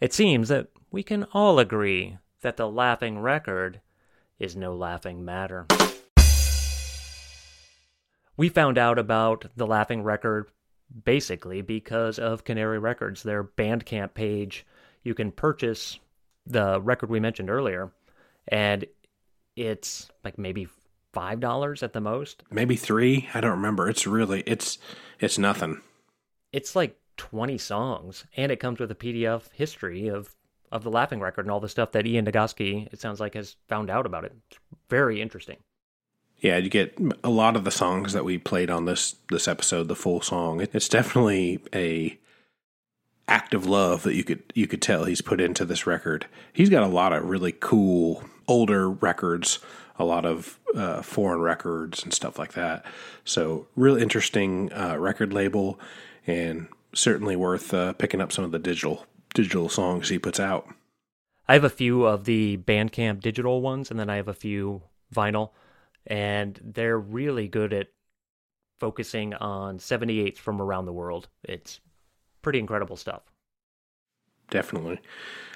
It 0.00 0.12
seems 0.12 0.48
that 0.48 0.68
we 0.90 1.02
can 1.02 1.24
all 1.32 1.58
agree 1.58 2.18
that 2.42 2.56
the 2.56 2.68
laughing 2.68 3.20
record 3.20 3.80
is 4.38 4.56
no 4.56 4.74
laughing 4.74 5.24
matter. 5.24 5.66
We 8.40 8.48
found 8.48 8.78
out 8.78 8.98
about 8.98 9.44
the 9.54 9.66
laughing 9.66 10.02
record 10.02 10.50
basically 11.04 11.60
because 11.60 12.18
of 12.18 12.42
Canary 12.42 12.78
Records, 12.78 13.22
their 13.22 13.44
Bandcamp 13.44 14.14
page. 14.14 14.64
You 15.02 15.12
can 15.12 15.30
purchase 15.30 15.98
the 16.46 16.80
record 16.80 17.10
we 17.10 17.20
mentioned 17.20 17.50
earlier, 17.50 17.92
and 18.48 18.86
it's 19.56 20.08
like 20.24 20.38
maybe 20.38 20.68
five 21.12 21.40
dollars 21.40 21.82
at 21.82 21.92
the 21.92 22.00
most. 22.00 22.42
Maybe 22.50 22.76
three. 22.76 23.28
I 23.34 23.42
don't 23.42 23.50
remember. 23.50 23.90
It's 23.90 24.06
really 24.06 24.42
it's 24.46 24.78
it's 25.18 25.36
nothing. 25.36 25.82
It's 26.50 26.74
like 26.74 26.98
twenty 27.18 27.58
songs, 27.58 28.24
and 28.38 28.50
it 28.50 28.58
comes 28.58 28.80
with 28.80 28.90
a 28.90 28.94
PDF 28.94 29.52
history 29.52 30.08
of 30.08 30.34
of 30.72 30.82
the 30.82 30.90
Laughing 30.90 31.20
Record 31.20 31.44
and 31.44 31.52
all 31.52 31.60
the 31.60 31.68
stuff 31.68 31.92
that 31.92 32.06
Ian 32.06 32.24
Nagoski, 32.24 32.90
it 32.90 33.02
sounds 33.02 33.20
like, 33.20 33.34
has 33.34 33.56
found 33.68 33.90
out 33.90 34.06
about 34.06 34.24
it. 34.24 34.32
It's 34.50 34.58
very 34.88 35.20
interesting. 35.20 35.58
Yeah, 36.40 36.56
you 36.56 36.70
get 36.70 36.98
a 37.22 37.30
lot 37.30 37.56
of 37.56 37.64
the 37.64 37.70
songs 37.70 38.12
that 38.14 38.24
we 38.24 38.38
played 38.38 38.70
on 38.70 38.86
this 38.86 39.16
this 39.30 39.46
episode, 39.46 39.88
the 39.88 39.96
full 39.96 40.20
song. 40.20 40.66
It's 40.72 40.88
definitely 40.88 41.60
a 41.74 42.18
act 43.28 43.54
of 43.54 43.64
love 43.66 44.02
that 44.02 44.14
you 44.14 44.24
could 44.24 44.42
you 44.54 44.66
could 44.66 44.82
tell 44.82 45.04
he's 45.04 45.20
put 45.20 45.40
into 45.40 45.64
this 45.64 45.86
record. 45.86 46.26
He's 46.52 46.70
got 46.70 46.82
a 46.82 46.88
lot 46.88 47.12
of 47.12 47.24
really 47.24 47.52
cool 47.52 48.24
older 48.48 48.90
records, 48.90 49.60
a 49.98 50.04
lot 50.04 50.24
of 50.26 50.58
uh, 50.74 51.02
foreign 51.02 51.40
records 51.40 52.02
and 52.02 52.12
stuff 52.12 52.38
like 52.38 52.54
that. 52.54 52.84
So, 53.24 53.66
real 53.76 53.96
interesting 53.96 54.72
uh, 54.72 54.96
record 54.98 55.32
label, 55.32 55.78
and 56.26 56.68
certainly 56.94 57.36
worth 57.36 57.72
uh, 57.72 57.92
picking 57.94 58.20
up 58.20 58.32
some 58.32 58.44
of 58.44 58.50
the 58.50 58.58
digital 58.58 59.06
digital 59.34 59.68
songs 59.68 60.08
he 60.08 60.18
puts 60.18 60.40
out. 60.40 60.68
I 61.48 61.54
have 61.54 61.64
a 61.64 61.70
few 61.70 62.04
of 62.04 62.24
the 62.24 62.58
Bandcamp 62.58 63.20
digital 63.20 63.60
ones, 63.60 63.90
and 63.90 63.98
then 63.98 64.10
I 64.10 64.16
have 64.16 64.28
a 64.28 64.34
few 64.34 64.82
vinyl, 65.14 65.50
and 66.06 66.58
they're 66.62 66.98
really 66.98 67.48
good 67.48 67.72
at 67.72 67.88
focusing 68.78 69.34
on 69.34 69.78
78s 69.78 70.38
from 70.38 70.60
around 70.60 70.86
the 70.86 70.92
world. 70.92 71.28
It's 71.44 71.80
pretty 72.42 72.58
incredible 72.58 72.96
stuff. 72.96 73.22
Definitely. 74.48 75.00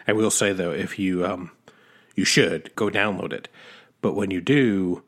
I 0.06 0.12
will 0.12 0.30
say 0.30 0.52
though, 0.52 0.72
if 0.72 0.98
you 0.98 1.26
um, 1.26 1.50
you 2.14 2.24
should 2.24 2.74
go 2.76 2.90
download 2.90 3.32
it, 3.32 3.48
but 4.00 4.14
when 4.14 4.30
you 4.30 4.40
do, 4.40 5.02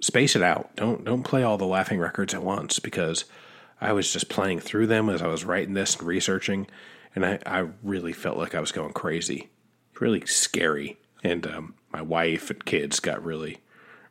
space 0.00 0.36
it 0.36 0.42
out. 0.42 0.74
Don't 0.76 1.04
don't 1.04 1.22
play 1.22 1.42
all 1.42 1.58
the 1.58 1.66
laughing 1.66 2.00
records 2.00 2.34
at 2.34 2.42
once 2.42 2.78
because 2.78 3.24
I 3.80 3.92
was 3.92 4.12
just 4.12 4.28
playing 4.28 4.60
through 4.60 4.86
them 4.86 5.08
as 5.08 5.22
I 5.22 5.26
was 5.26 5.44
writing 5.44 5.74
this 5.74 5.96
and 5.96 6.06
researching, 6.06 6.66
and 7.14 7.24
I, 7.24 7.38
I 7.46 7.68
really 7.82 8.12
felt 8.12 8.38
like 8.38 8.54
I 8.54 8.60
was 8.60 8.72
going 8.72 8.92
crazy. 8.92 9.50
Really 10.00 10.24
scary. 10.26 10.98
And 11.22 11.46
um, 11.46 11.74
my 11.92 12.02
wife 12.02 12.50
and 12.50 12.64
kids 12.64 13.00
got 13.00 13.24
really, 13.24 13.58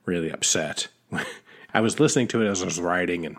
really 0.05 0.31
upset. 0.31 0.87
I 1.73 1.81
was 1.81 1.99
listening 1.99 2.27
to 2.29 2.41
it 2.41 2.47
as 2.47 2.61
I 2.61 2.65
was 2.65 2.79
writing, 2.79 3.25
and 3.25 3.37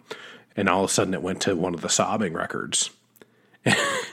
and 0.56 0.68
all 0.68 0.84
of 0.84 0.90
a 0.90 0.92
sudden 0.92 1.14
it 1.14 1.22
went 1.22 1.40
to 1.42 1.56
one 1.56 1.74
of 1.74 1.80
the 1.80 1.88
sobbing 1.88 2.32
records, 2.32 2.90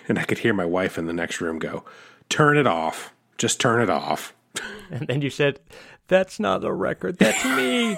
and 0.08 0.20
I 0.20 0.24
could 0.24 0.40
hear 0.40 0.54
my 0.54 0.66
wife 0.66 0.98
in 0.98 1.08
the 1.08 1.14
next 1.14 1.42
room 1.42 1.60
go, 1.60 1.84
"Turn 2.30 2.58
it 2.58 2.68
off. 2.68 3.14
Just 3.38 3.60
turn 3.60 3.82
it 3.82 3.90
off." 3.90 4.34
And 4.92 5.08
then 5.08 5.22
you 5.24 5.32
said, 5.32 5.60
"That's 6.08 6.40
not 6.40 6.64
a 6.64 6.72
record. 6.72 7.18
That's 7.18 7.44
me." 7.46 7.98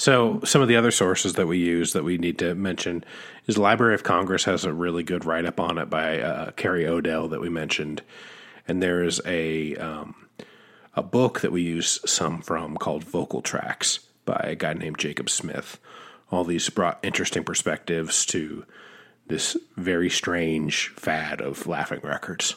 So, 0.00 0.40
some 0.44 0.62
of 0.62 0.68
the 0.68 0.76
other 0.76 0.92
sources 0.92 1.34
that 1.34 1.46
we 1.46 1.58
use 1.58 1.92
that 1.92 2.04
we 2.04 2.16
need 2.16 2.38
to 2.38 2.54
mention 2.54 3.04
is 3.46 3.58
Library 3.58 3.94
of 3.94 4.02
Congress 4.02 4.44
has 4.44 4.64
a 4.64 4.72
really 4.72 5.02
good 5.02 5.26
write 5.26 5.44
up 5.44 5.60
on 5.60 5.76
it 5.76 5.90
by 5.90 6.22
uh, 6.22 6.52
Cary 6.52 6.86
O'Dell 6.86 7.28
that 7.28 7.42
we 7.42 7.50
mentioned, 7.50 8.00
and 8.66 8.82
there 8.82 9.04
is 9.04 9.20
a 9.26 9.76
um, 9.76 10.14
a 11.00 11.02
book 11.02 11.40
that 11.40 11.50
we 11.50 11.62
use 11.62 11.98
some 12.04 12.42
from 12.42 12.76
called 12.76 13.04
Vocal 13.04 13.40
Tracks 13.40 14.00
by 14.26 14.38
a 14.44 14.54
guy 14.54 14.74
named 14.74 14.98
Jacob 14.98 15.30
Smith. 15.30 15.80
All 16.30 16.44
these 16.44 16.68
brought 16.68 17.00
interesting 17.02 17.42
perspectives 17.42 18.26
to 18.26 18.66
this 19.26 19.56
very 19.78 20.10
strange 20.10 20.88
fad 20.88 21.40
of 21.40 21.66
laughing 21.66 22.00
records. 22.02 22.56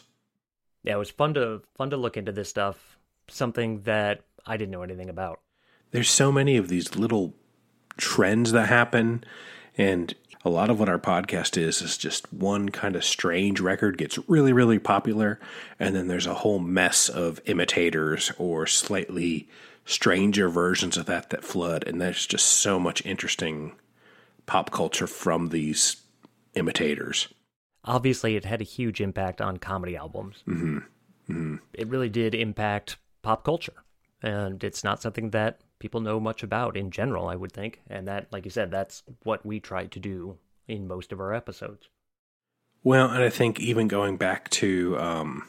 Yeah, 0.84 0.96
it 0.96 0.98
was 0.98 1.10
fun 1.10 1.34
to 1.36 1.62
fun 1.78 1.90
to 1.92 1.98
look 1.98 2.18
into 2.18 2.34
this 2.34 2.50
stuff. 2.50 2.98
Something 3.30 3.84
that 3.84 4.26
I 4.46 4.58
didn't 4.58 4.72
know 4.72 4.84
anything 4.84 5.10
about. 5.10 5.40
There's 5.92 6.10
so 6.10 6.30
many 6.30 6.58
of 6.58 6.68
these 6.68 6.98
little 6.98 7.34
trends 7.96 8.52
that 8.52 8.68
happen, 8.68 9.24
and 9.78 10.14
a 10.46 10.50
lot 10.50 10.70
of 10.70 10.80
what 10.80 10.90
our 10.90 11.00
podcast 11.00 11.58
is 11.58 11.82
is 11.82 11.98
just 11.98 12.32
one 12.34 12.70
kind 12.70 12.96
of 12.96 13.04
strange 13.04 13.60
record 13.60 13.98
gets 13.98 14.20
really, 14.28 14.54
really 14.54 14.80
popular, 14.80 15.40
and 15.80 15.96
then 15.96 16.08
there's 16.08 16.28
a 16.28 16.34
whole 16.34 16.60
mess 16.60 17.08
of 17.10 17.40
imitators 17.46 18.32
or 18.38 18.68
slightly 18.68 19.48
stranger 19.86 20.50
versions 20.50 20.98
of 20.98 21.06
that 21.06 21.30
that 21.30 21.44
flood, 21.44 21.84
and 21.88 22.02
there's 22.02 22.28
just 22.28 22.46
so 22.46 22.80
much 22.80 23.06
interesting 23.06 23.74
pop 24.46 24.72
culture 24.72 25.08
from 25.08 25.50
these 25.50 25.98
imitators. 26.56 27.30
Obviously, 27.86 28.36
it 28.36 28.46
had 28.46 28.62
a 28.62 28.66
huge 28.66 29.02
impact 29.02 29.42
on 29.42 29.58
comedy 29.58 29.96
albums. 29.96 30.44
Mm-hmm. 30.48 30.78
Mm-hmm. 31.30 31.56
It 31.74 31.88
really 31.88 32.10
did 32.10 32.36
impact 32.36 32.98
pop 33.22 33.44
culture, 33.46 33.84
and 34.22 34.62
it's 34.64 34.84
not 34.84 35.02
something 35.02 35.30
that 35.30 35.62
people 35.84 36.00
know 36.00 36.18
much 36.18 36.44
about 36.44 36.78
in 36.78 36.92
general, 36.92 37.28
I 37.28 37.36
would 37.36 37.52
think. 37.52 37.82
And 37.90 38.08
that, 38.08 38.28
like 38.32 38.46
you 38.46 38.52
said, 38.52 38.72
that's 38.72 39.04
what 39.24 39.46
we 39.46 39.60
try 39.60 39.86
to 39.86 40.00
do 40.00 40.38
in 40.66 40.88
most 40.88 41.12
of 41.12 41.20
our 41.20 41.34
episodes. 41.34 41.90
Well, 42.86 43.12
and 43.12 43.22
I 43.22 43.30
think 43.30 43.60
even 43.60 43.90
going 43.90 44.16
back 44.16 44.50
to 44.52 44.98
um, 44.98 45.46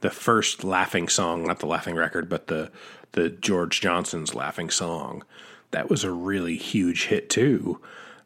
the 0.00 0.10
first 0.10 0.64
laughing 0.64 1.08
song, 1.08 1.44
not 1.44 1.60
the 1.60 1.66
laughing 1.66 1.96
record, 1.96 2.28
but 2.28 2.48
the 2.48 2.70
the 3.12 3.30
George 3.30 3.80
Johnson's 3.80 4.34
laughing 4.34 4.68
song, 4.68 5.24
that 5.70 5.88
was 5.88 6.04
a 6.04 6.12
really 6.12 6.58
huge 6.58 7.06
hit 7.06 7.30
too. 7.30 7.80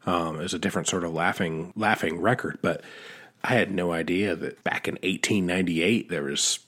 Um, 0.05 0.35
it 0.35 0.43
was 0.43 0.53
a 0.53 0.59
different 0.59 0.89
sort 0.89 1.05
of 1.05 1.13
laughing 1.13 1.71
laughing 1.77 2.19
record, 2.19 2.59
but 2.61 2.81
I 3.45 3.53
had 3.53 3.71
no 3.71 3.93
idea 3.93 4.35
that 4.35 4.61
back 4.65 4.89
in 4.89 4.95
1898 4.95 6.09
there 6.09 6.23
was 6.23 6.59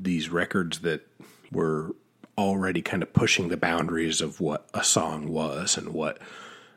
these 0.00 0.30
records 0.30 0.78
that 0.78 1.06
were 1.52 1.94
already 2.36 2.82
kind 2.82 3.02
of 3.02 3.12
pushing 3.12 3.48
the 3.48 3.56
boundaries 3.56 4.20
of 4.20 4.40
what 4.40 4.68
a 4.74 4.84
song 4.84 5.28
was 5.28 5.76
and 5.76 5.92
what 5.92 6.18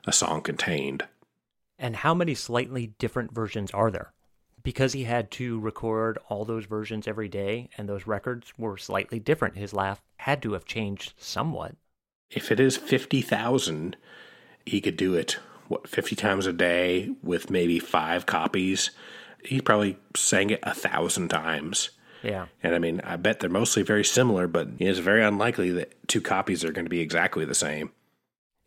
a 0.06 0.12
song 0.12 0.42
contained. 0.42 1.06
And 1.78 1.98
how 1.98 2.14
many 2.14 2.36
slightly 2.36 2.88
different 2.98 3.34
versions 3.34 3.72
are 3.72 3.92
there? 3.92 4.14
Because 4.62 4.94
he 4.94 5.04
had 5.04 5.30
to 5.32 5.60
record 5.60 6.18
all 6.30 6.46
those 6.46 6.66
versions 6.66 7.08
every 7.08 7.28
day 7.28 7.70
and 7.78 7.88
those 7.88 8.08
records 8.08 8.54
were 8.58 8.78
slightly 8.78 9.20
different, 9.20 9.58
his 9.58 9.74
laugh 9.74 10.02
had 10.18 10.42
to 10.44 10.54
have 10.54 10.66
changed 10.66 11.14
somewhat. 11.18 11.76
If 12.30 12.52
it 12.52 12.60
is 12.60 12.78
50,000, 12.78 13.98
he 14.66 14.82
could 14.82 14.98
do 14.98 15.14
it, 15.16 15.38
what, 15.68 15.88
50 15.88 16.16
times 16.16 16.46
a 16.46 16.54
day 16.54 17.14
with 17.22 17.50
maybe 17.50 17.80
five 17.80 18.26
copies. 18.26 18.92
He 19.44 19.60
probably 19.60 19.98
sang 20.16 20.50
it 20.50 20.60
a 20.64 20.74
thousand 20.74 21.28
times. 21.30 21.90
Yeah. 22.24 22.48
And 22.62 22.74
I 22.74 22.80
mean, 22.80 23.02
I 23.04 23.18
bet 23.18 23.40
they're 23.40 23.50
mostly 23.50 23.84
very 23.84 24.04
similar, 24.04 24.48
but 24.48 24.70
it's 24.80 25.00
very 25.00 25.24
unlikely 25.24 25.72
that 25.72 26.08
two 26.08 26.22
copies 26.22 26.64
are 26.64 26.72
going 26.72 26.86
to 26.86 26.90
be 26.90 27.02
exactly 27.02 27.46
the 27.46 27.56
same. 27.56 27.92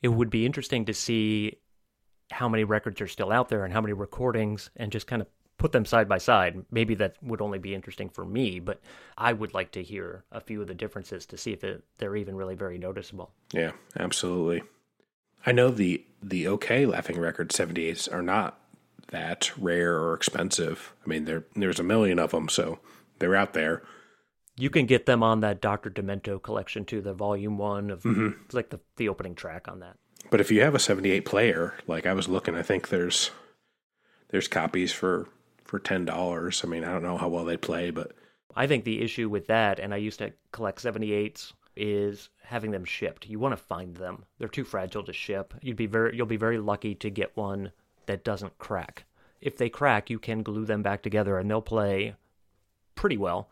It 0.03 0.09
would 0.09 0.31
be 0.31 0.47
interesting 0.47 0.85
to 0.85 0.95
see 0.95 1.59
how 2.31 2.49
many 2.49 2.65
records 2.65 3.01
are 3.01 3.07
still 3.07 3.33
out 3.33 3.49
there 3.49 3.65
and 3.65 3.73
how 3.73 3.81
many 3.81 3.93
recordings 3.93 4.71
and 4.77 4.93
just 4.93 5.07
kind 5.07 5.23
of 5.23 5.29
put 5.59 5.73
them 5.73 5.85
side 5.85 6.09
by 6.09 6.19
side. 6.19 6.65
Maybe 6.71 6.95
that 6.97 7.17
would 7.23 7.41
only 7.41 7.59
be 7.59 7.75
interesting 7.75 8.09
for 8.09 8.25
me, 8.25 8.61
but 8.61 8.81
I 9.17 9.33
would 9.33 9.55
like 9.55 9.73
to 9.73 9.83
hear 9.83 10.25
a 10.31 10.41
few 10.41 10.61
of 10.61 10.69
the 10.69 10.75
differences 10.75 11.25
to 11.27 11.39
see 11.39 11.53
if 11.53 11.65
it, 11.65 11.83
they're 11.99 12.17
even 12.17 12.37
really 12.37 12.55
very 12.55 12.79
noticeable. 12.79 13.33
Yeah, 13.53 13.73
absolutely. 13.99 14.63
I 15.45 15.53
know 15.53 15.71
the 15.71 16.05
the 16.23 16.45
OKeh 16.45 16.89
Laughing 16.91 17.21
Record 17.21 17.51
78s 17.51 18.13
are 18.13 18.23
not 18.23 18.59
that 19.09 19.57
rare 19.57 19.97
or 19.97 20.13
expensive. 20.15 20.93
I 21.05 21.09
mean, 21.09 21.25
there 21.25 21.45
there's 21.55 21.79
a 21.79 21.85
million 21.85 22.19
of 22.19 22.33
them, 22.33 22.49
so 22.49 22.81
they're 23.19 23.37
out 23.37 23.53
there. 23.55 23.83
You 24.59 24.71
can 24.71 24.87
get 24.87 25.05
them 25.07 25.23
on 25.23 25.41
that 25.41 25.61
Dr. 25.61 25.91
Demento 25.91 26.43
collection 26.43 26.85
too, 26.85 27.03
the 27.03 27.13
volume 27.13 27.59
one 27.59 27.91
of 27.91 28.03
Mhm. 28.03 28.37
it's 28.45 28.55
like 28.55 28.71
the, 28.71 28.81
the 28.97 29.09
opening 29.09 29.35
track 29.35 29.69
on 29.69 29.81
that. 29.81 29.97
But 30.31 30.41
if 30.41 30.51
you 30.51 30.63
have 30.63 30.75
a 30.75 30.79
78 30.79 31.25
player, 31.25 31.75
like 31.87 32.07
I 32.07 32.15
was 32.15 32.29
looking, 32.29 32.55
I 32.55 32.63
think 32.63 32.89
there's 32.89 33.31
there's 34.29 34.49
copies 34.49 34.93
for 34.93 35.29
for 35.65 35.79
ten 35.79 36.05
dollars. 36.05 36.63
I 36.65 36.69
mean, 36.69 36.85
I 36.85 36.93
don't 36.93 37.03
know 37.03 37.19
how 37.19 37.29
well 37.29 37.45
they 37.45 37.57
play, 37.57 37.91
but 37.91 38.13
I 38.57 38.67
think 38.67 38.85
the 38.85 39.03
issue 39.03 39.29
with 39.29 39.47
that, 39.49 39.79
and 39.79 39.93
I 39.93 39.99
used 39.99 40.19
to 40.21 40.33
collect 40.53 40.81
78s, 40.81 41.53
is 41.77 42.31
having 42.43 42.71
them 42.71 42.85
shipped. 42.85 43.27
You 43.29 43.39
want 43.39 43.53
to 43.53 43.57
find 43.63 43.97
them. 43.97 44.25
They're 44.39 44.49
too 44.49 44.65
fragile 44.65 45.03
to 45.05 45.13
ship. 45.13 45.53
You'd 45.61 45.77
be 45.77 45.87
very 45.87 46.17
you'll 46.17 46.27
be 46.27 46.37
very 46.39 46.59
lucky 46.59 46.95
to 46.97 47.11
get 47.11 47.37
one 47.37 47.73
that 48.07 48.25
doesn't 48.25 48.59
crack. 48.59 49.05
If 49.41 49.57
they 49.59 49.69
crack, 49.69 50.09
you 50.09 50.19
can 50.19 50.43
glue 50.43 50.65
them 50.65 50.83
back 50.83 51.03
together 51.03 51.39
and 51.39 51.51
they'll 51.51 51.61
play 51.61 52.15
pretty 52.97 53.17
well. 53.17 53.49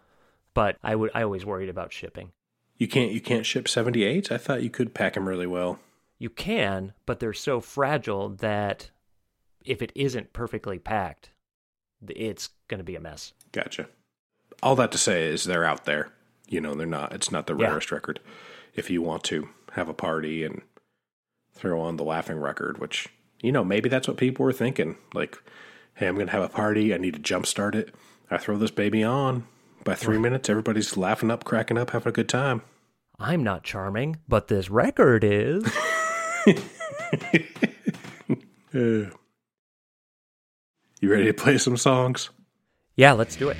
But 0.55 0.77
I 0.83 0.95
would 0.97 1.11
I 1.15 1.23
always 1.23 1.45
worried 1.47 1.69
about 1.69 1.93
shipping. 1.93 2.33
you 2.77 2.89
can't 2.89 3.13
you 3.13 3.21
can't 3.21 3.47
ship 3.47 3.67
78s. 3.67 4.31
I 4.33 4.39
thought 4.39 4.63
you 4.63 4.71
could 4.71 4.95
pack 4.95 5.15
them 5.15 5.29
really 5.29 5.47
well. 5.47 5.79
You 6.19 6.31
can, 6.31 6.93
but 7.07 7.21
they're 7.21 7.33
so 7.33 7.61
fragile 7.61 8.29
that 8.31 8.91
if 9.65 9.83
it 9.83 9.93
isn't 9.95 10.33
perfectly 10.33 10.79
packed, 10.79 11.31
it's 12.09 12.51
going 12.69 12.79
to 12.79 12.85
be 12.85 12.95
a 12.97 13.01
mess. 13.01 13.33
Gotcha. 13.53 13.89
All 14.63 14.77
that 14.77 14.93
to 14.93 14.99
say 14.99 15.25
is 15.27 15.45
they're 15.45 15.65
out 15.65 15.85
there. 15.87 16.11
You 16.49 16.61
know, 16.61 16.75
they're 16.75 16.87
not. 16.87 17.13
It's 17.13 17.33
not 17.33 17.47
the 17.47 17.57
Yeah. 17.57 17.69
rarest 17.69 17.91
record. 17.91 18.21
If 18.75 18.91
you 18.91 19.03
want 19.03 19.25
to 19.25 19.49
have 19.73 19.89
a 19.89 19.95
party 19.95 20.45
and 20.45 20.63
throw 21.53 21.81
on 21.81 21.97
the 21.97 22.05
laughing 22.05 22.39
record, 22.39 22.79
which 22.79 23.09
you 23.43 23.51
know 23.53 23.65
maybe 23.65 23.89
that's 23.89 24.07
what 24.09 24.17
people 24.17 24.45
were 24.45 24.53
thinking. 24.53 24.97
Like, 25.15 25.37
hey, 25.95 26.07
I'm 26.07 26.17
gonna 26.17 26.31
have 26.31 26.43
a 26.45 26.49
party. 26.49 26.95
I 26.95 26.99
need 26.99 27.15
to 27.15 27.21
jumpstart 27.35 27.75
it. 27.75 27.95
I 28.31 28.39
throw 28.39 28.57
this 28.59 28.71
baby 28.71 29.03
on. 29.05 29.47
By 29.85 29.95
three 29.95 30.19
minutes, 30.19 30.49
everybody's 30.49 30.97
laughing 30.97 31.31
up, 31.31 31.45
cracking 31.45 31.77
up, 31.77 31.91
having 31.91 32.09
a 32.09 32.13
good 32.13 32.29
time. 32.29 32.63
I'm 33.19 33.45
not 33.45 33.63
charming, 33.63 34.17
but 34.29 34.49
this 34.49 34.71
record 34.71 35.23
is. 35.25 35.65
You 41.01 41.11
ready 41.11 41.27
to 41.27 41.35
play 41.35 41.59
some 41.59 41.77
songs? 41.77 42.31
yeah, 42.97 43.13
let's 43.13 43.37
do 43.37 43.51
it. 43.51 43.57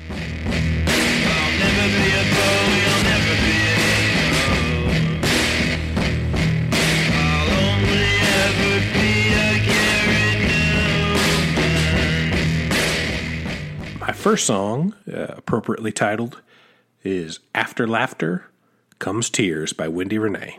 First 14.25 14.47
song, 14.47 14.95
uh, 15.07 15.35
appropriately 15.37 15.91
titled, 15.91 16.41
is 17.03 17.41
After 17.53 17.87
Laughter 17.87 18.45
Comes 18.97 19.29
Tears 19.29 19.71
by 19.71 19.87
Wendy 19.87 20.17
Rene. 20.17 20.57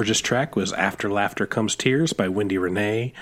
Gorgeous 0.00 0.22
track 0.22 0.56
was 0.56 0.72
After 0.72 1.10
Laughter 1.10 1.46
Comes 1.46 1.76
Tears 1.76 2.14
by 2.14 2.26
Wendy 2.26 2.56
Rene. 2.56 3.12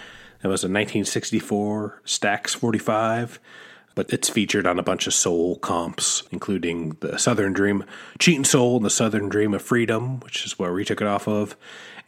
That 0.42 0.48
was 0.48 0.62
a 0.62 0.70
1964 0.70 2.02
Stax 2.06 2.54
45, 2.54 3.40
but 3.96 4.12
it's 4.12 4.28
featured 4.28 4.64
on 4.64 4.78
a 4.78 4.84
bunch 4.84 5.08
of 5.08 5.12
soul 5.12 5.56
comps, 5.56 6.22
including 6.30 6.90
the 7.00 7.18
Southern 7.18 7.52
Dream, 7.52 7.84
Cheating 8.20 8.44
Soul, 8.44 8.76
and 8.76 8.86
the 8.86 8.90
Southern 8.90 9.28
Dream 9.28 9.54
of 9.54 9.62
Freedom, 9.62 10.20
which 10.20 10.46
is 10.46 10.56
where 10.56 10.72
we 10.72 10.84
took 10.84 11.00
it 11.00 11.08
off 11.08 11.26
of. 11.26 11.56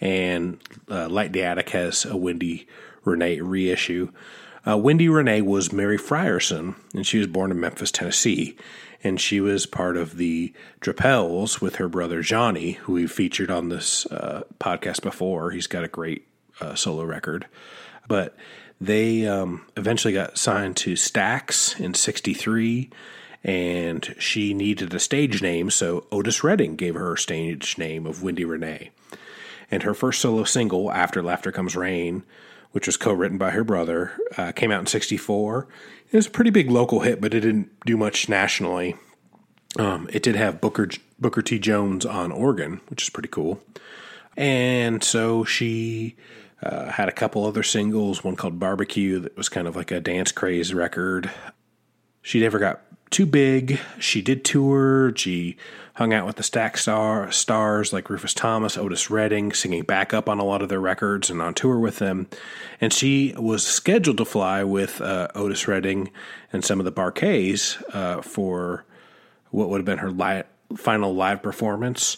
And 0.00 0.60
uh, 0.88 1.08
Light 1.08 1.32
the 1.32 1.42
Attic 1.42 1.70
has 1.70 2.04
a 2.04 2.16
Wendy 2.16 2.68
Rene 3.02 3.40
reissue. 3.40 4.12
Uh, 4.64 4.78
Wendy 4.78 5.08
Rene 5.08 5.40
was 5.40 5.72
Mary 5.72 5.98
Frierson, 5.98 6.76
and 6.94 7.04
she 7.04 7.18
was 7.18 7.26
born 7.26 7.50
in 7.50 7.58
Memphis, 7.58 7.90
Tennessee. 7.90 8.56
And 9.02 9.20
she 9.20 9.40
was 9.40 9.64
part 9.64 9.96
of 9.96 10.16
the 10.16 10.52
Drapels 10.80 11.60
with 11.60 11.76
her 11.76 11.88
brother 11.88 12.20
Johnny, 12.20 12.72
who 12.72 12.94
we 12.94 13.06
featured 13.06 13.50
on 13.50 13.68
this 13.68 14.04
uh, 14.06 14.42
podcast 14.58 15.02
before. 15.02 15.52
He's 15.52 15.66
got 15.66 15.84
a 15.84 15.88
great 15.88 16.26
uh, 16.60 16.74
solo 16.74 17.04
record. 17.04 17.46
But 18.08 18.36
they 18.80 19.26
um, 19.26 19.66
eventually 19.76 20.14
got 20.14 20.38
signed 20.38 20.76
to 20.78 20.94
Stax 20.94 21.78
in 21.78 21.94
63, 21.94 22.90
and 23.44 24.14
she 24.18 24.54
needed 24.54 24.92
a 24.94 24.98
stage 24.98 25.42
name, 25.42 25.70
so 25.70 26.06
Otis 26.10 26.42
Redding 26.42 26.76
gave 26.76 26.94
her 26.94 27.14
a 27.14 27.18
stage 27.18 27.78
name 27.78 28.06
of 28.06 28.22
Wendy 28.22 28.44
Rene. 28.44 28.90
And 29.70 29.82
her 29.82 29.94
first 29.94 30.20
solo 30.20 30.44
single, 30.44 30.90
After 30.90 31.22
Laughter 31.22 31.52
Comes 31.52 31.76
Rain, 31.76 32.24
which 32.72 32.86
was 32.86 32.96
co 32.96 33.12
written 33.12 33.38
by 33.38 33.50
her 33.50 33.64
brother, 33.64 34.12
uh, 34.36 34.52
came 34.52 34.70
out 34.70 34.80
in 34.80 34.86
64. 34.86 35.68
It 36.10 36.16
was 36.16 36.26
a 36.26 36.30
pretty 36.30 36.50
big 36.50 36.70
local 36.70 37.00
hit, 37.00 37.20
but 37.20 37.34
it 37.34 37.40
didn't 37.40 37.70
do 37.86 37.96
much 37.96 38.28
nationally. 38.28 38.96
Um, 39.78 40.08
it 40.12 40.22
did 40.22 40.34
have 40.34 40.60
Booker, 40.60 40.88
Booker 41.20 41.42
T. 41.42 41.58
Jones 41.58 42.04
on 42.04 42.32
organ, 42.32 42.80
which 42.88 43.02
is 43.02 43.10
pretty 43.10 43.28
cool. 43.28 43.62
And 44.36 45.04
so 45.04 45.44
she 45.44 46.16
uh, 46.62 46.90
had 46.90 47.08
a 47.08 47.12
couple 47.12 47.46
other 47.46 47.62
singles, 47.62 48.24
one 48.24 48.34
called 48.34 48.58
Barbecue 48.58 49.20
that 49.20 49.36
was 49.36 49.48
kind 49.48 49.68
of 49.68 49.76
like 49.76 49.90
a 49.92 50.00
dance 50.00 50.32
craze 50.32 50.74
record. 50.74 51.30
She 52.22 52.40
never 52.40 52.58
got 52.58 52.82
too 53.10 53.26
big. 53.26 53.78
She 53.98 54.20
did 54.20 54.44
tour. 54.44 55.12
She 55.16 55.56
hung 56.00 56.14
out 56.14 56.24
with 56.24 56.36
the 56.36 56.42
Stax 56.42 56.78
star, 56.78 57.30
stars 57.30 57.92
like 57.92 58.08
Rufus 58.08 58.32
Thomas, 58.32 58.78
Otis 58.78 59.10
Redding, 59.10 59.52
singing 59.52 59.82
backup 59.82 60.30
on 60.30 60.38
a 60.38 60.44
lot 60.44 60.62
of 60.62 60.70
their 60.70 60.80
records 60.80 61.28
and 61.28 61.42
on 61.42 61.52
tour 61.52 61.78
with 61.78 61.98
them. 61.98 62.26
And 62.80 62.90
she 62.90 63.34
was 63.36 63.66
scheduled 63.66 64.16
to 64.16 64.24
fly 64.24 64.64
with 64.64 65.02
uh, 65.02 65.28
Otis 65.34 65.68
Redding 65.68 66.10
and 66.54 66.64
some 66.64 66.78
of 66.78 66.86
the 66.86 66.90
Bar-Kays 66.90 67.82
uh, 67.92 68.22
for 68.22 68.86
what 69.50 69.68
would 69.68 69.76
have 69.76 69.84
been 69.84 69.98
her 69.98 70.10
li- 70.10 70.44
final 70.74 71.14
live 71.14 71.42
performance. 71.42 72.16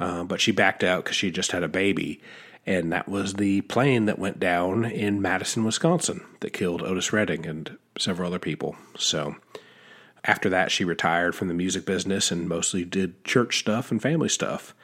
Uh, 0.00 0.24
but 0.24 0.40
she 0.40 0.50
backed 0.50 0.82
out 0.82 1.04
because 1.04 1.16
she 1.16 1.30
just 1.30 1.52
had 1.52 1.62
a 1.62 1.68
baby. 1.68 2.22
And 2.64 2.90
that 2.94 3.10
was 3.10 3.34
the 3.34 3.60
plane 3.60 4.06
that 4.06 4.18
went 4.18 4.40
down 4.40 4.86
in 4.86 5.20
Madison, 5.20 5.64
Wisconsin, 5.64 6.24
that 6.40 6.54
killed 6.54 6.80
Otis 6.80 7.12
Redding 7.12 7.44
and 7.44 7.76
several 7.98 8.28
other 8.28 8.38
people. 8.38 8.74
So 8.96 9.36
after 10.24 10.48
that, 10.50 10.70
she 10.70 10.84
retired 10.84 11.34
from 11.34 11.48
the 11.48 11.54
music 11.54 11.84
business 11.84 12.30
and 12.30 12.48
mostly 12.48 12.84
did 12.84 13.24
church 13.24 13.58
stuff 13.58 13.90
and 13.90 14.02
family 14.02 14.28
stuff. 14.28 14.74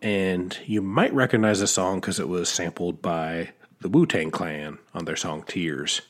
And 0.00 0.56
you 0.66 0.82
might 0.82 1.12
recognize 1.12 1.60
the 1.60 1.66
song 1.66 2.00
because 2.00 2.20
it 2.20 2.28
was 2.28 2.48
sampled 2.48 3.02
by 3.02 3.50
the 3.80 3.88
Wu 3.88 4.06
Tang 4.06 4.30
Clan 4.30 4.78
on 4.94 5.04
their 5.04 5.16
song 5.16 5.42
Tears. 5.46 6.02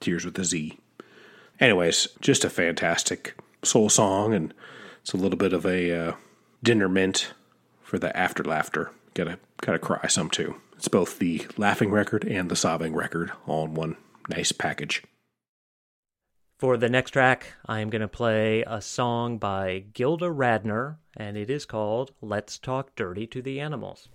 Tears 0.00 0.24
with 0.24 0.38
a 0.38 0.44
Z. 0.44 0.78
Anyways, 1.60 2.08
just 2.20 2.44
a 2.44 2.50
fantastic 2.50 3.34
soul 3.62 3.88
song, 3.88 4.34
and 4.34 4.52
it's 5.00 5.12
a 5.12 5.16
little 5.16 5.38
bit 5.38 5.52
of 5.52 5.64
a 5.64 5.92
uh, 5.92 6.12
dinner 6.62 6.88
mint 6.88 7.32
for 7.82 7.98
the 7.98 8.14
after 8.16 8.42
laughter. 8.42 8.90
Gotta 9.14 9.38
gotta 9.60 9.78
cry 9.78 10.06
some 10.08 10.30
too. 10.30 10.56
It's 10.76 10.88
both 10.88 11.18
the 11.18 11.46
laughing 11.56 11.90
record 11.90 12.24
and 12.24 12.50
the 12.50 12.56
sobbing 12.56 12.94
record 12.94 13.32
all 13.46 13.64
in 13.64 13.74
one 13.74 13.96
nice 14.28 14.52
package. 14.52 15.02
For 16.64 16.78
the 16.78 16.88
next 16.88 17.10
track, 17.10 17.52
I 17.66 17.80
am 17.80 17.90
going 17.90 18.00
to 18.00 18.08
play 18.08 18.64
a 18.66 18.80
song 18.80 19.36
by 19.36 19.84
Gilda 19.92 20.30
Radner, 20.30 20.96
and 21.14 21.36
it 21.36 21.50
is 21.50 21.66
called 21.66 22.12
Let's 22.22 22.58
Talk 22.58 22.96
Dirty 22.96 23.26
to 23.26 23.42
the 23.42 23.60
Animals. 23.60 24.08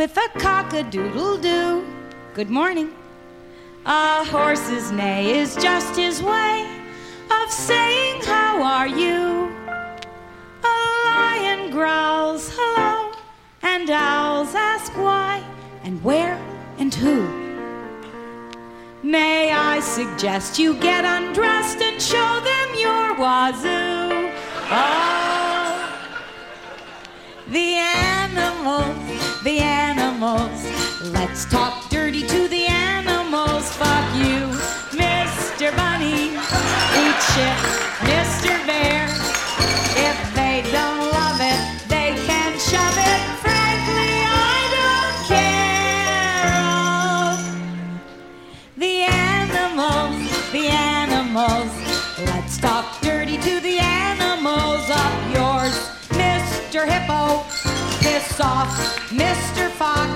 With 0.00 0.16
a 0.16 0.38
cock-a-doodle 0.38 1.36
doo. 1.36 1.84
Good 2.32 2.48
morning. 2.48 2.94
A 3.84 4.24
horse's 4.24 4.90
neigh 4.90 5.30
is 5.30 5.56
just 5.56 5.94
his 5.94 6.22
way 6.22 6.66
of 7.30 7.52
saying 7.52 8.22
how 8.22 8.62
are 8.62 8.88
you. 8.88 9.54
A 10.64 10.76
lion 11.04 11.70
growls 11.70 12.50
hello, 12.50 13.12
and 13.60 13.90
owls 13.90 14.54
ask 14.54 14.90
why 14.96 15.44
and 15.84 16.02
where 16.02 16.40
and 16.78 16.94
who. 16.94 17.18
May 19.02 19.52
I 19.52 19.80
suggest 19.80 20.58
you 20.58 20.76
get 20.80 21.04
undressed 21.04 21.82
and 21.82 22.00
show 22.00 22.40
them 22.50 22.68
your 22.86 23.06
wazoo? 23.16 24.32
Oh, 24.72 25.76
the 27.48 27.74
animals, 27.74 29.19
the 29.42 29.58
animals. 29.58 30.64
Let's 31.12 31.46
talk 31.46 31.88
dirty 31.88 32.26
to 32.26 32.48
the 32.48 32.66
animals. 32.66 33.70
Fuck 33.72 34.14
you, 34.14 34.50
Mr. 34.92 35.74
Bunny. 35.74 36.34
Eat 37.00 37.20
shit, 37.32 37.56
Mr. 38.04 38.52
Bear. 38.66 39.08
If 39.96 40.34
they 40.34 40.62
don't 40.70 41.10
love 41.12 41.40
it, 41.40 41.88
they 41.88 42.14
can 42.26 42.58
shove 42.58 42.98
it. 42.98 43.20
Frankly, 43.40 44.12
I 44.28 44.60
don't 44.76 45.16
care. 45.32 46.50
The 48.76 49.04
animals, 49.08 50.52
the 50.52 50.68
animals. 50.68 51.72
Let's 52.26 52.58
talk 52.58 53.00
dirty 53.00 53.38
to 53.38 53.60
the 53.60 53.78
animals 53.78 54.90
up 54.90 55.14
yours, 55.32 55.88
Mr. 56.10 56.84
Hippo. 56.86 57.49
Piss 58.20 58.40
off, 58.40 58.68
Mr. 59.08 59.70
Fox. 59.70 60.12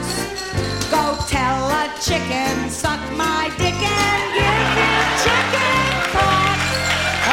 Go 0.90 1.16
tell 1.26 1.70
a 1.70 1.88
chicken, 2.02 2.68
suck 2.68 3.00
my 3.16 3.50
dick 3.56 3.72
and 3.72 4.24
give 4.36 4.66
him 4.80 5.04
chicken 5.24 5.86
pox. 6.12 6.60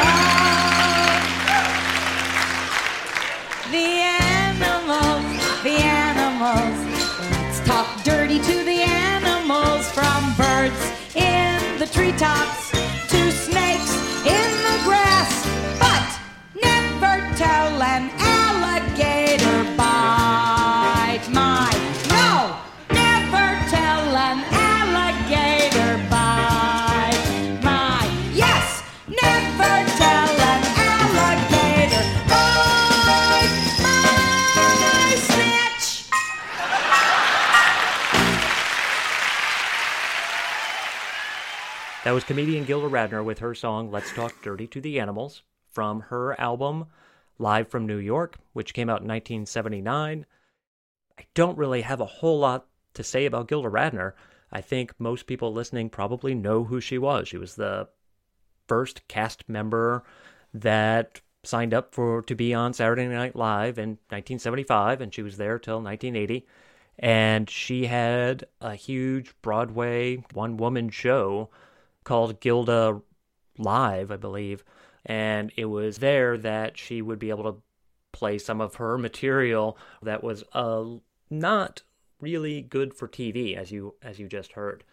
Oh. 0.00 0.08
The 3.70 3.88
animals, 4.24 5.26
the 5.62 5.76
animals. 5.76 6.78
Let's 7.32 7.60
talk 7.68 7.88
dirty 8.02 8.38
to 8.38 8.64
the 8.64 8.80
animals 8.80 9.90
from 9.90 10.34
birds 10.38 10.82
in 11.14 11.78
the 11.78 11.86
treetops 11.86 12.61
That 42.12 42.16
was 42.16 42.24
comedian 42.24 42.66
Gilda 42.66 42.90
Radner 42.90 43.24
with 43.24 43.38
her 43.38 43.54
song 43.54 43.90
Let's 43.90 44.12
Talk 44.12 44.34
Dirty 44.42 44.66
to 44.66 44.82
the 44.82 45.00
Animals 45.00 45.44
from 45.70 46.00
her 46.00 46.38
album 46.38 46.88
Live 47.38 47.68
from 47.68 47.86
New 47.86 47.96
York, 47.96 48.36
which 48.52 48.74
came 48.74 48.90
out 48.90 49.00
in 49.00 49.08
1979. 49.08 50.26
I 51.18 51.22
don't 51.32 51.56
really 51.56 51.80
have 51.80 52.02
a 52.02 52.04
whole 52.04 52.38
lot 52.38 52.66
to 52.92 53.02
say 53.02 53.24
about 53.24 53.48
Gilda 53.48 53.70
Radner. 53.70 54.12
I 54.52 54.60
think 54.60 54.92
most 54.98 55.26
people 55.26 55.54
listening 55.54 55.88
probably 55.88 56.34
know 56.34 56.64
who 56.64 56.82
she 56.82 56.98
was. 56.98 57.28
She 57.28 57.38
was 57.38 57.54
the 57.54 57.88
first 58.68 59.08
cast 59.08 59.48
member 59.48 60.04
that 60.52 61.22
signed 61.44 61.72
up 61.72 61.94
for 61.94 62.20
to 62.20 62.34
be 62.34 62.52
on 62.52 62.74
Saturday 62.74 63.08
Night 63.08 63.34
Live 63.34 63.78
in 63.78 63.92
1975, 64.10 65.00
and 65.00 65.14
she 65.14 65.22
was 65.22 65.38
there 65.38 65.58
till 65.58 65.80
1980. 65.80 66.46
And 66.98 67.48
she 67.48 67.86
had 67.86 68.44
a 68.60 68.74
huge 68.74 69.32
Broadway 69.40 70.22
one 70.34 70.58
woman 70.58 70.90
show 70.90 71.48
called 72.04 72.40
Gilda 72.40 73.00
Live, 73.58 74.10
I 74.10 74.16
believe. 74.16 74.64
And 75.04 75.52
it 75.56 75.66
was 75.66 75.98
there 75.98 76.38
that 76.38 76.78
she 76.78 77.02
would 77.02 77.18
be 77.18 77.30
able 77.30 77.44
to 77.44 77.62
play 78.12 78.38
some 78.38 78.60
of 78.60 78.76
her 78.76 78.96
material 78.98 79.76
that 80.02 80.22
was 80.22 80.44
uh, 80.52 80.84
not 81.30 81.82
really 82.20 82.62
good 82.62 82.94
for 82.94 83.08
TV, 83.08 83.56
as 83.56 83.72
you 83.72 83.94
as 84.02 84.18
you 84.18 84.28
just 84.28 84.52
heard. 84.52 84.84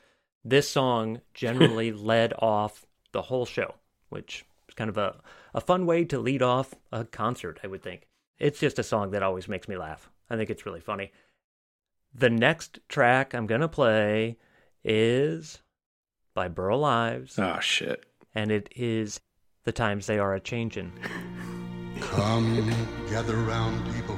This 0.44 0.70
song 0.70 1.22
generally 1.34 1.92
led 1.92 2.34
off 2.40 2.86
the 3.12 3.24
whole 3.24 3.46
show, 3.46 3.76
which 4.10 4.46
is 4.68 4.76
kind 4.76 4.90
of 4.90 4.98
a, 4.98 5.16
a 5.54 5.62
fun 5.62 5.86
way 5.86 6.06
to 6.06 6.20
lead 6.20 6.42
off 6.42 6.74
a 6.92 7.06
concert, 7.06 7.60
I 7.64 7.68
would 7.68 7.84
think. 7.84 8.08
It's 8.40 8.60
just 8.60 8.80
a 8.80 8.84
song 8.84 9.12
that 9.12 9.24
always 9.24 9.48
makes 9.48 9.68
me 9.68 9.78
laugh. 9.78 10.10
I 10.30 10.38
think 10.38 10.50
it's 10.50 10.66
really 10.66 10.80
funny. 10.80 11.12
The 12.14 12.30
next 12.30 12.80
track 12.88 13.34
I'm 13.34 13.48
going 13.48 13.62
to 13.62 13.68
play 13.68 14.38
is 14.84 15.62
by 16.34 16.48
Burl 16.48 16.86
Ives. 16.86 17.38
Oh, 17.40 17.60
shit. 17.60 18.06
And 18.34 18.52
it 18.52 18.70
is 18.76 19.20
The 19.64 19.72
Times 19.72 20.06
They 20.06 20.20
Are 20.20 20.34
a 20.36 20.40
Changin'. 20.40 20.92
Come 22.00 22.74
gather 23.10 23.36
round, 23.36 23.84
people, 23.94 24.16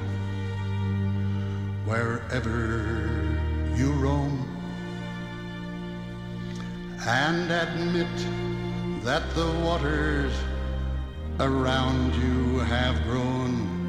wherever 1.85 3.37
you 3.75 3.91
roam, 3.93 4.47
and 7.07 7.51
admit 7.51 9.03
that 9.03 9.27
the 9.33 9.51
waters 9.63 10.33
around 11.39 12.13
you 12.15 12.59
have 12.59 13.01
grown, 13.03 13.79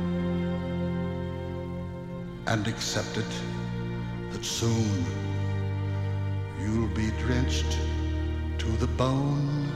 and 2.47 2.67
accept 2.67 3.19
it 3.19 3.43
that 4.31 4.45
soon 4.45 5.05
you'll 6.61 6.89
be 6.89 7.11
drenched 7.19 7.79
to 8.63 8.69
the 8.77 8.87
bone. 8.87 9.67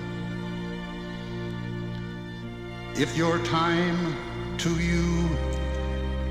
If 2.95 3.17
your 3.17 3.39
time 3.41 4.15
to 4.59 4.71
you 4.79 5.29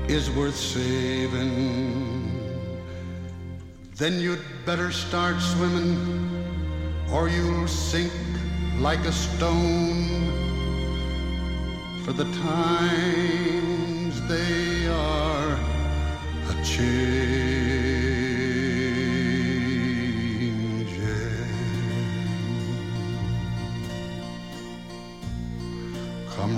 is 0.08 0.30
worth 0.30 0.56
saving, 0.56 1.52
then 3.96 4.18
you'd 4.20 4.42
better 4.64 4.90
start 4.90 5.38
swimming 5.38 5.98
or 7.12 7.28
you'll 7.28 7.68
sink 7.68 8.12
like 8.78 9.04
a 9.04 9.12
stone. 9.12 10.08
For 12.04 12.14
the 12.14 12.28
times 12.54 14.14
they 14.28 14.88
are 14.88 15.58
a 16.48 16.54
Come 16.64 17.65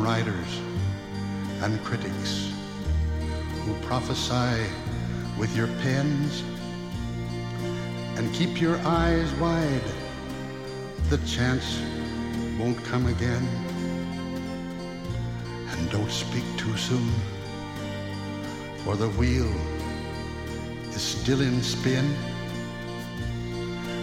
writers 0.03 0.61
and 1.63 1.83
critics 1.85 2.53
who 3.65 3.75
prophesy 3.87 4.65
with 5.39 5.55
your 5.57 5.67
pens 5.83 6.43
and 8.17 8.33
keep 8.35 8.61
your 8.61 8.79
eyes 8.79 9.33
wide. 9.35 9.89
The 11.11 11.19
chance 11.19 11.81
won't 12.59 12.83
come 12.85 13.07
again. 13.07 13.47
And 15.71 15.91
don't 15.91 16.11
speak 16.11 16.45
too 16.57 16.77
soon, 16.77 17.13
for 18.85 18.97
the 18.97 19.09
wheel 19.11 19.53
is 20.91 21.03
still 21.03 21.41
in 21.41 21.63
spin. 21.63 22.17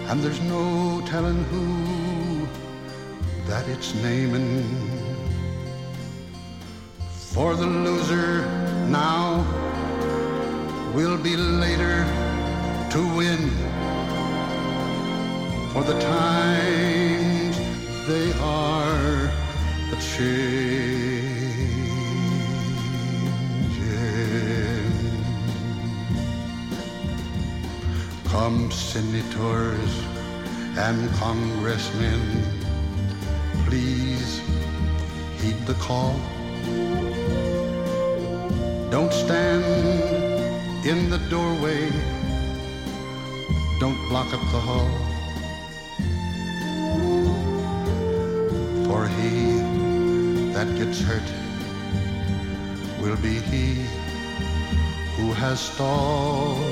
And 0.07 0.21
there's 0.23 0.41
no 0.41 1.01
telling 1.07 1.43
who 1.45 2.47
that 3.47 3.67
it's 3.67 3.93
naming. 3.95 5.04
For 7.35 7.53
the 7.53 7.67
loser 7.67 8.45
now 8.87 9.43
will 10.95 11.17
be 11.17 11.35
later 11.35 12.05
to 12.91 13.01
win. 13.17 13.49
For 15.73 15.83
the 15.83 15.99
times 15.99 17.57
they 18.07 18.31
are 18.39 19.29
a 19.91 19.97
changing. 19.99 21.35
Come 28.29 28.71
senators 28.71 29.91
and 30.77 31.11
congressmen, 31.15 32.21
please 33.65 34.39
heed 35.41 35.59
the 35.65 35.73
call. 35.73 36.17
Don't 38.95 39.11
stand 39.11 39.65
in 40.85 41.09
the 41.09 41.17
doorway. 41.29 41.91
Don't 43.77 43.99
block 44.07 44.33
up 44.33 44.39
the 44.53 44.61
hall. 44.67 44.89
For 48.85 49.05
he 49.17 49.59
that 50.53 50.73
gets 50.77 51.01
hurt 51.01 51.29
will 53.01 53.17
be 53.17 53.39
he 53.51 53.83
who 55.17 55.33
has 55.33 55.59
stalled. 55.59 56.63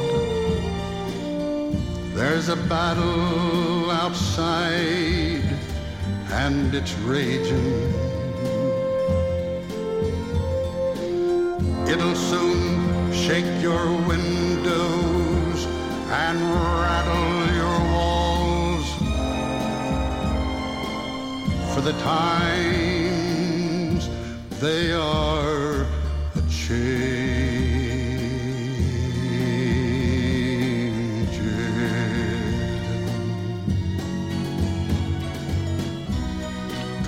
There's 2.15 2.47
a 2.47 2.55
battle 2.55 3.91
outside 3.91 5.43
and 6.29 6.73
it's 6.73 6.93
raging. 6.99 8.12
It'll 11.93 12.15
soon 12.15 13.13
shake 13.13 13.61
your 13.61 13.85
windows 14.07 15.59
and 16.09 16.41
rattle 16.81 17.53
your 17.61 17.79
walls. 17.93 18.87
For 21.71 21.81
the 21.81 21.93
times 22.01 22.83
they 24.59 24.91
are 24.91 25.85
a 26.33 26.41
changing. 26.49 27.83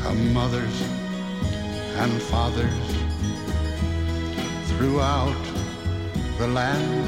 Come 0.04 0.22
mothers 0.32 0.78
and 1.98 2.22
fathers 2.22 2.85
throughout 4.96 5.46
the 6.38 6.48
land 6.48 7.06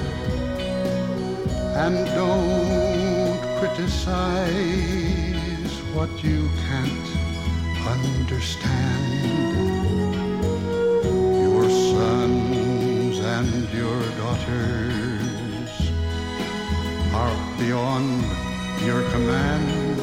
and 1.83 2.05
don't 2.07 3.39
criticize 3.59 4.51
what 5.95 6.11
you 6.21 6.49
can't 6.67 7.07
understand. 7.95 9.13
Your 11.47 11.69
sons 11.93 13.19
and 13.19 13.69
your 13.69 14.01
daughters 14.21 15.71
are 17.13 17.38
beyond 17.57 18.21
your 18.85 19.01
command. 19.11 19.97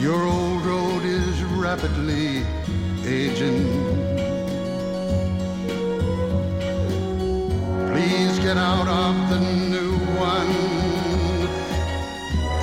Your 0.00 0.22
old 0.22 0.64
road 0.64 1.02
is 1.04 1.42
rapidly 1.42 2.44
aging. 3.04 4.07
Get 8.48 8.56
out 8.56 8.88
of 8.88 9.28
the 9.28 9.40
new 9.74 9.92
one. 10.16 10.54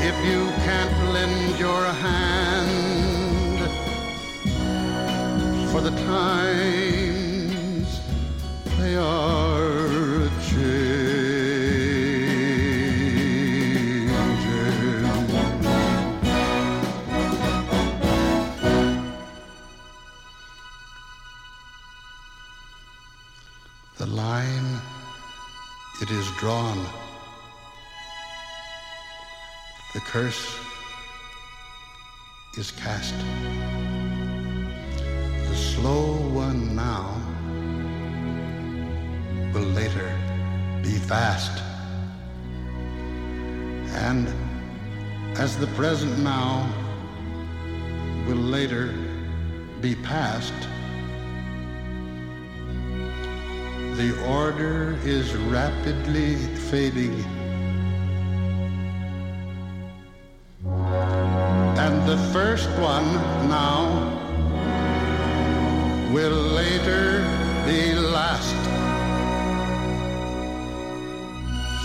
If 0.10 0.16
you 0.26 0.42
can't 0.66 1.14
lend 1.14 1.60
your 1.60 1.84
hand 2.06 3.60
for 5.70 5.82
the 5.82 5.92
times 5.92 7.05
drawn. 26.46 26.86
The 29.96 30.00
curse 30.02 30.60
is 32.56 32.70
cast. 32.70 33.16
The 35.50 35.56
slow 35.56 36.18
one 36.30 36.76
now 36.76 37.20
will 39.56 39.70
later 39.82 40.08
be 40.84 41.00
fast. 41.00 41.64
And 44.06 44.28
as 45.40 45.58
the 45.58 45.68
present 45.74 46.20
now 46.20 46.72
will 48.28 48.46
later 48.58 48.94
be 49.82 49.96
past, 49.96 50.54
the 53.98 54.12
order 54.28 54.98
is 55.06 55.34
rapidly 55.36 56.36
fading. 56.70 57.16
And 61.78 62.06
the 62.06 62.18
first 62.34 62.70
one 62.72 63.06
now 63.48 63.86
will 66.12 66.42
later 66.60 67.24
be 67.66 67.94
last. 67.96 68.56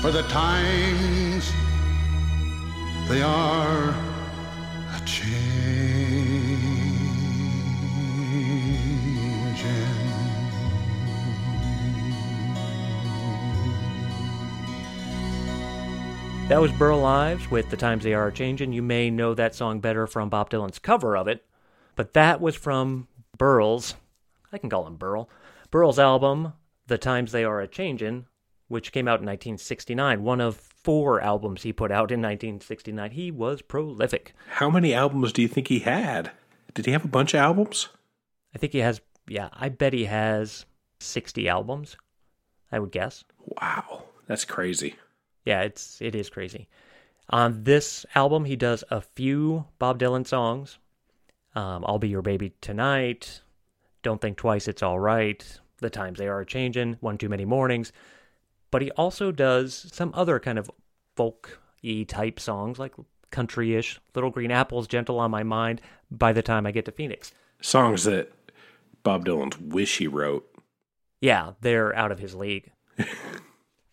For 0.02 0.10
the 0.10 0.22
times 0.24 1.52
they 3.08 3.22
are 3.22 3.94
a 4.96 5.00
That 16.50 16.60
was 16.60 16.72
Burl 16.72 17.04
Ives 17.04 17.48
with 17.48 17.70
The 17.70 17.76
Times 17.76 18.02
They 18.02 18.12
Are 18.12 18.26
a 18.26 18.32
Changin'. 18.32 18.72
You 18.72 18.82
may 18.82 19.08
know 19.08 19.34
that 19.34 19.54
song 19.54 19.78
better 19.78 20.08
from 20.08 20.28
Bob 20.28 20.50
Dylan's 20.50 20.80
cover 20.80 21.16
of 21.16 21.28
it, 21.28 21.44
but 21.94 22.12
that 22.14 22.40
was 22.40 22.56
from 22.56 23.06
Burl's, 23.38 23.94
I 24.52 24.58
can 24.58 24.68
call 24.68 24.84
him 24.84 24.96
Burl, 24.96 25.30
Burl's 25.70 26.00
album, 26.00 26.54
The 26.88 26.98
Times 26.98 27.30
They 27.30 27.44
Are 27.44 27.60
a 27.60 27.68
Changin', 27.68 28.26
which 28.66 28.90
came 28.90 29.06
out 29.06 29.20
in 29.20 29.26
1969, 29.26 30.24
one 30.24 30.40
of 30.40 30.56
four 30.56 31.20
albums 31.20 31.62
he 31.62 31.72
put 31.72 31.92
out 31.92 32.10
in 32.10 32.20
1969. 32.20 33.12
He 33.12 33.30
was 33.30 33.62
prolific. 33.62 34.34
How 34.48 34.68
many 34.68 34.92
albums 34.92 35.32
do 35.32 35.42
you 35.42 35.48
think 35.48 35.68
he 35.68 35.78
had? 35.78 36.32
Did 36.74 36.84
he 36.84 36.90
have 36.90 37.04
a 37.04 37.08
bunch 37.08 37.32
of 37.32 37.38
albums? 37.38 37.90
I 38.52 38.58
think 38.58 38.72
he 38.72 38.80
has, 38.80 39.00
yeah, 39.28 39.50
I 39.52 39.68
bet 39.68 39.92
he 39.92 40.06
has 40.06 40.66
60 40.98 41.48
albums, 41.48 41.96
I 42.72 42.80
would 42.80 42.90
guess. 42.90 43.22
Wow, 43.38 44.06
that's 44.26 44.44
crazy. 44.44 44.96
Yeah, 45.44 45.62
it's 45.62 46.00
it 46.00 46.14
is 46.14 46.28
crazy. 46.30 46.68
On 47.30 47.62
this 47.62 48.04
album, 48.14 48.44
he 48.44 48.56
does 48.56 48.82
a 48.90 49.00
few 49.00 49.66
Bob 49.78 49.98
Dylan 50.00 50.26
songs. 50.26 50.78
Um, 51.54 51.84
I'll 51.86 51.98
be 51.98 52.08
your 52.08 52.22
baby 52.22 52.52
tonight. 52.60 53.40
Don't 54.02 54.20
think 54.20 54.36
twice. 54.36 54.66
It's 54.68 54.82
all 54.82 54.98
right. 54.98 55.44
The 55.78 55.90
times 55.90 56.18
they 56.18 56.28
are 56.28 56.44
changing. 56.44 56.96
One 57.00 57.18
too 57.18 57.28
many 57.28 57.44
mornings. 57.44 57.92
But 58.70 58.82
he 58.82 58.90
also 58.92 59.32
does 59.32 59.90
some 59.92 60.10
other 60.14 60.38
kind 60.40 60.58
of 60.58 60.70
folk-y 61.16 62.04
type 62.08 62.38
songs, 62.40 62.78
like 62.78 62.94
country-ish. 63.30 64.00
Little 64.14 64.30
Green 64.30 64.50
Apples, 64.50 64.86
Gentle 64.86 65.18
on 65.18 65.30
My 65.30 65.42
Mind. 65.42 65.80
By 66.10 66.32
the 66.32 66.42
time 66.42 66.66
I 66.66 66.72
get 66.72 66.84
to 66.86 66.92
Phoenix, 66.92 67.32
Songs 67.60 68.04
that 68.04 68.32
Bob 69.02 69.24
Dylan's 69.24 69.58
wish 69.58 69.98
he 69.98 70.06
wrote. 70.08 70.46
yeah, 71.20 71.52
they're 71.60 71.94
out 71.94 72.10
of 72.12 72.18
his 72.18 72.34
league. 72.34 72.70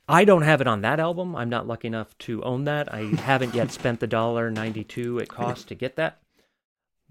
I 0.09 0.23
don't 0.23 0.43
have 0.43 0.61
it 0.61 0.67
on 0.67 0.81
that 0.81 1.01
album. 1.01 1.35
I'm 1.35 1.49
not 1.49 1.67
lucky 1.67 1.87
enough 1.87 2.17
to 2.19 2.41
own 2.43 2.63
that. 2.63 2.93
I 2.93 2.99
haven't 3.21 3.53
yet 3.53 3.71
spent 3.71 3.99
the 3.99 4.07
dollar 4.07 4.49
ninety 4.49 4.83
two 4.83 5.17
it 5.19 5.27
costs 5.27 5.65
to 5.65 5.75
get 5.75 5.97
that. 5.97 6.19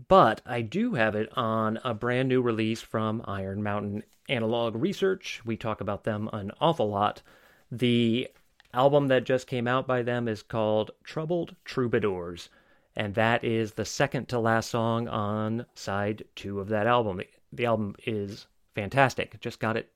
But 0.09 0.40
I 0.44 0.62
do 0.62 0.94
have 0.94 1.14
it 1.14 1.31
on 1.36 1.78
a 1.85 1.94
brand 1.94 2.28
new 2.28 2.43
release 2.43 2.81
from 2.82 3.23
Iron 3.27 3.62
Mountain 3.62 4.02
Analog 4.28 4.77
Research. 4.77 5.40
We 5.44 5.56
talk 5.56 5.81
about 5.81 6.05
them 6.05 6.28
an 6.32 6.52
awful 6.60 6.89
lot. 6.89 7.23
The 7.70 8.28
album 8.74 9.09
that 9.09 9.24
just 9.24 9.47
came 9.47 9.66
out 9.66 9.86
by 9.86 10.02
them 10.02 10.28
is 10.28 10.43
called 10.43 10.90
Troubled 11.02 11.55
Troubadours, 11.64 12.51
and 12.94 13.14
that 13.14 13.43
is 13.44 13.73
the 13.73 13.85
second 13.85 14.28
to 14.28 14.39
last 14.39 14.70
song 14.70 15.09
on 15.09 15.66
side 15.74 16.24
two 16.35 16.60
of 16.60 16.68
that 16.68 16.86
album. 16.86 17.20
The 17.52 17.66
album 17.66 17.94
is 18.06 18.47
fantastic. 18.74 19.40
Just 19.40 19.60
got 19.60 19.77
it 19.77 19.90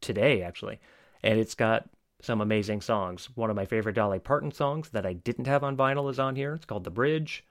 today, 0.00 0.42
actually, 0.42 0.80
and 1.22 1.38
it's 1.38 1.54
got 1.54 1.88
some 2.20 2.40
amazing 2.40 2.80
songs. 2.80 3.28
One 3.34 3.50
of 3.50 3.56
my 3.56 3.66
favorite 3.66 3.94
Dolly 3.94 4.18
Parton 4.18 4.50
songs 4.50 4.90
that 4.90 5.06
I 5.06 5.12
didn't 5.14 5.46
have 5.46 5.62
on 5.62 5.76
vinyl 5.76 6.10
is 6.10 6.18
on 6.18 6.36
here. 6.36 6.54
It's 6.54 6.64
called 6.64 6.84
The 6.84 6.90
Bridge. 6.90 7.44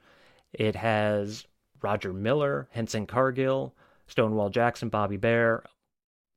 It 0.52 0.76
has 0.76 1.46
Roger 1.82 2.12
Miller, 2.12 2.68
Henson 2.72 3.06
Cargill, 3.06 3.74
Stonewall 4.06 4.50
Jackson, 4.50 4.88
Bobby 4.88 5.16
Bare. 5.16 5.64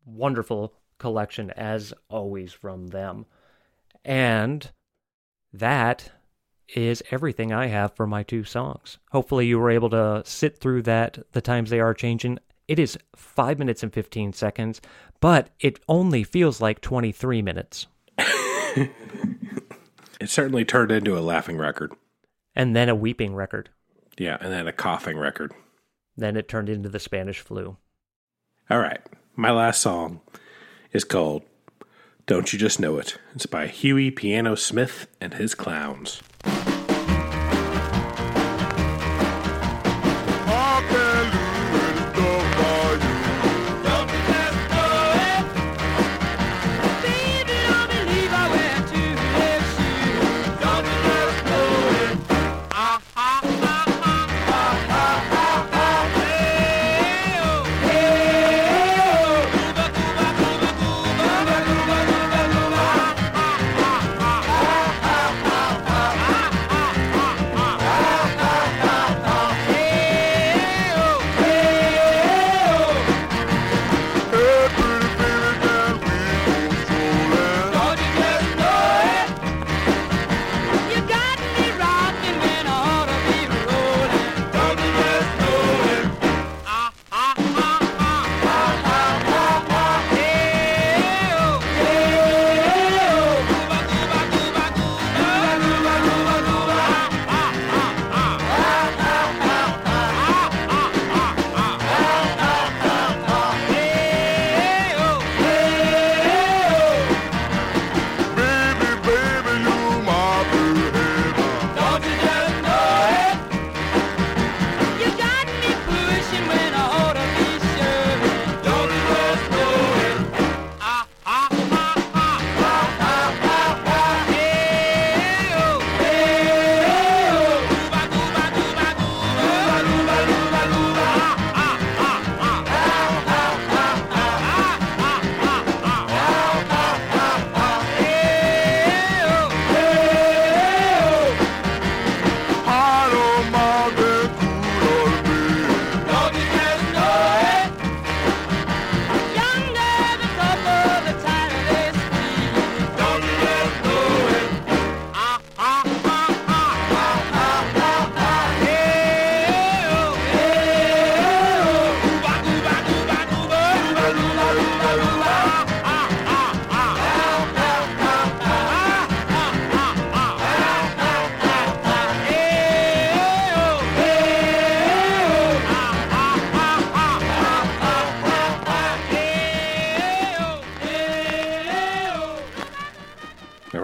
Wonderful 0.06 0.74
collection, 0.98 1.52
as 1.52 1.94
always, 2.10 2.54
from 2.54 2.88
them. 2.88 3.26
And 4.06 4.70
that 5.54 6.12
is 6.76 7.02
everything 7.12 7.52
I 7.52 7.68
have 7.68 7.96
for 7.96 8.06
my 8.06 8.24
two 8.24 8.44
songs. 8.44 9.00
Hopefully, 9.12 9.48
you 9.48 9.60
were 9.60 9.72
able 9.72 9.90
to 9.90 10.22
sit 10.26 10.60
through 10.60 10.84
that. 10.84 11.18
The 11.32 11.42
times 11.42 11.70
they 11.70 11.80
are 11.80 11.94
changing. 11.94 12.40
It 12.68 12.78
is 12.78 12.98
five 13.16 13.58
minutes 13.58 13.82
and 13.82 13.92
15 13.92 14.34
seconds, 14.34 14.80
but 15.20 15.50
it 15.60 15.80
only 15.88 16.24
feels 16.24 16.62
like 16.62 16.82
23 16.82 17.42
minutes. 17.42 17.88
It 20.20 20.30
certainly 20.30 20.66
turned 20.66 20.91
into 20.91 21.18
a 21.18 21.22
laughing 21.22 21.58
record. 21.58 21.94
And 22.56 22.76
then 22.76 22.90
a 22.90 22.96
weeping 22.96 23.36
record. 23.36 23.70
Yeah, 24.18 24.38
and 24.41 24.52
then 24.52 24.68
a 24.68 24.74
coughing 24.74 25.18
record. 25.18 25.54
Then 26.18 26.36
it 26.36 26.50
turned 26.50 26.68
into 26.68 26.90
the 26.90 27.00
Spanish 27.00 27.40
flu. 27.40 27.78
All 28.70 28.80
right. 28.80 29.00
My 29.36 29.52
last 29.52 29.82
song 29.82 30.20
is 30.91 31.06
called 31.06 31.44
Don't 32.28 32.52
You 32.52 32.60
Just 32.60 32.80
Know 32.82 32.98
It. 32.98 33.18
It's 33.34 33.46
by 33.46 33.68
Huey 33.68 34.12
Piano 34.12 34.56
Smith 34.56 35.08
and 35.22 35.36
his 35.36 35.56
Clowns. 35.56 36.22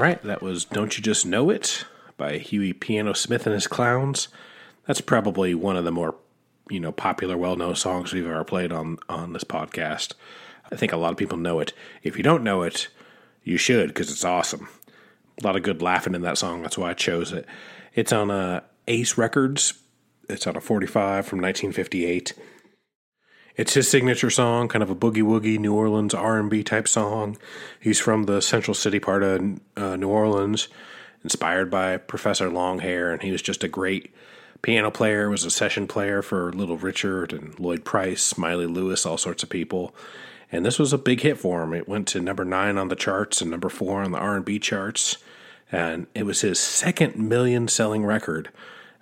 Right, 0.06 0.22
that 0.22 0.44
was 0.44 0.66
Don't 0.66 0.96
You 0.96 1.02
Just 1.02 1.26
Know 1.26 1.50
It 1.50 1.84
by 2.16 2.38
Huey 2.38 2.74
Piano 2.74 3.14
Smith 3.14 3.48
and 3.48 3.56
his 3.56 3.66
Clowns. 3.66 4.28
That's 4.86 5.02
probably 5.02 5.56
one 5.56 5.76
of 5.76 5.84
the 5.84 5.92
more, 5.92 6.14
you 6.70 6.80
know, 6.80 6.92
popular, 6.92 7.36
well-known 7.36 7.76
songs 7.76 8.14
we've 8.14 8.28
ever 8.28 8.44
played 8.44 8.72
on 8.72 9.00
on 9.10 9.34
this 9.34 9.44
podcast. 9.44 10.14
I 10.72 10.76
think 10.76 10.94
a 10.94 10.98
lot 10.98 11.12
of 11.12 11.18
people 11.18 11.40
know 11.40 11.60
it. 11.60 11.74
If 12.04 12.18
you 12.18 12.24
don't 12.24 12.44
know 12.44 12.62
it, 12.62 12.88
you 13.44 13.58
should 13.58 13.88
because 13.88 14.12
it's 14.12 14.24
awesome. 14.24 14.70
A 15.42 15.44
lot 15.44 15.56
of 15.56 15.64
good 15.64 15.82
laughing 15.82 16.14
in 16.14 16.22
that 16.22 16.38
song. 16.38 16.62
That's 16.62 16.78
why 16.78 16.92
I 16.92 16.94
chose 16.94 17.34
it. 17.34 17.48
It's 17.96 18.14
on 18.14 18.30
uh, 18.30 18.62
Ace 18.88 19.18
Records. 19.18 19.74
It's 20.30 20.46
on 20.46 20.56
a 20.56 20.62
45 20.62 21.26
from 21.26 21.42
1958. 21.42 22.34
It's 23.58 23.74
his 23.74 23.90
signature 23.90 24.30
song, 24.30 24.68
kind 24.68 24.84
of 24.84 24.90
a 24.90 24.96
boogie 24.96 25.24
woogie 25.24 25.58
New 25.58 25.74
Orleans 25.74 26.14
R&B 26.14 26.62
type 26.64 26.90
song. 26.90 27.38
He's 27.80 28.02
from 28.02 28.24
the 28.24 28.42
Central 28.42 28.74
City 28.74 29.00
part 29.00 29.24
of 29.24 29.60
uh, 29.78 29.96
New 29.96 30.10
Orleans, 30.10 30.68
inspired 31.24 31.72
by 31.72 31.96
Professor 31.96 32.50
Longhair, 32.50 33.14
and 33.14 33.22
he 33.22 33.32
was 33.32 33.42
just 33.42 33.64
a 33.64 33.70
great 33.70 34.14
piano 34.62 34.92
player. 34.92 35.30
Was 35.30 35.46
a 35.46 35.52
session 35.52 35.88
player 35.88 36.22
for 36.22 36.52
Little 36.52 36.76
Richard 36.76 37.32
and 37.32 37.58
Lloyd 37.58 37.86
Price, 37.86 38.22
Smiley 38.22 38.66
Lewis, 38.66 39.06
all 39.06 39.18
sorts 39.18 39.42
of 39.42 39.50
people. 39.50 39.96
And 40.52 40.66
this 40.66 40.78
was 40.78 40.92
a 40.92 40.98
big 40.98 41.22
hit 41.22 41.38
for 41.38 41.64
him. 41.64 41.74
It 41.74 41.88
went 41.88 42.10
to 42.10 42.20
number 42.20 42.44
nine 42.44 42.78
on 42.78 42.90
the 42.90 42.96
charts 42.96 43.42
and 43.42 43.50
number 43.50 43.70
four 43.70 44.02
on 44.02 44.12
the 44.12 44.18
R&B 44.18 44.60
charts, 44.60 45.18
and 45.72 46.08
it 46.14 46.26
was 46.26 46.42
his 46.42 46.60
second 46.60 47.16
million-selling 47.16 48.06
record. 48.06 48.50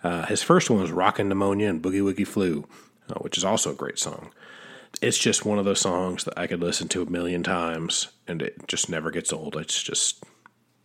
Uh, 0.03 0.27
his 0.27 0.43
first 0.43 0.69
one 0.69 0.79
was 0.79 0.91
Rockin' 0.91 1.27
Pneumonia 1.27 1.69
and 1.69 1.81
Boogie 1.81 2.01
Woogie 2.01 2.27
Flu, 2.27 2.65
uh, 3.09 3.15
which 3.19 3.37
is 3.37 3.45
also 3.45 3.71
a 3.71 3.75
great 3.75 3.99
song 3.99 4.31
it's 5.01 5.17
just 5.17 5.45
one 5.45 5.59
of 5.59 5.65
those 5.65 5.81
songs 5.81 6.23
that 6.23 6.37
I 6.37 6.47
could 6.47 6.61
listen 6.61 6.87
to 6.89 7.01
a 7.01 7.09
million 7.09 7.43
times 7.43 8.09
and 8.27 8.41
it 8.41 8.67
just 8.67 8.89
never 8.89 9.11
gets 9.11 9.33
old. 9.33 9.55
It's 9.55 9.81
just 9.81 10.23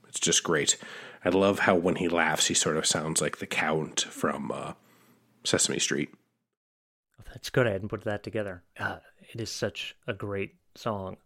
it's 0.09 0.21
just 0.21 0.43
great. 0.43 0.77
I 1.25 1.29
love 1.31 1.61
how 1.61 1.75
when 1.75 1.97
he 1.97 2.09
laughs 2.09 2.47
he 2.47 2.55
sort 2.55 2.77
of 2.77 2.87
sounds 2.87 3.21
like 3.21 3.39
the 3.39 3.47
count 3.47 4.01
from 4.03 4.51
uh, 4.51 4.73
Sesame 5.45 5.79
Street. 5.79 6.11
Let's 7.29 7.51
go 7.51 7.63
ahead 7.63 7.83
and 7.83 7.91
put 7.91 8.05
that 8.05 8.23
together. 8.23 8.63
Uh, 8.79 8.99
it 9.33 9.41
is 9.41 9.51
such 9.51 9.95
a 10.07 10.15
great 10.15 10.55
song. 10.75 11.19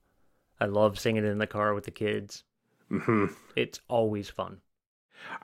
I 0.61 0.67
love 0.67 0.99
singing 0.99 1.25
it 1.25 1.29
in 1.29 1.39
the 1.39 1.47
car 1.47 1.75
with 1.75 1.85
the 1.85 1.91
kids. 1.91 2.43
hmm 2.89 3.27
It's 3.55 3.81
always 3.89 4.29
fun. 4.29 4.61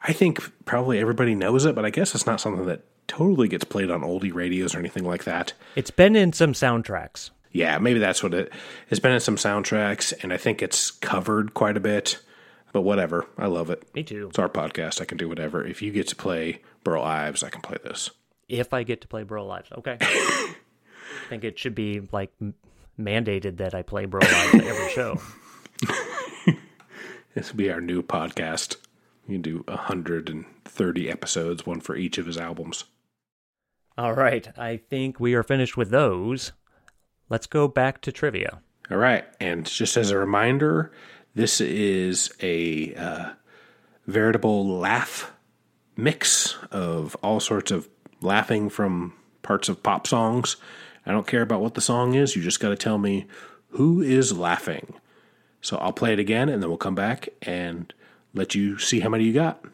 I 0.02 0.12
think 0.12 0.64
probably 0.64 0.98
everybody 0.98 1.36
knows 1.36 1.64
it, 1.64 1.76
but 1.76 1.84
I 1.84 1.90
guess 1.90 2.14
it's 2.14 2.26
not 2.26 2.40
something 2.40 2.66
that 2.66 2.84
totally 3.08 3.48
gets 3.48 3.64
played 3.64 3.90
on 3.90 4.02
oldie 4.02 4.32
radios 4.32 4.74
or 4.74 4.78
anything 4.78 5.04
like 5.04 5.24
that. 5.24 5.52
It's 5.74 5.90
been 5.90 6.14
in 6.14 6.32
some 6.32 6.52
soundtracks. 6.52 7.30
Yeah, 7.50 7.78
maybe 7.78 7.98
that's 7.98 8.22
what 8.22 8.34
it 8.34 8.52
has 8.90 9.00
been 9.00 9.12
in 9.12 9.20
some 9.20 9.36
soundtracks, 9.36 10.12
and 10.22 10.32
I 10.32 10.36
think 10.36 10.62
it's 10.62 10.90
covered 10.90 11.54
quite 11.54 11.76
a 11.76 11.80
bit. 11.80 12.18
But 12.72 12.82
whatever, 12.82 13.26
I 13.38 13.46
love 13.46 13.70
it. 13.70 13.82
Me 13.94 14.02
too. 14.02 14.28
It's 14.28 14.38
our 14.38 14.50
podcast. 14.50 15.00
I 15.00 15.06
can 15.06 15.16
do 15.16 15.28
whatever. 15.28 15.66
If 15.66 15.80
you 15.80 15.90
get 15.90 16.06
to 16.08 16.16
play 16.16 16.60
Burl 16.84 17.02
Ives, 17.02 17.42
I 17.42 17.48
can 17.48 17.62
play 17.62 17.78
this. 17.82 18.10
If 18.46 18.74
I 18.74 18.82
get 18.82 19.00
to 19.00 19.08
play 19.08 19.22
Burl 19.22 19.50
Ives, 19.50 19.72
okay. 19.78 19.96
I 20.00 20.54
think 21.30 21.44
it 21.44 21.58
should 21.58 21.74
be 21.74 22.06
like 22.12 22.30
mandated 23.00 23.56
that 23.56 23.74
I 23.74 23.82
play 23.82 24.04
Burl 24.04 24.22
Ives 24.22 24.66
every 24.66 24.90
show. 24.90 25.18
This 27.38 27.52
will 27.52 27.58
be 27.58 27.70
our 27.70 27.80
new 27.80 28.02
podcast. 28.02 28.78
You 29.28 29.34
can 29.34 29.42
do 29.42 29.64
130 29.68 31.10
episodes, 31.10 31.64
one 31.64 31.78
for 31.78 31.94
each 31.94 32.18
of 32.18 32.26
his 32.26 32.36
albums. 32.36 32.82
All 33.98 34.12
right, 34.12 34.48
I 34.56 34.76
think 34.76 35.18
we 35.18 35.34
are 35.34 35.42
finished 35.42 35.76
with 35.76 35.90
those. 35.90 36.52
Let's 37.28 37.48
go 37.48 37.66
back 37.66 38.00
to 38.02 38.12
trivia. 38.12 38.60
All 38.92 38.96
right, 38.96 39.24
and 39.40 39.66
just 39.66 39.96
as 39.96 40.12
a 40.12 40.16
reminder, 40.16 40.92
this 41.34 41.60
is 41.60 42.32
a 42.40 42.94
uh, 42.94 43.30
veritable 44.06 44.68
laugh 44.68 45.32
mix 45.96 46.56
of 46.70 47.16
all 47.24 47.40
sorts 47.40 47.72
of 47.72 47.88
laughing 48.20 48.68
from 48.70 49.14
parts 49.42 49.68
of 49.68 49.82
pop 49.82 50.06
songs. 50.06 50.58
I 51.04 51.10
don't 51.10 51.26
care 51.26 51.42
about 51.42 51.60
what 51.60 51.74
the 51.74 51.80
song 51.80 52.14
is, 52.14 52.36
you 52.36 52.42
just 52.42 52.60
got 52.60 52.68
to 52.68 52.76
tell 52.76 52.98
me 52.98 53.26
who 53.70 54.00
is 54.00 54.32
laughing. 54.32 54.94
So 55.60 55.76
I'll 55.78 55.92
play 55.92 56.12
it 56.12 56.20
again 56.20 56.48
and 56.48 56.62
then 56.62 56.70
we'll 56.70 56.78
come 56.78 56.94
back 56.94 57.30
and 57.42 57.92
let 58.32 58.54
you 58.54 58.78
see 58.78 59.00
how 59.00 59.08
many 59.08 59.24
you 59.24 59.32
got. 59.32 59.64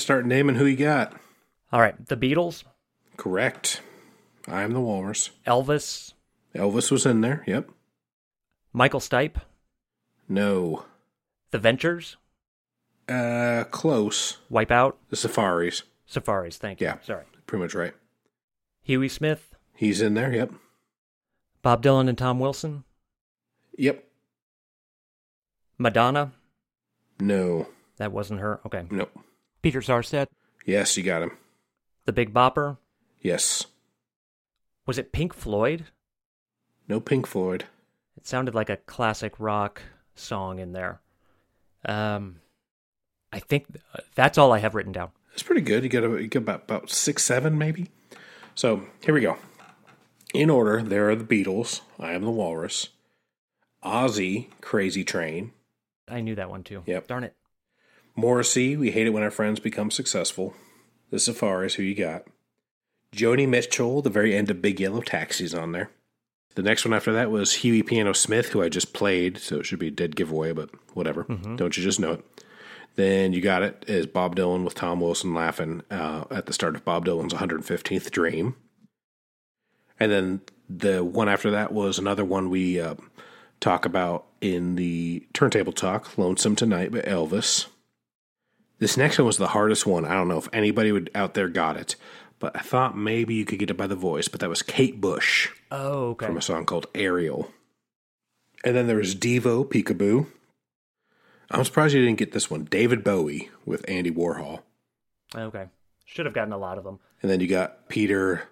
Start 0.00 0.26
naming 0.26 0.56
who 0.56 0.66
you 0.66 0.76
got. 0.76 1.14
All 1.72 1.80
right, 1.80 2.06
the 2.06 2.16
Beatles, 2.16 2.64
Correct. 3.16 3.82
I'm 4.48 4.72
the 4.72 4.80
walrus. 4.80 5.30
Elvis, 5.46 6.14
Elvis 6.54 6.90
was 6.90 7.06
in 7.06 7.20
there. 7.20 7.44
Yep. 7.46 7.70
Michael 8.72 9.00
Stipe, 9.00 9.36
No. 10.28 10.84
The 11.50 11.58
Ventures, 11.58 12.16
Uh, 13.08 13.64
close. 13.70 14.38
Wipeout, 14.50 14.94
The 15.10 15.16
Safaris. 15.16 15.82
Safaris. 16.06 16.56
Thank 16.56 16.80
you. 16.80 16.86
Yeah. 16.88 16.98
Sorry. 17.02 17.24
Pretty 17.46 17.62
much 17.62 17.74
right. 17.74 17.94
Huey 18.82 19.08
Smith, 19.08 19.54
He's 19.76 20.00
in 20.00 20.14
there. 20.14 20.32
Yep. 20.32 20.52
Bob 21.62 21.82
Dylan 21.82 22.08
and 22.08 22.16
Tom 22.18 22.38
Wilson, 22.40 22.84
Yep. 23.78 24.04
Madonna. 25.78 26.32
No. 27.18 27.68
That 27.98 28.12
wasn't 28.12 28.40
her. 28.40 28.60
Okay. 28.66 28.84
Nope. 28.90 29.10
Peter 29.62 29.80
Sarstedt, 29.80 30.28
Yes, 30.64 30.96
you 30.96 31.02
got 31.02 31.22
him. 31.22 31.32
The 32.04 32.12
Big 32.12 32.32
Bopper. 32.32 32.78
Yes. 33.20 33.66
Was 34.86 34.98
it 34.98 35.12
Pink 35.12 35.34
Floyd? 35.34 35.86
No 36.88 37.00
Pink 37.00 37.26
Floyd. 37.26 37.64
It 38.16 38.26
sounded 38.26 38.54
like 38.54 38.70
a 38.70 38.76
classic 38.76 39.34
rock 39.38 39.82
song 40.14 40.58
in 40.58 40.72
there. 40.72 41.00
Um, 41.84 42.40
I 43.32 43.38
think 43.38 43.66
that's 44.14 44.38
all 44.38 44.52
I 44.52 44.58
have 44.58 44.74
written 44.74 44.92
down. 44.92 45.10
It's 45.32 45.42
pretty 45.42 45.60
good. 45.62 45.82
You 45.84 45.88
got, 45.88 46.02
you 46.02 46.28
got 46.28 46.40
about, 46.42 46.62
about 46.64 46.90
six, 46.90 47.22
seven, 47.22 47.56
maybe. 47.56 47.88
So 48.54 48.84
here 49.04 49.14
we 49.14 49.20
go. 49.20 49.38
In 50.34 50.50
order, 50.50 50.82
there 50.82 51.08
are 51.10 51.16
the 51.16 51.24
Beatles. 51.24 51.80
I 51.98 52.12
am 52.12 52.22
the 52.22 52.30
Walrus. 52.30 52.88
Ozzy, 53.82 54.48
Crazy 54.60 55.04
Train. 55.04 55.52
I 56.08 56.20
knew 56.20 56.34
that 56.34 56.50
one 56.50 56.64
too. 56.64 56.82
Yep. 56.86 57.06
Darn 57.06 57.24
it. 57.24 57.34
Morrissey, 58.20 58.76
We 58.76 58.90
Hate 58.90 59.06
It 59.06 59.10
When 59.10 59.22
Our 59.22 59.30
Friends 59.30 59.60
Become 59.60 59.90
Successful. 59.90 60.54
The 61.10 61.18
Safaris, 61.18 61.74
who 61.74 61.82
you 61.82 61.94
got. 61.94 62.24
Joni 63.16 63.48
Mitchell, 63.48 64.02
the 64.02 64.10
very 64.10 64.36
end 64.36 64.50
of 64.50 64.62
Big 64.62 64.78
Yellow 64.78 65.00
Taxi's 65.00 65.54
on 65.54 65.72
there. 65.72 65.90
The 66.54 66.62
next 66.62 66.84
one 66.84 66.94
after 66.94 67.12
that 67.12 67.30
was 67.30 67.54
Huey 67.56 67.82
Piano 67.82 68.12
Smith, 68.12 68.50
who 68.50 68.62
I 68.62 68.68
just 68.68 68.92
played, 68.92 69.38
so 69.38 69.56
it 69.60 69.66
should 69.66 69.78
be 69.78 69.88
a 69.88 69.92
dead 69.92 70.14
giveaway, 70.16 70.52
but 70.52 70.70
whatever. 70.94 71.24
Mhm. 71.24 71.56
Don't 71.56 71.76
you 71.76 71.82
just 71.82 71.98
know 71.98 72.12
it? 72.12 72.24
Then 72.96 73.32
you 73.32 73.40
got 73.40 73.62
it 73.62 73.84
is 73.88 74.06
Bob 74.06 74.36
Dylan 74.36 74.64
with 74.64 74.74
Tom 74.74 75.00
Wilson 75.00 75.32
laughing 75.32 75.82
uh, 75.90 76.24
at 76.30 76.46
the 76.46 76.52
start 76.52 76.76
of 76.76 76.84
Bob 76.84 77.06
Dylan's 77.06 77.32
115th 77.32 78.10
Dream. 78.10 78.56
And 79.98 80.10
then 80.12 80.40
the 80.68 81.02
one 81.04 81.28
after 81.28 81.50
that 81.52 81.72
was 81.72 81.98
another 81.98 82.24
one 82.24 82.50
we 82.50 82.80
uh, 82.80 82.94
talk 83.60 83.84
about 83.84 84.26
in 84.40 84.74
the 84.76 85.26
Turntable 85.32 85.72
Talk, 85.72 86.16
Lonesome 86.18 86.56
Tonight 86.56 86.90
by 86.92 87.00
Elvis. 87.00 87.66
This 88.80 88.96
next 88.96 89.18
one 89.18 89.26
was 89.26 89.36
the 89.36 89.48
hardest 89.48 89.86
one. 89.86 90.04
I 90.04 90.14
don't 90.14 90.26
know 90.28 90.38
if 90.38 90.48
anybody 90.52 90.90
would 90.90 91.10
out 91.14 91.34
there 91.34 91.48
got 91.48 91.76
it, 91.76 91.94
but 92.38 92.56
I 92.56 92.60
thought 92.60 92.96
maybe 92.96 93.34
you 93.34 93.44
could 93.44 93.58
get 93.58 93.70
it 93.70 93.76
by 93.76 93.86
the 93.86 93.94
voice, 93.94 94.26
but 94.26 94.40
that 94.40 94.48
was 94.48 94.62
Kate 94.62 95.00
Bush 95.00 95.50
Oh, 95.70 96.08
okay. 96.10 96.26
from 96.26 96.36
a 96.38 96.42
song 96.42 96.64
called 96.66 96.86
Aerial. 96.94 97.50
And 98.64 98.74
then 98.74 98.86
there 98.86 98.96
was 98.96 99.14
Devo, 99.14 99.64
Peekaboo. 99.64 100.26
I'm 101.50 101.64
surprised 101.64 101.94
you 101.94 102.04
didn't 102.04 102.18
get 102.18 102.32
this 102.32 102.50
one. 102.50 102.64
David 102.64 103.02
Bowie 103.04 103.50
with 103.66 103.84
Andy 103.88 104.10
Warhol. 104.10 104.60
Okay. 105.34 105.66
Should 106.04 106.26
have 106.26 106.34
gotten 106.34 106.52
a 106.52 106.58
lot 106.58 106.78
of 106.78 106.84
them. 106.84 106.98
And 107.22 107.30
then 107.30 107.40
you 107.40 107.46
got 107.48 107.88
Peter. 107.88 108.48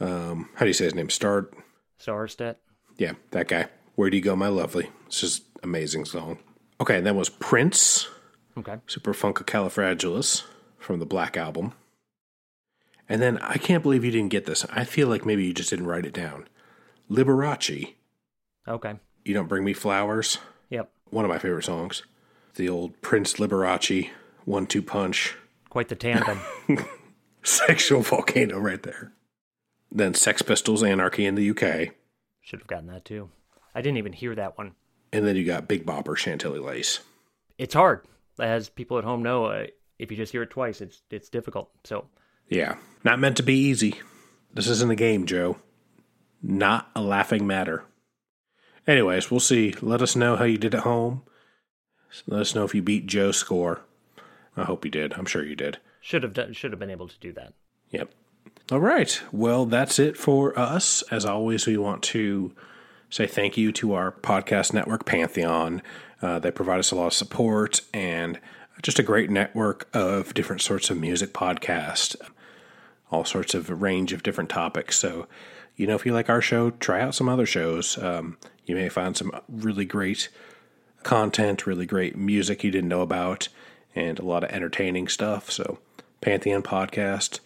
Um, 0.00 0.48
how 0.54 0.60
do 0.60 0.66
you 0.66 0.72
say 0.74 0.84
his 0.84 0.94
name? 0.94 1.10
Start. 1.10 1.54
Sarstedt. 2.00 2.56
Yeah, 2.98 3.12
that 3.30 3.48
guy. 3.48 3.68
Where 3.94 4.10
do 4.10 4.16
you 4.16 4.22
go, 4.22 4.34
my 4.36 4.48
lovely? 4.48 4.90
It's 5.06 5.20
just 5.20 5.44
amazing 5.62 6.04
song. 6.06 6.38
Okay, 6.80 6.98
and 6.98 7.06
that 7.06 7.14
was 7.14 7.28
Prince. 7.28 8.08
Okay. 8.56 8.76
Super 8.86 9.12
Califragilis 9.12 10.44
from 10.78 10.98
the 10.98 11.06
Black 11.06 11.36
Album. 11.36 11.72
And 13.08 13.20
then 13.20 13.38
I 13.38 13.56
can't 13.58 13.82
believe 13.82 14.04
you 14.04 14.10
didn't 14.10 14.30
get 14.30 14.46
this. 14.46 14.64
I 14.70 14.84
feel 14.84 15.08
like 15.08 15.26
maybe 15.26 15.44
you 15.44 15.52
just 15.52 15.70
didn't 15.70 15.86
write 15.86 16.06
it 16.06 16.14
down. 16.14 16.48
Liberace. 17.10 17.94
Okay. 18.66 18.94
You 19.24 19.34
Don't 19.34 19.48
Bring 19.48 19.64
Me 19.64 19.72
Flowers. 19.72 20.38
Yep. 20.70 20.90
One 21.10 21.24
of 21.24 21.30
my 21.30 21.38
favorite 21.38 21.64
songs. 21.64 22.02
The 22.54 22.68
old 22.68 23.00
Prince 23.00 23.34
Liberace 23.34 24.10
one 24.44 24.66
two 24.66 24.82
punch. 24.82 25.36
Quite 25.70 25.88
the 25.88 25.94
tandem. 25.94 26.40
Sexual 27.42 28.02
volcano 28.02 28.58
right 28.58 28.82
there. 28.82 29.12
Then 29.90 30.14
Sex 30.14 30.42
Pistols 30.42 30.82
Anarchy 30.82 31.26
in 31.26 31.34
the 31.34 31.50
UK. 31.50 31.94
Should 32.40 32.60
have 32.60 32.66
gotten 32.66 32.88
that 32.88 33.04
too. 33.04 33.30
I 33.74 33.82
didn't 33.82 33.98
even 33.98 34.12
hear 34.12 34.34
that 34.34 34.58
one. 34.58 34.74
And 35.12 35.26
then 35.26 35.36
you 35.36 35.44
got 35.44 35.68
Big 35.68 35.84
Bopper 35.84 36.16
Chantilly 36.16 36.58
Lace. 36.58 37.00
It's 37.58 37.74
hard. 37.74 38.02
As 38.42 38.68
people 38.68 38.98
at 38.98 39.04
home 39.04 39.22
know, 39.22 39.46
uh, 39.46 39.66
if 39.98 40.10
you 40.10 40.16
just 40.16 40.32
hear 40.32 40.42
it 40.42 40.50
twice, 40.50 40.80
it's 40.80 41.02
it's 41.10 41.28
difficult. 41.28 41.70
So, 41.84 42.06
yeah, 42.48 42.76
not 43.04 43.20
meant 43.20 43.36
to 43.38 43.42
be 43.42 43.54
easy. 43.54 44.00
This 44.52 44.68
isn't 44.68 44.90
a 44.90 44.96
game, 44.96 45.26
Joe. 45.26 45.56
Not 46.42 46.90
a 46.94 47.00
laughing 47.00 47.46
matter. 47.46 47.84
Anyways, 48.86 49.30
we'll 49.30 49.40
see. 49.40 49.74
Let 49.80 50.02
us 50.02 50.16
know 50.16 50.36
how 50.36 50.44
you 50.44 50.58
did 50.58 50.74
at 50.74 50.82
home. 50.82 51.22
Let 52.26 52.40
us 52.40 52.54
know 52.54 52.64
if 52.64 52.74
you 52.74 52.82
beat 52.82 53.06
Joe's 53.06 53.36
score. 53.38 53.82
I 54.56 54.64
hope 54.64 54.84
you 54.84 54.90
did. 54.90 55.14
I'm 55.14 55.24
sure 55.24 55.44
you 55.44 55.56
did. 55.56 55.78
Should 56.00 56.24
have 56.24 56.34
done, 56.34 56.52
should 56.52 56.72
have 56.72 56.80
been 56.80 56.90
able 56.90 57.08
to 57.08 57.18
do 57.20 57.32
that. 57.34 57.54
Yep. 57.90 58.10
All 58.70 58.80
right. 58.80 59.22
Well, 59.30 59.66
that's 59.66 59.98
it 59.98 60.16
for 60.16 60.58
us. 60.58 61.02
As 61.10 61.24
always, 61.24 61.66
we 61.66 61.76
want 61.76 62.02
to 62.04 62.52
say 63.12 63.26
thank 63.26 63.58
you 63.58 63.70
to 63.72 63.92
our 63.92 64.10
podcast 64.10 64.72
network, 64.72 65.04
Pantheon. 65.04 65.82
Uh, 66.22 66.38
they 66.38 66.50
provide 66.50 66.78
us 66.78 66.90
a 66.90 66.96
lot 66.96 67.08
of 67.08 67.12
support 67.12 67.82
and 67.92 68.40
just 68.80 68.98
a 68.98 69.02
great 69.02 69.28
network 69.28 69.86
of 69.92 70.32
different 70.32 70.62
sorts 70.62 70.88
of 70.88 70.98
music 70.98 71.34
podcasts, 71.34 72.16
all 73.10 73.26
sorts 73.26 73.54
of 73.54 73.82
range 73.82 74.14
of 74.14 74.22
different 74.22 74.48
topics. 74.48 74.98
So, 74.98 75.28
you 75.76 75.86
know, 75.86 75.94
if 75.94 76.06
you 76.06 76.14
like 76.14 76.30
our 76.30 76.40
show, 76.40 76.70
try 76.70 77.02
out 77.02 77.14
some 77.14 77.28
other 77.28 77.44
shows. 77.44 77.98
Um, 77.98 78.38
you 78.64 78.74
may 78.74 78.88
find 78.88 79.14
some 79.14 79.30
really 79.46 79.84
great 79.84 80.30
content, 81.02 81.66
really 81.66 81.84
great 81.84 82.16
music 82.16 82.64
you 82.64 82.70
didn't 82.70 82.88
know 82.88 83.02
about, 83.02 83.48
and 83.94 84.18
a 84.18 84.24
lot 84.24 84.42
of 84.42 84.50
entertaining 84.50 85.06
stuff. 85.06 85.50
So, 85.50 85.80
Pantheon 86.22 86.62
Podcast, 86.62 87.40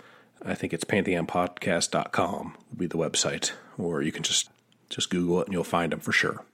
I 0.45 0.55
think 0.55 0.73
it's 0.73 0.85
pantheonpodcast.com 0.85 2.57
would 2.71 2.79
be 2.79 2.87
the 2.87 2.99
website, 2.99 3.51
or 3.77 4.03
you 4.03 4.13
can 4.13 4.23
just 4.23 4.49
just 4.89 5.11
Google 5.11 5.41
it 5.41 5.47
and 5.47 5.53
you'll 5.53 5.65
find 5.65 5.93
them 5.93 6.01
for 6.01 6.13
sure. 6.13 6.45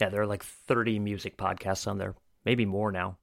Yeah, 0.00 0.08
there 0.08 0.22
are 0.22 0.26
like 0.26 0.42
30 0.42 0.98
music 0.98 1.36
podcasts 1.36 1.86
on 1.86 1.98
there, 1.98 2.14
maybe 2.44 2.64
more 2.64 2.90
now. 2.90 3.18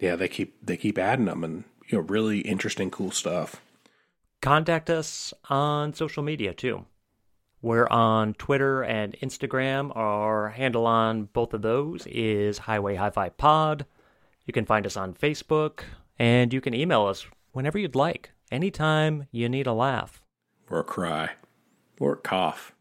Yeah, 0.00 0.16
they 0.16 0.28
keep 0.28 0.64
they 0.64 0.76
keep 0.76 0.96
adding 0.98 1.26
them 1.26 1.44
and 1.44 1.64
you 1.86 1.98
know 1.98 2.04
really 2.04 2.40
interesting 2.40 2.90
cool 2.90 3.10
stuff. 3.10 3.60
Contact 4.40 4.88
us 4.88 5.34
on 5.50 5.92
social 5.94 6.22
media 6.22 6.54
too. 6.54 6.86
We're 7.60 7.88
on 7.88 8.34
Twitter 8.34 8.82
and 8.82 9.16
Instagram. 9.20 9.94
Our 9.96 10.50
handle 10.50 10.86
on 10.86 11.24
both 11.24 11.52
of 11.54 11.62
those 11.62 12.06
is 12.06 12.58
Highway 12.58 12.94
Hi-Fi 12.94 13.30
Pod. 13.30 13.84
You 14.46 14.52
can 14.52 14.64
find 14.64 14.86
us 14.86 14.96
on 14.96 15.12
Facebook, 15.12 15.80
and 16.18 16.52
you 16.52 16.60
can 16.60 16.72
email 16.72 17.06
us 17.06 17.26
whenever 17.50 17.76
you'd 17.76 17.96
like, 17.96 18.30
anytime 18.52 19.26
you 19.32 19.48
need 19.48 19.66
a 19.66 19.72
laugh. 19.72 20.22
Or 20.70 20.78
a 20.78 20.84
cry. 20.84 21.30
Or 21.98 22.12
a 22.12 22.16
cough. 22.16 22.72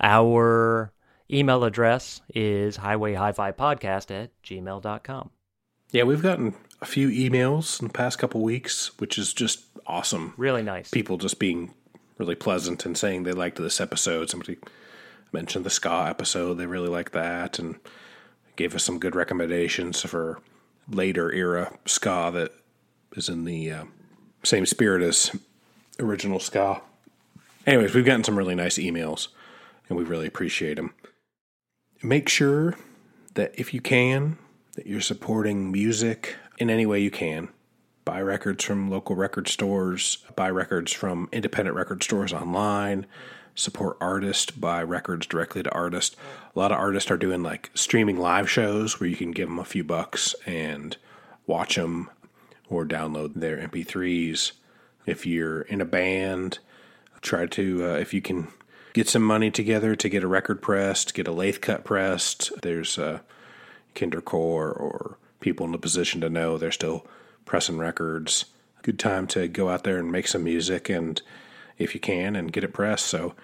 Our 0.00 0.92
email 1.30 1.64
address 1.64 2.20
is 2.34 2.78
highwayhighfipodcast 2.78 4.10
at 4.10 4.30
gmail.com. 4.42 5.30
Yeah, 5.92 6.02
we've 6.02 6.22
gotten 6.22 6.54
a 6.80 6.86
few 6.86 7.08
emails 7.08 7.80
in 7.80 7.88
the 7.88 7.92
past 7.92 8.18
couple 8.18 8.42
weeks, 8.42 8.98
which 8.98 9.18
is 9.18 9.32
just 9.32 9.64
awesome. 9.86 10.34
Really 10.36 10.62
nice. 10.62 10.90
People 10.90 11.16
just 11.16 11.38
being 11.38 11.74
really 12.18 12.34
pleasant 12.34 12.84
and 12.84 12.96
saying 12.96 13.22
they 13.22 13.32
liked 13.32 13.58
this 13.58 13.80
episode. 13.80 14.30
Somebody 14.30 14.58
mentioned 15.32 15.64
the 15.64 15.70
ska 15.70 16.06
episode; 16.08 16.54
they 16.54 16.66
really 16.66 16.88
liked 16.88 17.12
that, 17.12 17.58
and 17.58 17.76
gave 18.56 18.74
us 18.74 18.84
some 18.84 18.98
good 18.98 19.14
recommendations 19.14 20.02
for 20.02 20.40
later 20.88 21.32
era 21.32 21.72
ska 21.84 22.30
that 22.32 22.52
is 23.16 23.28
in 23.28 23.44
the 23.44 23.70
uh, 23.70 23.84
same 24.42 24.66
spirit 24.66 25.02
as 25.02 25.30
original 25.98 26.40
ska. 26.40 26.80
Anyways, 27.66 27.94
we've 27.94 28.04
gotten 28.04 28.24
some 28.24 28.38
really 28.38 28.54
nice 28.54 28.78
emails, 28.78 29.28
and 29.88 29.98
we 29.98 30.04
really 30.04 30.26
appreciate 30.26 30.74
them. 30.74 30.94
Make 32.02 32.28
sure 32.28 32.76
that 33.34 33.54
if 33.58 33.72
you 33.72 33.80
can, 33.80 34.38
that 34.74 34.86
you're 34.86 35.00
supporting 35.00 35.72
music 35.72 36.36
in 36.58 36.70
any 36.70 36.86
way 36.86 37.00
you 37.00 37.10
can 37.10 37.48
buy 38.06 38.22
records 38.22 38.64
from 38.64 38.88
local 38.88 39.16
record 39.16 39.48
stores, 39.48 40.18
buy 40.36 40.48
records 40.48 40.92
from 40.92 41.28
independent 41.32 41.76
record 41.76 42.02
stores 42.02 42.32
online, 42.32 43.04
support 43.56 43.98
artists, 44.00 44.52
buy 44.52 44.80
records 44.82 45.26
directly 45.26 45.62
to 45.62 45.70
artists. 45.72 46.16
A 46.54 46.58
lot 46.58 46.70
of 46.70 46.78
artists 46.78 47.10
are 47.10 47.16
doing 47.16 47.42
like 47.42 47.70
streaming 47.74 48.16
live 48.16 48.48
shows 48.48 49.00
where 49.00 49.08
you 49.08 49.16
can 49.16 49.32
give 49.32 49.48
them 49.48 49.58
a 49.58 49.64
few 49.64 49.82
bucks 49.82 50.36
and 50.46 50.96
watch 51.46 51.74
them 51.74 52.08
or 52.70 52.86
download 52.86 53.34
their 53.34 53.58
MP3s. 53.58 54.52
If 55.04 55.26
you're 55.26 55.62
in 55.62 55.80
a 55.80 55.84
band, 55.84 56.60
try 57.22 57.46
to, 57.46 57.84
uh, 57.84 57.94
if 57.94 58.14
you 58.14 58.22
can 58.22 58.46
get 58.96 59.08
some 59.10 59.22
money 59.22 59.50
together 59.50 59.94
to 59.94 60.08
get 60.08 60.22
a 60.22 60.26
record 60.26 60.62
pressed, 60.62 61.12
get 61.12 61.28
a 61.28 61.30
lathe 61.30 61.60
cut 61.60 61.84
pressed. 61.84 62.50
There's 62.62 62.98
uh, 62.98 63.20
Kindercore 63.94 64.72
or 64.72 65.18
people 65.38 65.66
in 65.66 65.74
a 65.74 65.78
position 65.78 66.22
to 66.22 66.30
know 66.30 66.56
they're 66.56 66.72
still 66.72 67.06
pressing 67.44 67.76
records. 67.76 68.46
Good 68.80 68.98
time 68.98 69.26
to 69.28 69.48
go 69.48 69.68
out 69.68 69.84
there 69.84 69.98
and 69.98 70.10
make 70.10 70.26
some 70.26 70.44
music, 70.44 70.88
and 70.88 71.20
if 71.76 71.92
you 71.92 72.00
can, 72.00 72.34
and 72.36 72.50
get 72.50 72.64
it 72.64 72.72
pressed. 72.72 73.04
So, 73.04 73.34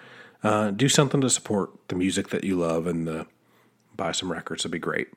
uh, 0.43 0.71
do 0.71 0.89
something 0.89 1.21
to 1.21 1.29
support 1.29 1.71
the 1.89 1.97
music 1.97 2.31
that 2.31 2.45
you 2.45 2.57
love, 2.57 2.87
and 2.87 3.07
the, 3.07 3.27
buy 3.95 4.13
some 4.13 4.33
records. 4.33 4.63
It'd 4.63 4.71
be 4.71 4.79
great. 4.79 5.09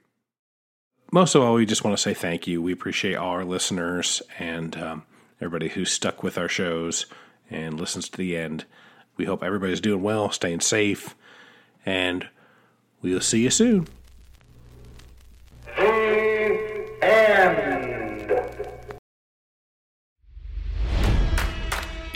Most 1.13 1.33
of 1.35 1.43
all, 1.43 1.53
we 1.53 1.65
just 1.65 1.85
want 1.85 1.95
to 1.95 2.03
say 2.03 2.13
thank 2.13 2.45
you. 2.45 2.61
We 2.61 2.73
appreciate 2.73 3.15
all 3.15 3.31
our 3.31 3.45
listeners 3.45 4.21
and 4.37 4.75
um, 4.75 5.03
everybody 5.39 5.69
who's 5.69 5.93
stuck 5.93 6.23
with 6.23 6.37
our 6.37 6.49
shows 6.49 7.05
and 7.49 7.79
listens 7.79 8.09
to 8.09 8.17
the 8.17 8.35
end. 8.35 8.65
We 9.17 9.25
hope 9.25 9.43
everybody's 9.43 9.81
doing 9.81 10.01
well, 10.01 10.31
staying 10.31 10.61
safe, 10.61 11.15
and 11.85 12.27
we'll 13.01 13.21
see 13.21 13.43
you 13.43 13.49
soon. 13.49 13.87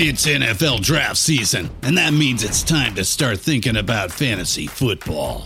It's 0.01 0.25
NFL 0.25 0.81
draft 0.81 1.17
season, 1.17 1.69
and 1.81 1.97
that 1.97 2.13
means 2.13 2.43
it's 2.45 2.63
time 2.63 2.95
to 2.95 3.03
start 3.03 3.39
thinking 3.39 3.75
about 3.75 4.11
fantasy 4.11 4.65
football. 4.65 5.45